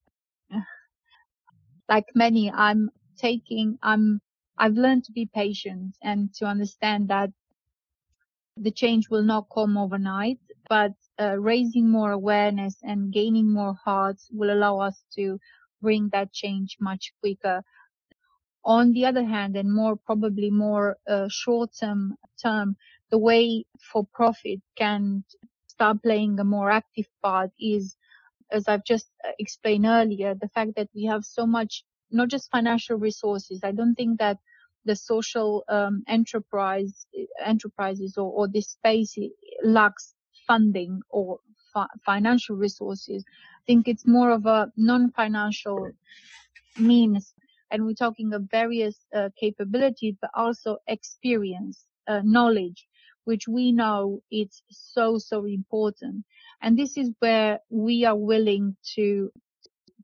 like 1.91 2.07
many, 2.15 2.51
I'm 2.53 2.91
taking, 3.19 3.79
I'm, 3.83 4.21
I've 4.57 4.75
learned 4.75 5.05
to 5.05 5.13
be 5.13 5.27
patient 5.27 5.97
and 6.03 6.33
to 6.35 6.47
understand 6.47 7.09
that 7.09 7.31
the 8.57 8.71
change 8.71 9.11
will 9.11 9.25
not 9.25 9.49
come 9.53 9.77
overnight, 9.77 10.39
but 10.69 10.93
uh, 11.21 11.37
raising 11.39 11.91
more 11.91 12.13
awareness 12.13 12.77
and 12.83 13.13
gaining 13.13 13.53
more 13.53 13.75
hearts 13.85 14.29
will 14.33 14.53
allow 14.53 14.79
us 14.79 15.03
to 15.17 15.39
bring 15.83 16.09
that 16.13 16.33
change 16.33 16.77
much 16.81 17.13
quicker. 17.21 17.63
On 18.65 18.93
the 18.93 19.07
other 19.07 19.25
hand, 19.25 19.57
and 19.57 19.73
more 19.73 19.97
probably 19.97 20.51
more 20.51 20.99
uh, 21.09 21.29
short-term 21.29 22.15
term, 22.41 22.77
the 23.11 23.19
way 23.19 23.65
for 23.81 24.07
profit 24.13 24.61
can 24.77 25.25
start 25.67 26.03
playing 26.03 26.39
a 26.39 26.45
more 26.45 26.71
active 26.71 27.07
part 27.23 27.51
is 27.59 27.97
as 28.53 28.69
I've 28.69 28.85
just 28.85 29.11
uh, 29.25 29.33
explained 29.39 29.87
earlier, 29.87 30.35
the 30.35 30.49
fact 30.49 30.73
that 30.77 30.89
we 30.95 31.05
have 31.05 31.25
so 31.25 31.47
much, 31.47 31.85
not 32.11 32.29
just 32.29 32.51
financial 32.51 32.97
resources. 32.97 33.61
I 33.65 33.73
don't 33.73 33.95
think 33.95 34.19
that 34.19 34.39
the 34.85 34.97
social 34.97 35.65
um, 35.69 36.03
enterprise 36.09 37.07
enterprises 37.45 38.17
or, 38.17 38.31
or 38.33 38.49
this 38.49 38.69
space 38.71 39.17
lacks 39.63 40.15
funding 40.47 41.01
or 41.11 41.39
fi- 41.73 41.87
financial 42.05 42.57
resources. 42.57 43.25
I 43.29 43.63
think 43.67 43.89
it's 43.89 44.07
more 44.07 44.31
of 44.31 44.47
a 44.47 44.73
non-financial 44.77 45.91
means, 46.79 47.35
and 47.71 47.85
we're 47.85 47.95
talking 47.95 48.33
of 48.33 48.49
various 48.51 48.97
uh, 49.15 49.29
capabilities, 49.39 50.17
but 50.21 50.31
also 50.35 50.79
experience, 50.89 51.87
uh, 52.09 52.21
knowledge, 52.25 52.87
which 53.25 53.47
we 53.49 53.73
know 53.73 54.23
it's 54.31 54.63
so 54.71 55.19
so 55.19 55.45
important. 55.45 56.25
And 56.63 56.79
this 56.79 56.97
is 56.97 57.11
where 57.21 57.61
we 57.71 58.05
are 58.05 58.17
willing 58.17 58.77
to 58.97 59.31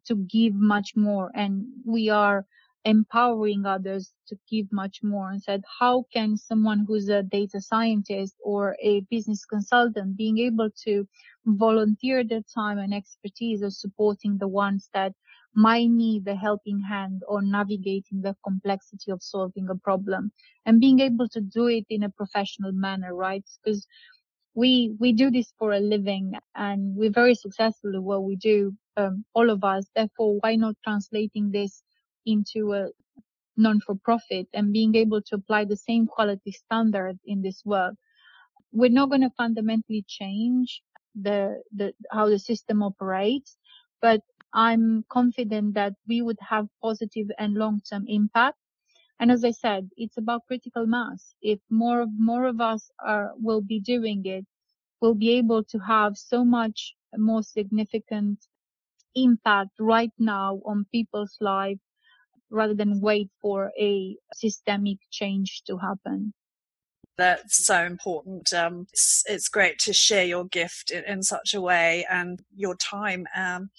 to 0.06 0.16
give 0.16 0.54
much 0.54 0.94
more, 0.96 1.30
and 1.34 1.66
we 1.84 2.08
are 2.08 2.46
empowering 2.84 3.66
others 3.66 4.12
to 4.28 4.38
give 4.48 4.66
much 4.72 5.00
more 5.02 5.30
and 5.30 5.42
said 5.42 5.62
how 5.80 6.04
can 6.12 6.36
someone 6.36 6.84
who's 6.86 7.08
a 7.08 7.22
data 7.24 7.60
scientist 7.60 8.36
or 8.44 8.76
a 8.80 9.00
business 9.10 9.44
consultant 9.44 10.16
being 10.16 10.38
able 10.38 10.70
to 10.84 11.06
volunteer 11.46 12.22
their 12.24 12.42
time 12.54 12.78
and 12.78 12.94
expertise 12.94 13.60
of 13.62 13.72
supporting 13.72 14.38
the 14.38 14.46
ones 14.46 14.88
that 14.94 15.12
might 15.54 15.88
need 15.90 16.24
the 16.24 16.36
helping 16.36 16.80
hand 16.80 17.22
or 17.28 17.42
navigating 17.42 18.22
the 18.22 18.36
complexity 18.44 19.10
of 19.10 19.22
solving 19.22 19.68
a 19.68 19.74
problem 19.74 20.30
and 20.64 20.80
being 20.80 21.00
able 21.00 21.28
to 21.28 21.40
do 21.40 21.66
it 21.66 21.84
in 21.90 22.04
a 22.04 22.10
professional 22.10 22.72
manner 22.72 23.14
right? 23.14 23.44
Because 23.64 23.86
we 24.56 24.96
we 24.98 25.12
do 25.12 25.30
this 25.30 25.52
for 25.58 25.72
a 25.72 25.80
living 25.80 26.32
and 26.56 26.96
we're 26.96 27.10
very 27.12 27.34
successful 27.34 27.94
at 27.94 28.02
what 28.02 28.24
we 28.24 28.36
do 28.36 28.74
um, 28.96 29.24
all 29.34 29.50
of 29.50 29.62
us 29.62 29.86
therefore 29.94 30.38
why 30.40 30.56
not 30.56 30.74
translating 30.84 31.50
this 31.52 31.82
into 32.26 32.72
a 32.72 32.88
non-for-profit 33.56 34.46
and 34.52 34.72
being 34.72 34.94
able 34.94 35.22
to 35.22 35.34
apply 35.34 35.64
the 35.64 35.76
same 35.76 36.06
quality 36.06 36.52
standard 36.52 37.18
in 37.24 37.42
this 37.42 37.62
work. 37.64 37.94
We're 38.72 38.90
not 38.90 39.08
going 39.08 39.22
to 39.22 39.30
fundamentally 39.36 40.04
change 40.06 40.82
the, 41.14 41.62
the, 41.74 41.92
how 42.10 42.28
the 42.28 42.38
system 42.38 42.82
operates, 42.82 43.56
but 44.02 44.20
I'm 44.52 45.04
confident 45.08 45.74
that 45.74 45.94
we 46.06 46.22
would 46.22 46.38
have 46.40 46.66
positive 46.82 47.28
and 47.38 47.54
long-term 47.54 48.04
impact. 48.08 48.58
And 49.18 49.30
as 49.30 49.44
I 49.44 49.50
said, 49.50 49.88
it's 49.96 50.18
about 50.18 50.46
critical 50.46 50.86
mass. 50.86 51.34
If 51.40 51.58
more 51.70 52.02
of, 52.02 52.10
more 52.18 52.46
of 52.46 52.60
us 52.60 52.90
are, 53.04 53.32
will 53.40 53.62
be 53.62 53.80
doing 53.80 54.24
it, 54.26 54.44
we'll 55.00 55.14
be 55.14 55.30
able 55.32 55.64
to 55.64 55.78
have 55.78 56.16
so 56.16 56.44
much 56.44 56.94
more 57.16 57.42
significant 57.42 58.38
impact 59.14 59.70
right 59.78 60.12
now 60.18 60.60
on 60.66 60.86
people's 60.92 61.36
lives 61.40 61.80
rather 62.50 62.74
than 62.74 63.00
wait 63.00 63.30
for 63.40 63.72
a 63.78 64.16
systemic 64.34 64.98
change 65.10 65.62
to 65.66 65.78
happen. 65.78 66.32
That's 67.16 67.64
so 67.64 67.84
important. 67.84 68.52
Um, 68.52 68.86
it's, 68.92 69.24
it's 69.26 69.48
great 69.48 69.78
to 69.80 69.94
share 69.94 70.24
your 70.24 70.44
gift 70.44 70.90
in, 70.90 71.02
in 71.04 71.22
such 71.22 71.54
a 71.54 71.60
way 71.60 72.04
and 72.10 72.42
your 72.54 72.76
time. 72.76 73.26
Um, 73.34 73.70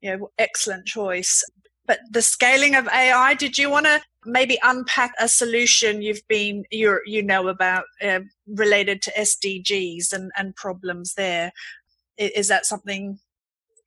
you 0.00 0.16
know, 0.16 0.30
excellent 0.38 0.86
choice. 0.86 1.44
But 1.86 2.00
the 2.10 2.22
scaling 2.22 2.74
of 2.74 2.88
AI, 2.88 3.34
did 3.34 3.58
you 3.58 3.70
want 3.70 3.86
to 3.86 4.00
maybe 4.24 4.58
unpack 4.62 5.12
a 5.20 5.28
solution 5.28 6.02
you've 6.02 6.26
been 6.28 6.64
you 6.70 7.00
you 7.06 7.22
know 7.22 7.48
about 7.48 7.84
uh, 8.02 8.20
related 8.46 9.02
to 9.02 9.12
SDGs 9.12 10.12
and 10.12 10.30
and 10.36 10.54
problems 10.56 11.14
there? 11.14 11.52
Is 12.18 12.48
that 12.48 12.66
something 12.66 13.18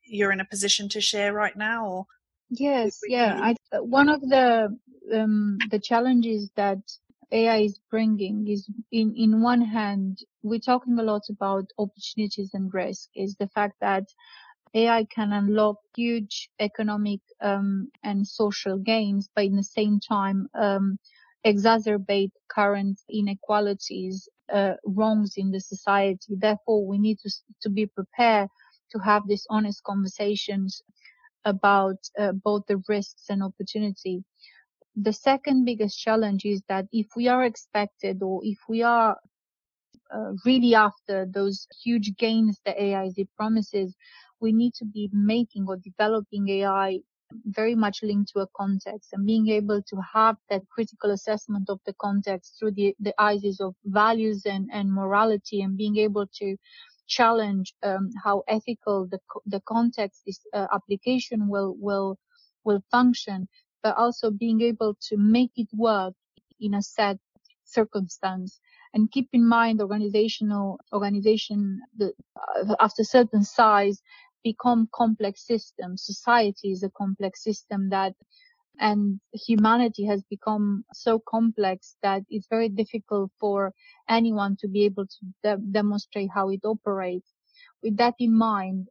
you're 0.06 0.32
in 0.32 0.40
a 0.40 0.46
position 0.46 0.90
to 0.90 1.02
share 1.02 1.34
right 1.34 1.56
now, 1.56 1.88
or? 1.88 2.06
Yes, 2.50 3.00
yeah. 3.08 3.40
I, 3.42 3.80
one 3.80 4.10
of 4.10 4.22
the 4.22 4.76
um, 5.14 5.58
the 5.70 5.80
challenges 5.80 6.50
that 6.56 6.80
AI 7.32 7.60
is 7.60 7.80
bringing 7.92 8.48
is 8.48 8.68
in 8.92 9.16
in 9.16 9.42
one 9.42 9.62
hand 9.62 10.20
we're 10.42 10.60
talking 10.60 10.98
a 11.00 11.04
lot 11.04 11.24
about 11.30 11.70
opportunities 11.78 12.52
and 12.54 12.74
risk 12.74 13.10
is 13.16 13.36
the 13.36 13.48
fact 13.48 13.76
that 13.82 14.06
AI 14.76 15.06
can 15.06 15.34
unlock 15.34 15.78
huge 15.96 16.50
economic 16.60 17.22
um, 17.42 17.90
and 18.04 18.28
social 18.28 18.78
gains, 18.78 19.30
but 19.36 19.46
in 19.46 19.56
the 19.56 19.64
same 19.64 20.00
time 20.00 20.48
um, 20.56 21.00
exacerbate 21.46 22.32
current 22.50 23.00
inequalities, 23.10 24.30
uh, 24.54 24.74
wrongs 24.86 25.34
in 25.38 25.52
the 25.52 25.60
society. 25.62 26.36
Therefore, 26.38 26.86
we 26.88 26.98
need 27.00 27.20
to 27.20 27.32
to 27.62 27.70
be 27.70 27.86
prepared 27.88 28.50
to 28.92 29.00
have 29.00 29.24
these 29.28 29.46
honest 29.50 29.84
conversations 29.84 30.82
about 31.46 31.98
uh, 32.20 32.34
both 32.34 32.64
the 32.68 32.82
risks 32.88 33.26
and 33.30 33.44
opportunity. 33.44 34.24
The 34.96 35.14
second 35.14 35.66
biggest 35.66 36.00
challenge 36.00 36.46
is 36.46 36.62
that 36.70 36.86
if 36.92 37.08
we 37.16 37.28
are 37.28 37.44
expected 37.46 38.22
or 38.24 38.42
if 38.44 38.60
we 38.70 38.84
are 38.84 39.18
uh, 40.14 40.34
really 40.46 40.76
after 40.76 41.26
those 41.26 41.68
huge 41.84 42.16
gains 42.18 42.60
that 42.66 42.80
AI 42.80 43.10
promises, 43.38 43.96
we 44.42 44.54
need 44.54 44.74
to 44.76 44.86
be 44.86 45.10
making 45.14 45.66
or 45.68 45.78
developing 45.78 46.50
AI 46.50 47.00
very 47.46 47.76
much 47.76 48.02
linked 48.04 48.32
to 48.34 48.40
a 48.40 48.48
context 48.56 49.10
and 49.14 49.26
being 49.26 49.50
able 49.50 49.82
to 49.84 49.98
have 50.14 50.36
that 50.50 50.64
critical 50.70 51.12
assessment 51.12 51.70
of 51.70 51.80
the 51.86 51.94
context 52.02 52.56
through 52.60 52.72
the, 52.72 52.96
the 53.00 53.14
eyes 53.20 53.60
of 53.60 53.76
values 53.86 54.44
and, 54.46 54.70
and 54.74 54.92
morality 54.92 55.62
and 55.62 55.78
being 55.78 55.98
able 55.98 56.28
to 56.34 56.56
challenge 57.08 57.74
um, 57.84 58.12
how 58.24 58.44
ethical 58.48 59.08
the 59.12 59.20
the 59.48 59.62
context 59.68 60.22
this 60.26 60.40
uh, 60.54 60.68
application 60.74 61.50
will 61.50 61.76
will 61.80 62.18
will 62.64 62.82
function, 62.92 63.48
but 63.84 63.98
also 63.98 64.32
being 64.32 64.62
able 64.62 64.96
to 65.10 65.18
make 65.18 65.52
it 65.56 65.68
work 65.74 66.14
in 66.60 66.74
a 66.76 66.82
set 66.82 67.18
circumstance. 67.66 68.60
And 68.94 69.12
keep 69.12 69.30
in 69.34 69.48
mind, 69.48 69.82
organizational 69.82 70.80
organization 70.94 71.82
the, 71.98 72.14
uh, 72.38 72.76
after 72.80 73.04
certain 73.04 73.44
size 73.44 74.02
become 74.44 74.90
complex 74.94 75.46
systems. 75.48 76.06
Society 76.06 76.72
is 76.72 76.84
a 76.84 76.92
complex 76.92 77.44
system 77.44 77.90
that 77.92 78.14
and 78.80 79.20
humanity 79.34 80.06
has 80.06 80.24
become 80.30 80.86
so 80.94 81.20
complex 81.30 81.96
that 82.04 82.24
it's 82.30 82.48
very 82.50 82.70
difficult 82.70 83.32
for 83.40 83.74
anyone 84.10 84.58
to 84.60 84.68
be 84.68 84.86
able 84.86 85.06
to 85.06 85.18
de- 85.44 85.64
demonstrate 85.72 86.30
how 86.34 86.50
it 86.50 86.62
operates. 86.66 87.32
With 87.84 87.98
that 87.98 88.16
in 88.20 88.38
mind, 88.38 88.88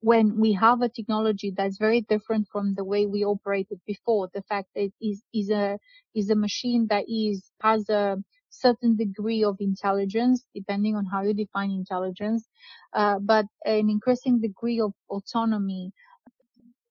when 0.00 0.38
we 0.40 0.54
have 0.54 0.82
a 0.82 0.90
technology 0.90 1.52
that's 1.56 1.78
very 1.78 2.02
different 2.02 2.48
from 2.52 2.74
the 2.76 2.84
way 2.84 3.06
we 3.06 3.24
operated 3.24 3.80
before, 3.86 4.30
the 4.34 4.42
fact 4.44 4.68
that 4.76 4.82
it 4.84 4.94
is, 5.02 5.22
is 5.34 5.50
a 5.50 5.78
is 6.14 6.30
a 6.30 6.36
machine 6.36 6.88
that 6.90 7.06
is 7.08 7.50
has 7.62 7.88
a 7.90 8.18
certain 8.50 8.96
degree 8.96 9.44
of 9.44 9.56
intelligence, 9.60 10.44
depending 10.54 10.96
on 10.96 11.04
how 11.06 11.22
you 11.22 11.34
define 11.34 11.70
intelligence, 11.70 12.48
uh, 12.94 13.18
but 13.20 13.46
an 13.64 13.90
increasing 13.90 14.40
degree 14.40 14.80
of 14.80 14.92
autonomy 15.10 15.92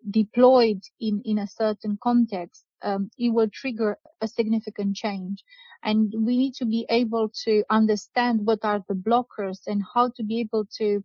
deployed 0.10 0.82
in, 1.00 1.22
in 1.26 1.40
a 1.40 1.48
certain 1.48 1.98
context, 2.02 2.66
um, 2.84 3.10
it 3.18 3.30
will 3.30 3.50
trigger 3.54 3.98
a 4.22 4.28
significant 4.28 4.96
change. 4.96 5.44
And 5.84 6.14
we 6.18 6.38
need 6.38 6.54
to 6.56 6.66
be 6.66 6.86
able 6.90 7.30
to 7.46 7.64
understand 7.70 8.42
what 8.46 8.60
are 8.64 8.84
the 8.88 8.96
blockers 8.96 9.60
and 9.68 9.84
how 9.94 10.12
to 10.16 10.24
be 10.24 10.40
able 10.42 10.66
to 10.78 11.04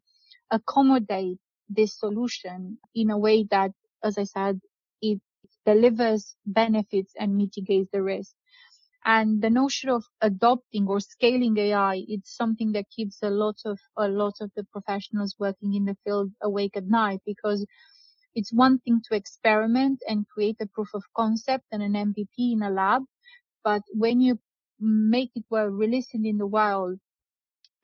accommodate 0.50 1.38
this 1.68 1.98
solution 1.98 2.78
in 2.94 3.10
a 3.10 3.18
way 3.18 3.46
that, 3.50 3.72
as 4.04 4.18
I 4.18 4.24
said, 4.24 4.60
it 5.00 5.20
delivers 5.66 6.36
benefits 6.46 7.14
and 7.18 7.36
mitigates 7.36 7.88
the 7.92 8.02
risk. 8.02 8.34
And 9.04 9.42
the 9.42 9.50
notion 9.50 9.90
of 9.90 10.04
adopting 10.20 10.86
or 10.88 11.00
scaling 11.00 11.58
AI, 11.58 12.04
it's 12.08 12.36
something 12.36 12.72
that 12.72 12.90
keeps 12.90 13.18
a 13.22 13.30
lot 13.30 13.56
of, 13.64 13.80
a 13.96 14.08
lot 14.08 14.34
of 14.40 14.50
the 14.56 14.64
professionals 14.64 15.36
working 15.38 15.74
in 15.74 15.86
the 15.86 15.96
field 16.04 16.32
awake 16.42 16.76
at 16.76 16.86
night 16.86 17.20
because 17.26 17.66
it's 18.34 18.52
one 18.52 18.78
thing 18.80 19.00
to 19.08 19.16
experiment 19.16 20.02
and 20.08 20.28
create 20.28 20.56
a 20.60 20.66
proof 20.66 20.88
of 20.94 21.04
concept 21.16 21.66
and 21.72 21.82
an 21.82 21.94
MVP 21.96 22.52
in 22.52 22.62
a 22.62 22.70
lab, 22.70 23.02
but 23.64 23.82
when 23.92 24.20
you 24.20 24.38
make 24.80 25.30
it 25.36 25.44
well, 25.50 25.66
release 25.66 26.08
it 26.14 26.24
in 26.24 26.38
the 26.38 26.46
wild, 26.46 26.98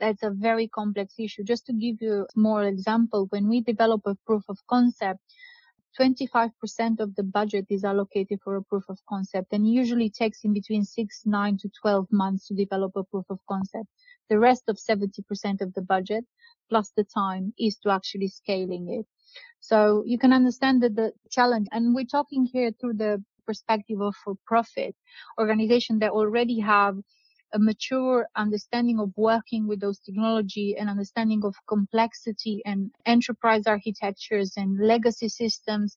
that's 0.00 0.22
a 0.22 0.30
very 0.30 0.68
complex 0.68 1.14
issue. 1.18 1.44
Just 1.44 1.66
to 1.66 1.72
give 1.72 1.96
you 2.00 2.22
a 2.24 2.32
small 2.32 2.60
example, 2.60 3.26
when 3.30 3.48
we 3.48 3.60
develop 3.62 4.02
a 4.06 4.16
proof 4.26 4.44
of 4.48 4.58
concept, 4.68 5.20
25% 5.98 7.00
of 7.00 7.14
the 7.14 7.22
budget 7.22 7.66
is 7.70 7.84
allocated 7.84 8.40
for 8.42 8.56
a 8.56 8.62
proof 8.62 8.84
of 8.88 8.98
concept 9.08 9.52
and 9.52 9.70
usually 9.70 10.10
takes 10.10 10.44
in 10.44 10.52
between 10.52 10.84
6, 10.84 11.22
9 11.24 11.58
to 11.58 11.70
12 11.80 12.06
months 12.10 12.46
to 12.48 12.54
develop 12.54 12.92
a 12.96 13.04
proof 13.04 13.26
of 13.30 13.38
concept. 13.48 13.86
The 14.28 14.38
rest 14.38 14.64
of 14.68 14.76
70% 14.76 15.60
of 15.60 15.72
the 15.74 15.82
budget 15.82 16.24
plus 16.68 16.92
the 16.96 17.04
time 17.04 17.52
is 17.58 17.76
to 17.78 17.90
actually 17.90 18.28
scaling 18.28 18.88
it. 18.88 19.06
So 19.60 20.02
you 20.06 20.18
can 20.18 20.32
understand 20.32 20.82
that 20.82 20.96
the 20.96 21.12
challenge, 21.30 21.68
and 21.72 21.94
we're 21.94 22.04
talking 22.04 22.44
here 22.44 22.70
through 22.80 22.94
the 22.94 23.22
perspective 23.46 24.00
of 24.00 24.14
for 24.22 24.34
profit 24.46 24.94
organization 25.40 25.98
that 26.00 26.10
already 26.10 26.60
have 26.60 26.96
a 27.52 27.58
mature 27.58 28.26
understanding 28.36 28.98
of 28.98 29.12
working 29.16 29.66
with 29.66 29.80
those 29.80 29.98
technology 29.98 30.76
and 30.78 30.90
understanding 30.90 31.44
of 31.44 31.54
complexity 31.66 32.62
and 32.64 32.90
enterprise 33.06 33.66
architectures 33.66 34.52
and 34.56 34.78
legacy 34.78 35.28
systems. 35.28 35.96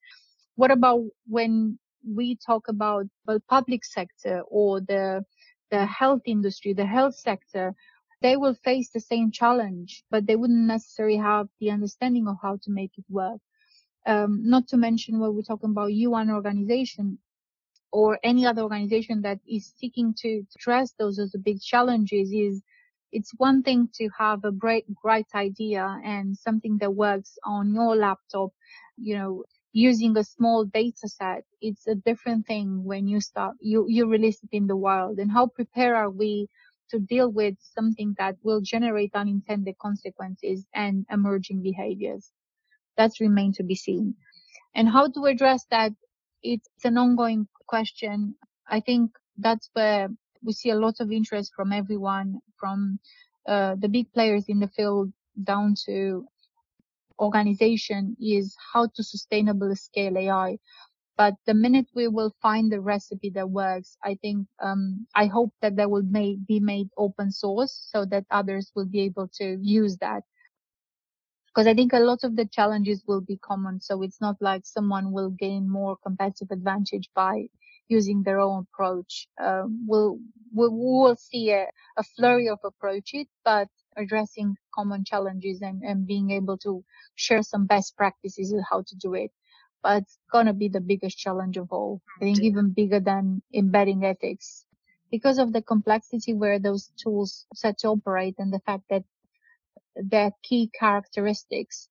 What 0.55 0.71
about 0.71 1.03
when 1.27 1.77
we 2.07 2.37
talk 2.37 2.67
about 2.67 3.05
the 3.25 3.41
public 3.49 3.85
sector 3.85 4.41
or 4.47 4.81
the 4.81 5.23
the 5.71 5.85
health 5.85 6.21
industry, 6.25 6.73
the 6.73 6.85
health 6.85 7.15
sector, 7.15 7.73
they 8.21 8.35
will 8.35 8.53
face 8.53 8.89
the 8.89 8.99
same 8.99 9.31
challenge, 9.31 10.03
but 10.11 10.27
they 10.27 10.35
wouldn't 10.35 10.67
necessarily 10.67 11.17
have 11.17 11.47
the 11.61 11.71
understanding 11.71 12.27
of 12.27 12.35
how 12.41 12.57
to 12.63 12.71
make 12.71 12.91
it 12.97 13.05
work. 13.09 13.39
Um, 14.05 14.41
not 14.43 14.67
to 14.69 14.77
mention 14.77 15.19
when 15.19 15.33
we're 15.33 15.43
talking 15.43 15.69
about 15.69 15.93
UN 15.93 16.29
organization 16.29 17.19
or 17.91 18.19
any 18.23 18.45
other 18.45 18.61
organization 18.61 19.21
that 19.23 19.39
is 19.47 19.73
seeking 19.77 20.13
to 20.19 20.43
address 20.55 20.93
those 20.97 21.19
as 21.19 21.35
big 21.43 21.61
challenges 21.61 22.31
is 22.31 22.61
it's 23.11 23.31
one 23.37 23.61
thing 23.63 23.89
to 23.95 24.09
have 24.17 24.43
a 24.45 24.51
bright, 24.51 24.85
bright 25.03 25.27
idea 25.35 25.99
and 26.03 26.37
something 26.37 26.77
that 26.79 26.91
works 26.95 27.37
on 27.45 27.73
your 27.73 27.95
laptop, 27.95 28.51
you 28.97 29.15
know, 29.17 29.43
using 29.73 30.17
a 30.17 30.23
small 30.23 30.65
data 30.65 31.07
set. 31.07 31.43
It's 31.61 31.87
a 31.87 31.95
different 31.95 32.47
thing 32.47 32.83
when 32.83 33.07
you 33.07 33.19
start, 33.21 33.55
you, 33.59 33.85
you 33.89 34.07
release 34.07 34.41
it 34.43 34.49
in 34.53 34.67
the 34.67 34.77
wild 34.77 35.19
and 35.19 35.31
how 35.31 35.47
prepared 35.47 35.95
are 35.95 36.09
we 36.09 36.47
to 36.91 36.99
deal 36.99 37.31
with 37.31 37.55
something 37.59 38.15
that 38.17 38.37
will 38.43 38.61
generate 38.61 39.15
unintended 39.15 39.77
consequences 39.79 40.65
and 40.73 41.05
emerging 41.11 41.61
behaviors. 41.63 42.31
That's 42.97 43.19
remain 43.21 43.53
to 43.53 43.63
be 43.63 43.75
seen. 43.75 44.15
And 44.75 44.89
how 44.89 45.07
to 45.09 45.25
address 45.25 45.65
that? 45.71 45.93
It's 46.43 46.69
an 46.85 46.97
ongoing 46.97 47.47
question. 47.71 48.35
I 48.77 48.79
think 48.81 49.11
that's 49.45 49.69
where 49.73 50.09
we 50.45 50.53
see 50.53 50.71
a 50.71 50.81
lot 50.85 50.97
of 51.01 51.11
interest 51.19 51.53
from 51.57 51.71
everyone, 51.81 52.29
from 52.59 52.99
uh, 53.53 53.75
the 53.83 53.89
big 53.89 54.07
players 54.13 54.45
in 54.53 54.59
the 54.59 54.71
field 54.77 55.07
down 55.51 55.75
to 55.87 56.25
organization 57.19 58.17
is 58.19 58.55
how 58.73 58.83
to 58.95 59.01
sustainably 59.03 59.77
scale 59.77 60.17
AI. 60.17 60.57
But 61.17 61.35
the 61.47 61.53
minute 61.53 61.87
we 61.95 62.07
will 62.07 62.33
find 62.41 62.71
the 62.71 62.81
recipe 62.81 63.29
that 63.35 63.49
works, 63.49 63.97
I 64.03 64.15
think, 64.23 64.47
um, 64.67 65.07
I 65.15 65.27
hope 65.27 65.51
that 65.61 65.75
that 65.77 65.91
will 65.91 66.07
may, 66.17 66.37
be 66.47 66.59
made 66.59 66.89
open 66.97 67.31
source 67.31 67.73
so 67.93 68.05
that 68.05 68.25
others 68.31 68.71
will 68.75 68.87
be 68.87 69.01
able 69.09 69.27
to 69.39 69.57
use 69.61 69.97
that. 69.97 70.23
Because 71.53 71.67
I 71.67 71.73
think 71.73 71.93
a 71.93 71.99
lot 71.99 72.23
of 72.23 72.35
the 72.35 72.45
challenges 72.45 73.03
will 73.07 73.21
be 73.21 73.37
common. 73.37 73.81
So 73.81 74.03
it's 74.03 74.21
not 74.21 74.37
like 74.41 74.65
someone 74.65 75.11
will 75.11 75.31
gain 75.31 75.69
more 75.69 75.97
competitive 75.97 76.51
advantage 76.51 77.09
by 77.15 77.47
using 77.89 78.23
their 78.23 78.39
own 78.39 78.67
approach. 78.73 79.27
Um, 79.41 79.85
we'll, 79.87 80.19
we'll, 80.53 80.71
we'll 80.73 81.17
see 81.17 81.51
a, 81.51 81.67
a 81.97 82.03
flurry 82.03 82.49
of 82.49 82.59
approaches, 82.63 83.27
but 83.45 83.67
addressing 83.97 84.57
common 84.75 85.03
challenges 85.05 85.61
and, 85.61 85.83
and 85.83 86.07
being 86.07 86.31
able 86.31 86.57
to 86.59 86.83
share 87.15 87.43
some 87.43 87.65
best 87.67 87.97
practices 87.97 88.53
of 88.53 88.61
how 88.69 88.83
to 88.87 88.95
do 88.97 89.13
it 89.15 89.31
but 89.83 90.03
it's 90.03 90.19
gonna 90.31 90.53
be 90.53 90.69
the 90.69 90.81
biggest 90.81 91.17
challenge 91.17 91.57
of 91.57 91.71
all. 91.71 92.01
I 92.17 92.25
think 92.25 92.41
even 92.41 92.71
bigger 92.71 92.99
than 92.99 93.41
embedding 93.53 94.05
ethics 94.05 94.65
because 95.11 95.39
of 95.39 95.53
the 95.53 95.61
complexity 95.61 96.33
where 96.33 96.59
those 96.59 96.91
tools 96.97 97.45
set 97.55 97.79
to 97.79 97.89
operate 97.89 98.35
and 98.39 98.53
the 98.53 98.59
fact 98.61 98.83
that 98.89 99.03
their 99.95 100.31
key 100.43 100.69
characteristics 100.77 101.89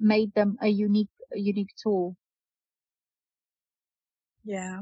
made 0.00 0.32
them 0.34 0.56
a 0.62 0.68
unique, 0.68 1.08
a 1.34 1.38
unique 1.38 1.74
tool. 1.82 2.16
Yeah. 4.44 4.80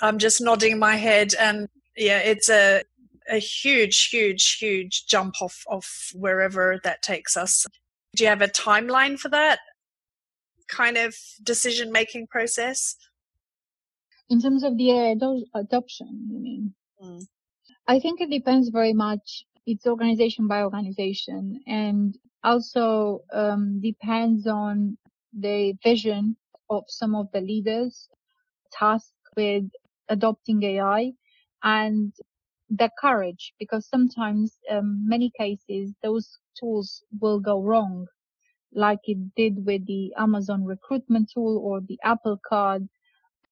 I'm 0.00 0.18
just 0.18 0.40
nodding 0.40 0.78
my 0.78 0.96
head 0.96 1.34
and 1.38 1.68
yeah, 1.96 2.18
it's 2.18 2.48
a, 2.48 2.82
a 3.28 3.38
huge, 3.38 4.08
huge, 4.08 4.56
huge 4.58 5.06
jump 5.06 5.34
off 5.42 5.64
of 5.68 5.84
wherever 6.14 6.80
that 6.84 7.02
takes 7.02 7.36
us. 7.36 7.66
Do 8.16 8.24
you 8.24 8.30
have 8.30 8.42
a 8.42 8.48
timeline 8.48 9.18
for 9.18 9.28
that? 9.28 9.58
kind 10.68 10.96
of 10.96 11.16
decision 11.42 11.90
making 11.90 12.28
process? 12.28 12.96
In 14.30 14.40
terms 14.40 14.62
of 14.62 14.76
the 14.76 14.90
adoption, 15.54 16.28
you 16.30 16.38
mean? 16.38 16.74
Mm. 17.02 17.26
I 17.86 17.98
think 17.98 18.20
it 18.20 18.30
depends 18.30 18.68
very 18.68 18.92
much. 18.92 19.46
It's 19.68 19.86
organization 19.86 20.48
by 20.48 20.64
organization 20.64 21.62
and 21.68 22.18
also 22.44 23.22
um, 23.32 23.80
depends 23.82 24.48
on 24.48 24.98
the 25.32 25.74
vision 25.84 26.36
of 26.70 26.84
some 26.88 27.14
of 27.14 27.28
the 27.32 27.42
leaders 27.42 28.08
tasked 28.72 29.14
with 29.36 29.64
adopting 30.08 30.62
AI 30.64 31.12
and 31.62 32.12
the 32.70 32.90
courage 33.00 33.54
because 33.58 33.86
sometimes 33.88 34.58
um, 34.70 35.06
many 35.08 35.30
cases 35.38 35.94
those 36.02 36.38
tools 36.60 37.04
will 37.20 37.40
go 37.40 37.62
wrong 37.62 38.06
like 38.72 39.00
it 39.04 39.34
did 39.36 39.64
with 39.66 39.86
the 39.86 40.14
Amazon 40.18 40.64
recruitment 40.64 41.30
tool 41.34 41.58
or 41.58 41.80
the 41.80 41.98
Apple 42.04 42.38
card. 42.48 42.88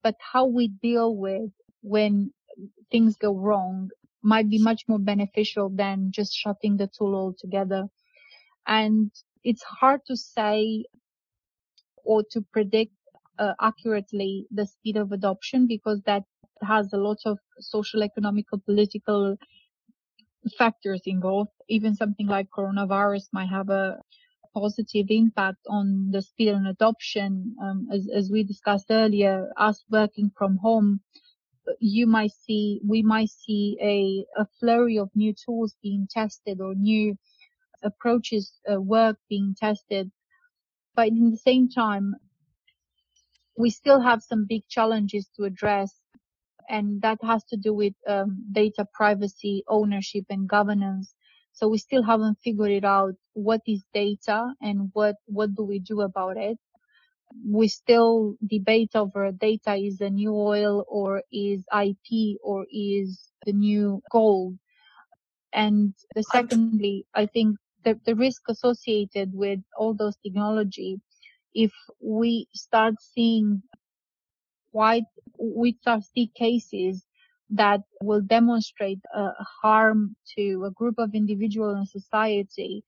But 0.02 0.16
how 0.32 0.46
we 0.46 0.68
deal 0.68 1.16
with 1.16 1.50
when 1.82 2.32
things 2.90 3.16
go 3.16 3.34
wrong 3.34 3.90
might 4.26 4.50
be 4.50 4.58
much 4.58 4.82
more 4.88 4.98
beneficial 4.98 5.70
than 5.70 6.10
just 6.10 6.34
shutting 6.34 6.76
the 6.76 6.88
tool 6.88 7.14
altogether. 7.14 7.86
And 8.66 9.10
it's 9.44 9.62
hard 9.62 10.00
to 10.08 10.16
say 10.16 10.84
or 12.04 12.24
to 12.32 12.42
predict 12.52 12.92
uh, 13.38 13.54
accurately 13.60 14.46
the 14.50 14.66
speed 14.66 14.96
of 14.96 15.12
adoption 15.12 15.66
because 15.68 16.00
that 16.06 16.24
has 16.62 16.92
a 16.92 16.96
lot 16.96 17.18
of 17.26 17.38
social, 17.60 18.02
economical, 18.02 18.58
political 18.58 19.36
factors 20.58 21.02
involved. 21.06 21.50
Even 21.68 21.94
something 21.94 22.26
like 22.26 22.48
coronavirus 22.50 23.26
might 23.32 23.48
have 23.48 23.70
a 23.70 24.00
positive 24.54 25.06
impact 25.10 25.58
on 25.68 26.10
the 26.10 26.22
speed 26.22 26.48
and 26.48 26.66
adoption. 26.66 27.54
Um, 27.62 27.88
as, 27.92 28.08
as 28.12 28.30
we 28.30 28.42
discussed 28.42 28.86
earlier, 28.90 29.50
us 29.56 29.84
working 29.90 30.30
from 30.36 30.56
home, 30.56 31.00
you 31.80 32.06
might 32.06 32.32
see, 32.32 32.80
we 32.86 33.02
might 33.02 33.30
see 33.30 33.76
a, 33.82 34.40
a 34.40 34.46
flurry 34.60 34.98
of 34.98 35.10
new 35.14 35.34
tools 35.34 35.76
being 35.82 36.08
tested 36.10 36.60
or 36.60 36.74
new 36.74 37.16
approaches, 37.82 38.52
uh, 38.72 38.80
work 38.80 39.18
being 39.28 39.54
tested. 39.58 40.10
But 40.96 41.08
in 41.08 41.30
the 41.30 41.38
same 41.38 41.68
time, 41.70 42.16
we 43.58 43.70
still 43.70 44.00
have 44.00 44.22
some 44.22 44.46
big 44.48 44.68
challenges 44.68 45.28
to 45.36 45.44
address 45.44 45.94
and 46.68 47.02
that 47.02 47.18
has 47.22 47.44
to 47.46 47.56
do 47.56 47.74
with 47.74 47.94
um, 48.08 48.44
data 48.52 48.86
privacy, 48.94 49.64
ownership 49.68 50.24
and 50.30 50.48
governance. 50.48 51.14
So 51.52 51.68
we 51.68 51.78
still 51.78 52.02
haven't 52.02 52.38
figured 52.44 52.72
it 52.72 52.84
out. 52.84 53.14
What 53.34 53.62
is 53.66 53.84
data 53.94 54.54
and 54.60 54.90
what, 54.94 55.16
what 55.26 55.54
do 55.54 55.64
we 55.64 55.78
do 55.80 56.02
about 56.02 56.36
it? 56.36 56.58
We 57.48 57.68
still 57.68 58.36
debate 58.46 58.90
over 58.94 59.30
data 59.32 59.74
is 59.74 59.98
the 59.98 60.10
new 60.10 60.34
oil 60.34 60.84
or 60.88 61.22
is 61.32 61.64
IP 61.72 62.38
or 62.42 62.66
is 62.70 63.32
the 63.44 63.52
new 63.52 64.02
gold. 64.10 64.58
And 65.52 65.94
the 66.14 66.22
secondly, 66.22 67.06
I 67.14 67.26
think 67.26 67.56
the, 67.84 67.98
the 68.04 68.14
risk 68.14 68.42
associated 68.48 69.32
with 69.34 69.60
all 69.76 69.94
those 69.94 70.16
technology, 70.16 71.00
if 71.54 71.72
we 72.00 72.48
start 72.54 72.94
seeing 73.00 73.62
quite, 74.72 75.04
we 75.38 75.72
start 75.80 76.02
see 76.04 76.30
cases 76.34 77.06
that 77.50 77.80
will 78.02 78.20
demonstrate 78.20 79.00
a 79.14 79.30
harm 79.62 80.16
to 80.36 80.64
a 80.66 80.70
group 80.70 80.96
of 80.98 81.14
individuals 81.14 81.78
in 81.78 81.86
society, 81.86 82.84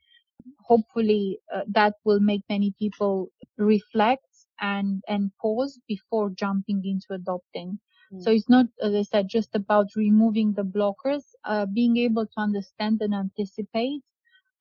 hopefully 0.63 1.39
uh, 1.55 1.63
that 1.69 1.95
will 2.05 2.21
make 2.21 2.43
many 2.49 2.75
people 2.79 3.31
reflect 3.57 4.28
and, 4.61 5.03
and 5.09 5.31
pause 5.41 5.81
before 5.89 6.31
jumping 6.31 6.83
into 6.85 7.13
adopting. 7.13 7.79
Mm. 8.13 8.23
So 8.23 8.31
it's 8.31 8.49
not, 8.49 8.67
as 8.83 8.95
I 8.95 9.03
said, 9.03 9.29
just 9.29 9.55
about 9.55 9.89
removing 9.97 10.53
the 10.53 10.63
blockers, 10.63 11.25
uh, 11.45 11.67
being 11.67 11.97
able 11.97 12.27
to 12.27 12.41
understand 12.41 13.01
and 13.03 13.15
anticipate 13.15 14.03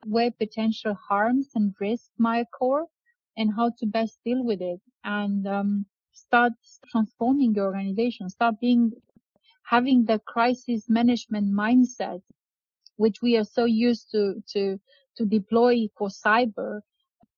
where 0.05 0.31
potential 0.31 0.93
harms 0.93 1.49
and 1.55 1.73
risks 1.79 2.11
might 2.17 2.45
occur 2.47 2.85
and 3.37 3.53
how 3.55 3.71
to 3.79 3.85
best 3.85 4.19
deal 4.23 4.43
with 4.43 4.61
it 4.61 4.79
and 5.03 5.47
um, 5.47 5.85
start 6.11 6.53
transforming 6.91 7.53
your 7.53 7.65
organization, 7.65 8.29
start 8.29 8.55
being 8.59 8.91
having 9.63 10.05
the 10.05 10.19
crisis 10.19 10.89
management 10.89 11.53
mindset, 11.53 12.21
which 12.95 13.21
we 13.21 13.35
are 13.35 13.43
so 13.43 13.65
used 13.65 14.09
to, 14.11 14.41
to, 14.47 14.79
to 15.17 15.25
deploy 15.25 15.87
for 15.97 16.07
cyber, 16.07 16.79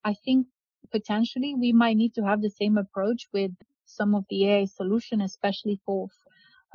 I 0.06 0.14
think 0.14 0.46
potentially 0.92 1.56
we 1.56 1.74
might 1.74 1.98
need 1.98 2.14
to 2.16 2.24
have 2.24 2.42
the 2.42 2.50
same 2.52 2.78
approach 2.78 3.28
with 3.34 3.52
some 3.86 4.16
of 4.16 4.26
the 4.30 4.48
AI 4.50 4.66
solution, 4.66 5.22
especially 5.22 5.82
for 5.86 6.10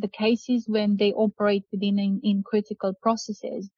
the 0.01 0.09
cases 0.09 0.67
when 0.69 0.97
they 0.97 1.13
operate 1.15 1.65
within 1.73 1.99
in, 1.99 2.21
in 2.25 2.43
critical 2.45 2.95
processes. 3.03 3.71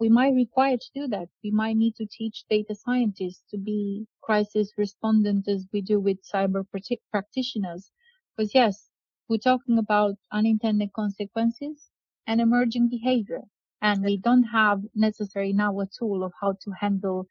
We 0.00 0.10
might 0.10 0.34
require 0.34 0.76
to 0.78 0.90
do 0.94 1.08
that. 1.08 1.30
We 1.44 1.52
might 1.52 1.76
need 1.78 1.96
to 1.96 2.06
teach 2.06 2.44
data 2.50 2.76
scientists 2.76 3.44
to 3.50 3.58
be 3.58 4.06
crisis 4.22 4.72
respondent 4.78 5.48
as 5.48 5.66
we 5.72 5.82
do 5.82 6.00
with 6.00 6.18
cyber 6.24 6.64
practitioners. 7.12 7.90
Because 8.36 8.54
yes, 8.54 8.90
we're 9.30 9.38
talking 9.38 9.78
about 9.78 10.16
unintended 10.32 10.92
consequences 10.94 11.90
and 12.28 12.42
emerging 12.42 12.90
behavior. 12.90 13.42
And 13.82 14.04
we 14.04 14.18
don't 14.18 14.44
have 14.44 14.82
necessarily 14.94 15.54
now 15.54 15.80
a 15.80 15.86
tool 15.98 16.24
of 16.24 16.32
how 16.40 16.54
to 16.64 16.72
handle 16.80 17.28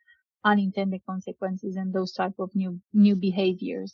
unintended 0.47 1.01
consequences 1.05 1.75
and 1.75 1.93
those 1.93 2.13
type 2.13 2.33
of 2.39 2.49
new 2.55 2.79
new 2.93 3.15
behaviors. 3.15 3.93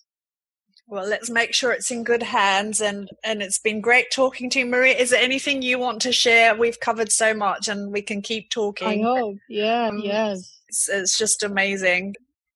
Well, 0.87 1.07
let's 1.07 1.29
make 1.29 1.53
sure 1.53 1.71
it's 1.71 1.91
in 1.91 2.03
good 2.03 2.23
hands 2.23 2.81
and 2.81 3.09
and 3.23 3.41
it's 3.41 3.59
been 3.59 3.81
great 3.81 4.11
talking 4.11 4.49
to 4.51 4.59
you, 4.59 4.65
Maria. 4.65 4.95
Is 4.95 5.09
there 5.09 5.23
anything 5.23 5.61
you 5.61 5.79
want 5.79 6.01
to 6.03 6.11
share? 6.11 6.55
We've 6.55 6.79
covered 6.79 7.11
so 7.11 7.33
much 7.33 7.67
and 7.67 7.91
we 7.91 8.01
can 8.01 8.21
keep 8.21 8.49
talking. 8.49 8.87
I 8.87 9.01
hope. 9.01 9.37
Yeah, 9.49 9.87
um, 9.87 9.99
yes. 9.99 10.59
It's, 10.67 10.89
it's 10.89 11.17
just 11.17 11.43
amazing. 11.43 12.15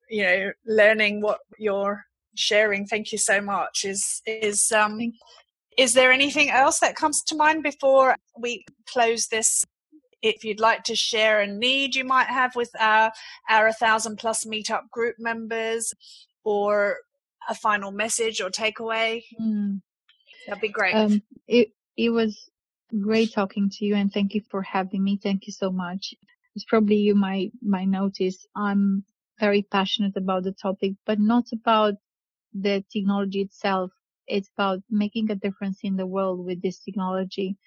You 0.10 0.24
know, 0.24 0.52
learning 0.66 1.22
what 1.22 1.39
you're 1.58 2.06
sharing. 2.36 2.86
Thank 2.86 3.12
you 3.12 3.18
so 3.18 3.41
much. 3.41 3.86
Is 3.86 4.22
is 4.26 4.72
um 4.72 5.14
is 5.78 5.93
there 5.93 6.12
anything 6.12 6.50
else 6.50 6.80
that 6.80 6.95
comes 6.95 7.24
to 7.24 7.36
mind 7.36 7.64
before 7.64 8.16
we 8.38 8.66
close 8.91 9.28
this 9.28 9.64
if 10.22 10.43
you'd 10.43 10.59
like 10.59 10.84
to 10.84 10.95
share 10.95 11.41
a 11.41 11.47
need 11.47 11.95
you 11.95 12.03
might 12.03 12.28
have 12.28 12.55
with 12.55 12.72
our 12.80 13.11
our 13.49 13.65
1000 13.65 14.18
plus 14.18 14.45
meetup 14.45 14.89
group 14.91 15.15
members 15.20 15.93
or 16.43 16.97
a 17.49 17.55
final 17.55 17.91
message 17.91 18.41
or 18.41 18.49
takeaway 18.49 19.24
mm. 19.39 19.80
that'd 20.47 20.61
be 20.61 20.70
great. 20.70 20.95
Um, 20.95 21.22
it 21.47 21.70
it 21.95 22.09
was 22.09 22.49
great 22.99 23.34
talking 23.34 23.70
to 23.70 23.86
you 23.86 23.95
and 23.95 24.11
thank 24.11 24.34
you 24.34 24.41
for 24.49 24.61
having 24.61 25.03
me. 25.03 25.20
Thank 25.22 25.47
you 25.47 25.53
so 25.53 25.72
much. 25.72 26.13
It's 26.55 26.65
probably 26.65 26.97
you 26.97 27.15
might 27.15 27.51
might 27.61 27.88
notice 27.88 28.47
i'm 28.55 29.03
very 29.39 29.61
passionate 29.61 30.18
about 30.18 30.43
the 30.43 30.51
topic 30.51 30.93
but 31.05 31.20
not 31.20 31.45
about 31.53 31.93
the 32.53 32.84
technology 32.91 33.41
itself. 33.41 33.91
It's 34.28 34.49
about 34.57 34.80
making 34.89 35.32
a 35.32 35.36
difference 35.36 35.80
in 35.84 35.95
the 35.95 36.05
world 36.05 36.45
with 36.45 36.61
this 36.61 36.80
technology 36.80 37.57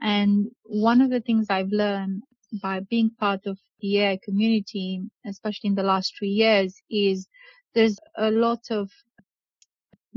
and 0.00 0.50
one 0.64 1.00
of 1.00 1.10
the 1.10 1.20
things 1.20 1.46
I've 1.50 1.72
learned 1.72 2.22
by 2.62 2.80
being 2.80 3.10
part 3.18 3.46
of 3.46 3.58
the 3.80 3.98
AI 4.00 4.18
community, 4.22 5.02
especially 5.26 5.68
in 5.68 5.74
the 5.74 5.82
last 5.82 6.16
three 6.18 6.30
years, 6.30 6.80
is 6.90 7.28
there's 7.74 7.98
a 8.16 8.30
lot 8.30 8.70
of 8.70 8.90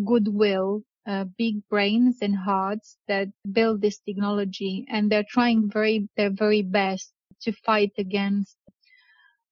goodwill, 0.06 0.84
uh, 1.08 1.26
big 1.38 1.68
brains 1.70 2.20
and 2.22 2.36
hearts 2.36 2.98
that 3.08 3.28
build 3.52 3.82
this 3.82 4.00
technology, 4.00 4.86
and 4.90 5.12
they're 5.12 5.26
trying 5.30 5.70
very 5.70 6.08
their 6.16 6.30
very 6.30 6.62
best 6.62 7.14
to 7.42 7.52
fight 7.52 7.92
against 7.98 8.58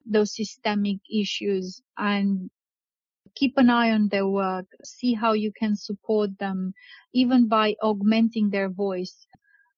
those 0.06 0.36
systemic 0.36 0.98
issues 1.12 1.82
and 1.98 2.50
keep 3.36 3.58
an 3.58 3.70
eye 3.70 3.92
on 3.92 4.08
their 4.10 4.28
work, 4.28 4.66
see 4.84 5.14
how 5.14 5.34
you 5.34 5.52
can 5.52 5.76
support 5.76 6.38
them, 6.40 6.74
even 7.14 7.48
by 7.48 7.76
augmenting 7.82 8.50
their 8.50 8.70
voice. 8.70 9.28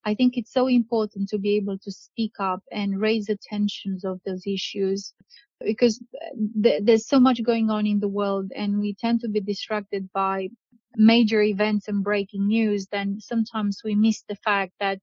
I 0.05 0.15
think 0.15 0.37
it's 0.37 0.53
so 0.53 0.67
important 0.67 1.29
to 1.29 1.37
be 1.37 1.55
able 1.57 1.77
to 1.79 1.91
speak 1.91 2.33
up 2.39 2.61
and 2.71 2.99
raise 2.99 3.29
attentions 3.29 4.03
of 4.03 4.19
those 4.25 4.43
issues 4.47 5.13
because 5.61 6.01
uh, 6.15 6.35
th- 6.63 6.83
there's 6.85 7.07
so 7.07 7.19
much 7.19 7.43
going 7.43 7.69
on 7.69 7.85
in 7.85 7.99
the 7.99 8.07
world 8.07 8.51
and 8.55 8.79
we 8.79 8.95
tend 8.95 9.21
to 9.21 9.29
be 9.29 9.39
distracted 9.41 10.09
by 10.13 10.49
major 10.95 11.41
events 11.43 11.87
and 11.87 12.03
breaking 12.03 12.47
news. 12.47 12.87
Then 12.91 13.19
sometimes 13.19 13.81
we 13.83 13.95
miss 13.95 14.23
the 14.27 14.35
fact 14.35 14.73
that 14.79 14.99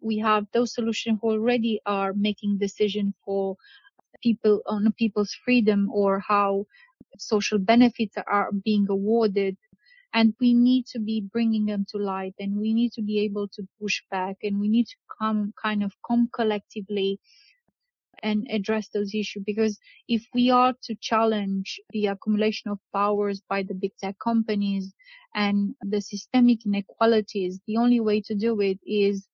we 0.00 0.18
have 0.18 0.46
those 0.52 0.74
solutions 0.74 1.18
who 1.22 1.30
already 1.32 1.80
are 1.86 2.12
making 2.12 2.58
decision 2.58 3.14
for 3.24 3.56
people 4.22 4.62
on 4.66 4.92
people's 4.98 5.34
freedom 5.44 5.90
or 5.92 6.20
how 6.20 6.66
social 7.18 7.58
benefits 7.58 8.16
are 8.26 8.50
being 8.64 8.86
awarded 8.90 9.56
and 10.16 10.34
we 10.40 10.54
need 10.54 10.86
to 10.86 10.98
be 10.98 11.20
bringing 11.20 11.66
them 11.66 11.84
to 11.90 11.98
light 11.98 12.34
and 12.40 12.56
we 12.56 12.72
need 12.72 12.90
to 12.90 13.02
be 13.02 13.20
able 13.20 13.46
to 13.48 13.62
push 13.78 14.02
back 14.10 14.36
and 14.42 14.58
we 14.58 14.66
need 14.66 14.86
to 14.86 14.96
come 15.20 15.52
kind 15.62 15.82
of 15.82 15.92
come 16.08 16.26
collectively 16.34 17.20
and 18.22 18.46
address 18.50 18.88
those 18.94 19.14
issues. 19.14 19.42
Because 19.44 19.78
if 20.08 20.24
we 20.32 20.50
are 20.50 20.72
to 20.84 20.94
challenge 21.02 21.78
the 21.90 22.06
accumulation 22.06 22.70
of 22.70 22.78
powers 22.94 23.42
by 23.46 23.62
the 23.62 23.74
big 23.74 23.92
tech 24.02 24.16
companies 24.18 24.94
and 25.34 25.74
the 25.82 26.00
systemic 26.00 26.64
inequalities 26.64 27.60
the 27.66 27.76
only 27.76 28.00
way 28.00 28.22
to 28.22 28.34
do 28.34 28.58
it 28.62 28.78
is 28.86 29.28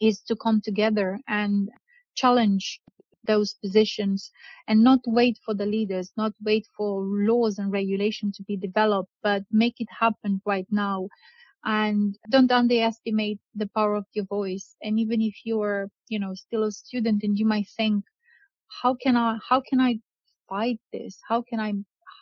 is 0.00 0.20
to 0.22 0.34
come 0.34 0.62
together 0.62 1.20
and 1.28 1.68
challenge 2.14 2.80
those 3.26 3.54
positions 3.54 4.30
and 4.68 4.82
not 4.84 5.00
wait 5.06 5.38
for 5.44 5.54
the 5.54 5.66
leaders, 5.66 6.12
not 6.16 6.32
wait 6.44 6.66
for 6.76 7.02
laws 7.02 7.58
and 7.58 7.72
regulation 7.72 8.32
to 8.32 8.42
be 8.44 8.56
developed, 8.56 9.10
but 9.22 9.42
make 9.50 9.80
it 9.80 9.88
happen 10.00 10.40
right 10.46 10.66
now. 10.70 11.08
And 11.64 12.16
don't 12.30 12.50
underestimate 12.52 13.40
the 13.54 13.66
power 13.68 13.94
of 13.96 14.06
your 14.14 14.26
voice. 14.26 14.76
And 14.82 14.98
even 15.00 15.20
if 15.22 15.34
you're, 15.44 15.90
you 16.08 16.18
know, 16.18 16.34
still 16.34 16.64
a 16.64 16.72
student 16.72 17.22
and 17.24 17.38
you 17.38 17.46
might 17.46 17.68
think, 17.76 18.04
how 18.82 18.94
can 18.94 19.16
I, 19.16 19.38
how 19.48 19.60
can 19.60 19.80
I 19.80 20.00
fight 20.48 20.80
this? 20.92 21.18
How 21.28 21.42
can 21.42 21.60
I, 21.60 21.72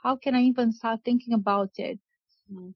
how 0.02 0.16
can 0.16 0.34
I 0.34 0.42
even 0.42 0.72
start 0.72 1.00
thinking 1.04 1.34
about 1.34 1.70
it? 1.78 1.98
Mm-hmm 2.52 2.70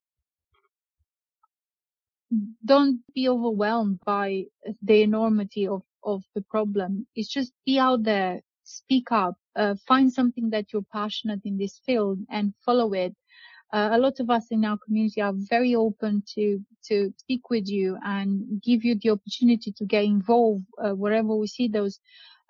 don't 2.64 3.00
be 3.14 3.28
overwhelmed 3.28 4.00
by 4.04 4.44
the 4.82 5.02
enormity 5.02 5.66
of 5.66 5.82
of 6.06 6.24
the 6.36 6.42
problem. 6.42 7.06
It's 7.16 7.28
just 7.28 7.52
be 7.66 7.80
out 7.80 8.04
there, 8.04 8.42
speak 8.64 9.12
up, 9.12 9.36
uh, 9.56 9.76
find 9.88 10.12
something 10.12 10.50
that 10.52 10.72
you're 10.72 10.86
passionate 10.92 11.42
in 11.46 11.58
this 11.58 11.80
field 11.86 12.20
and 12.30 12.54
follow 12.66 12.94
it. 12.94 13.14
Uh, 13.72 13.90
a 13.92 13.98
lot 13.98 14.20
of 14.20 14.30
us 14.30 14.46
in 14.50 14.64
our 14.64 14.78
community 14.86 15.22
are 15.22 15.34
very 15.36 15.74
open 15.76 16.22
to 16.34 16.60
to 16.88 17.12
speak 17.18 17.50
with 17.50 17.68
you 17.68 17.98
and 18.04 18.62
give 18.62 18.84
you 18.84 18.96
the 19.02 19.10
opportunity 19.10 19.72
to 19.72 19.84
get 19.86 20.04
involved 20.04 20.64
uh, 20.82 20.92
wherever 20.92 21.36
we 21.36 21.46
see 21.48 21.68
those. 21.68 22.00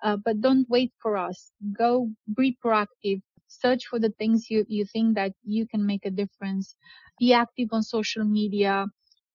Uh, 0.03 0.17
but 0.25 0.41
don't 0.41 0.69
wait 0.69 0.93
for 1.01 1.17
us. 1.17 1.51
Go 1.77 2.09
be 2.37 2.57
proactive. 2.65 3.21
Search 3.49 3.87
for 3.87 3.99
the 3.99 4.11
things 4.19 4.49
you 4.49 4.65
you 4.69 4.85
think 4.85 5.15
that 5.15 5.33
you 5.43 5.67
can 5.67 5.85
make 5.85 6.05
a 6.05 6.11
difference. 6.11 6.75
Be 7.19 7.33
active 7.33 7.69
on 7.73 7.83
social 7.83 8.25
media. 8.25 8.87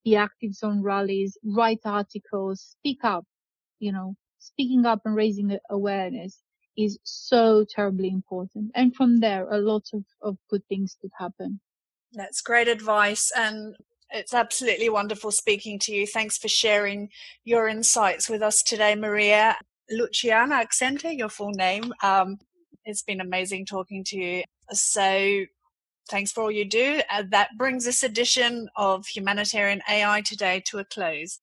Be 0.05 0.17
active 0.17 0.53
on 0.65 0.83
rallies. 0.83 1.39
Write 1.45 1.81
articles. 1.85 2.77
Speak 2.79 3.01
up 3.05 3.25
you 3.83 3.93
know, 3.93 4.15
speaking 4.39 4.87
up 4.87 5.01
and 5.05 5.17
raising 5.17 5.59
awareness 5.71 6.41
is 6.79 6.99
so 7.03 7.67
terribly 7.69 8.09
important. 8.09 8.71
And 8.75 8.95
from 8.95 9.21
there, 9.21 9.49
a 9.51 9.59
lot 9.59 9.89
of, 9.93 10.05
of 10.23 10.39
good 10.49 10.63
things 10.69 10.97
could 11.01 11.11
happen. 11.19 11.61
That's 12.13 12.41
great 12.41 12.69
advice. 12.69 13.33
And 13.37 13.75
it's 14.11 14.33
absolutely 14.33 14.89
wonderful 14.89 15.33
speaking 15.33 15.81
to 15.81 15.93
you. 15.93 16.07
Thanks 16.07 16.39
for 16.39 16.49
sharing 16.49 17.09
your 17.45 17.67
insights 17.69 18.29
with 18.29 18.41
us 18.43 18.63
today, 18.63 18.95
Maria. 18.95 19.57
Luciana 19.91 20.65
Axente, 20.65 21.19
your 21.19 21.29
full 21.29 21.51
name. 21.51 21.93
Um, 22.03 22.39
it's 22.85 23.03
been 23.03 23.21
amazing 23.21 23.67
talking 23.67 24.05
to 24.05 24.17
you. 24.17 24.45
So 24.71 25.45
thanks 26.09 26.33
for 26.33 26.45
all 26.45 26.51
you 26.53 26.65
do. 26.65 27.03
Uh, 27.11 27.25
that 27.31 27.51
brings 27.59 27.85
this 27.85 28.05
edition 28.05 28.69
of 28.77 29.07
Humanitarian 29.07 29.83
AI 29.91 30.23
Today 30.23 30.63
to 30.67 30.79
a 30.79 30.85
close. 30.85 31.41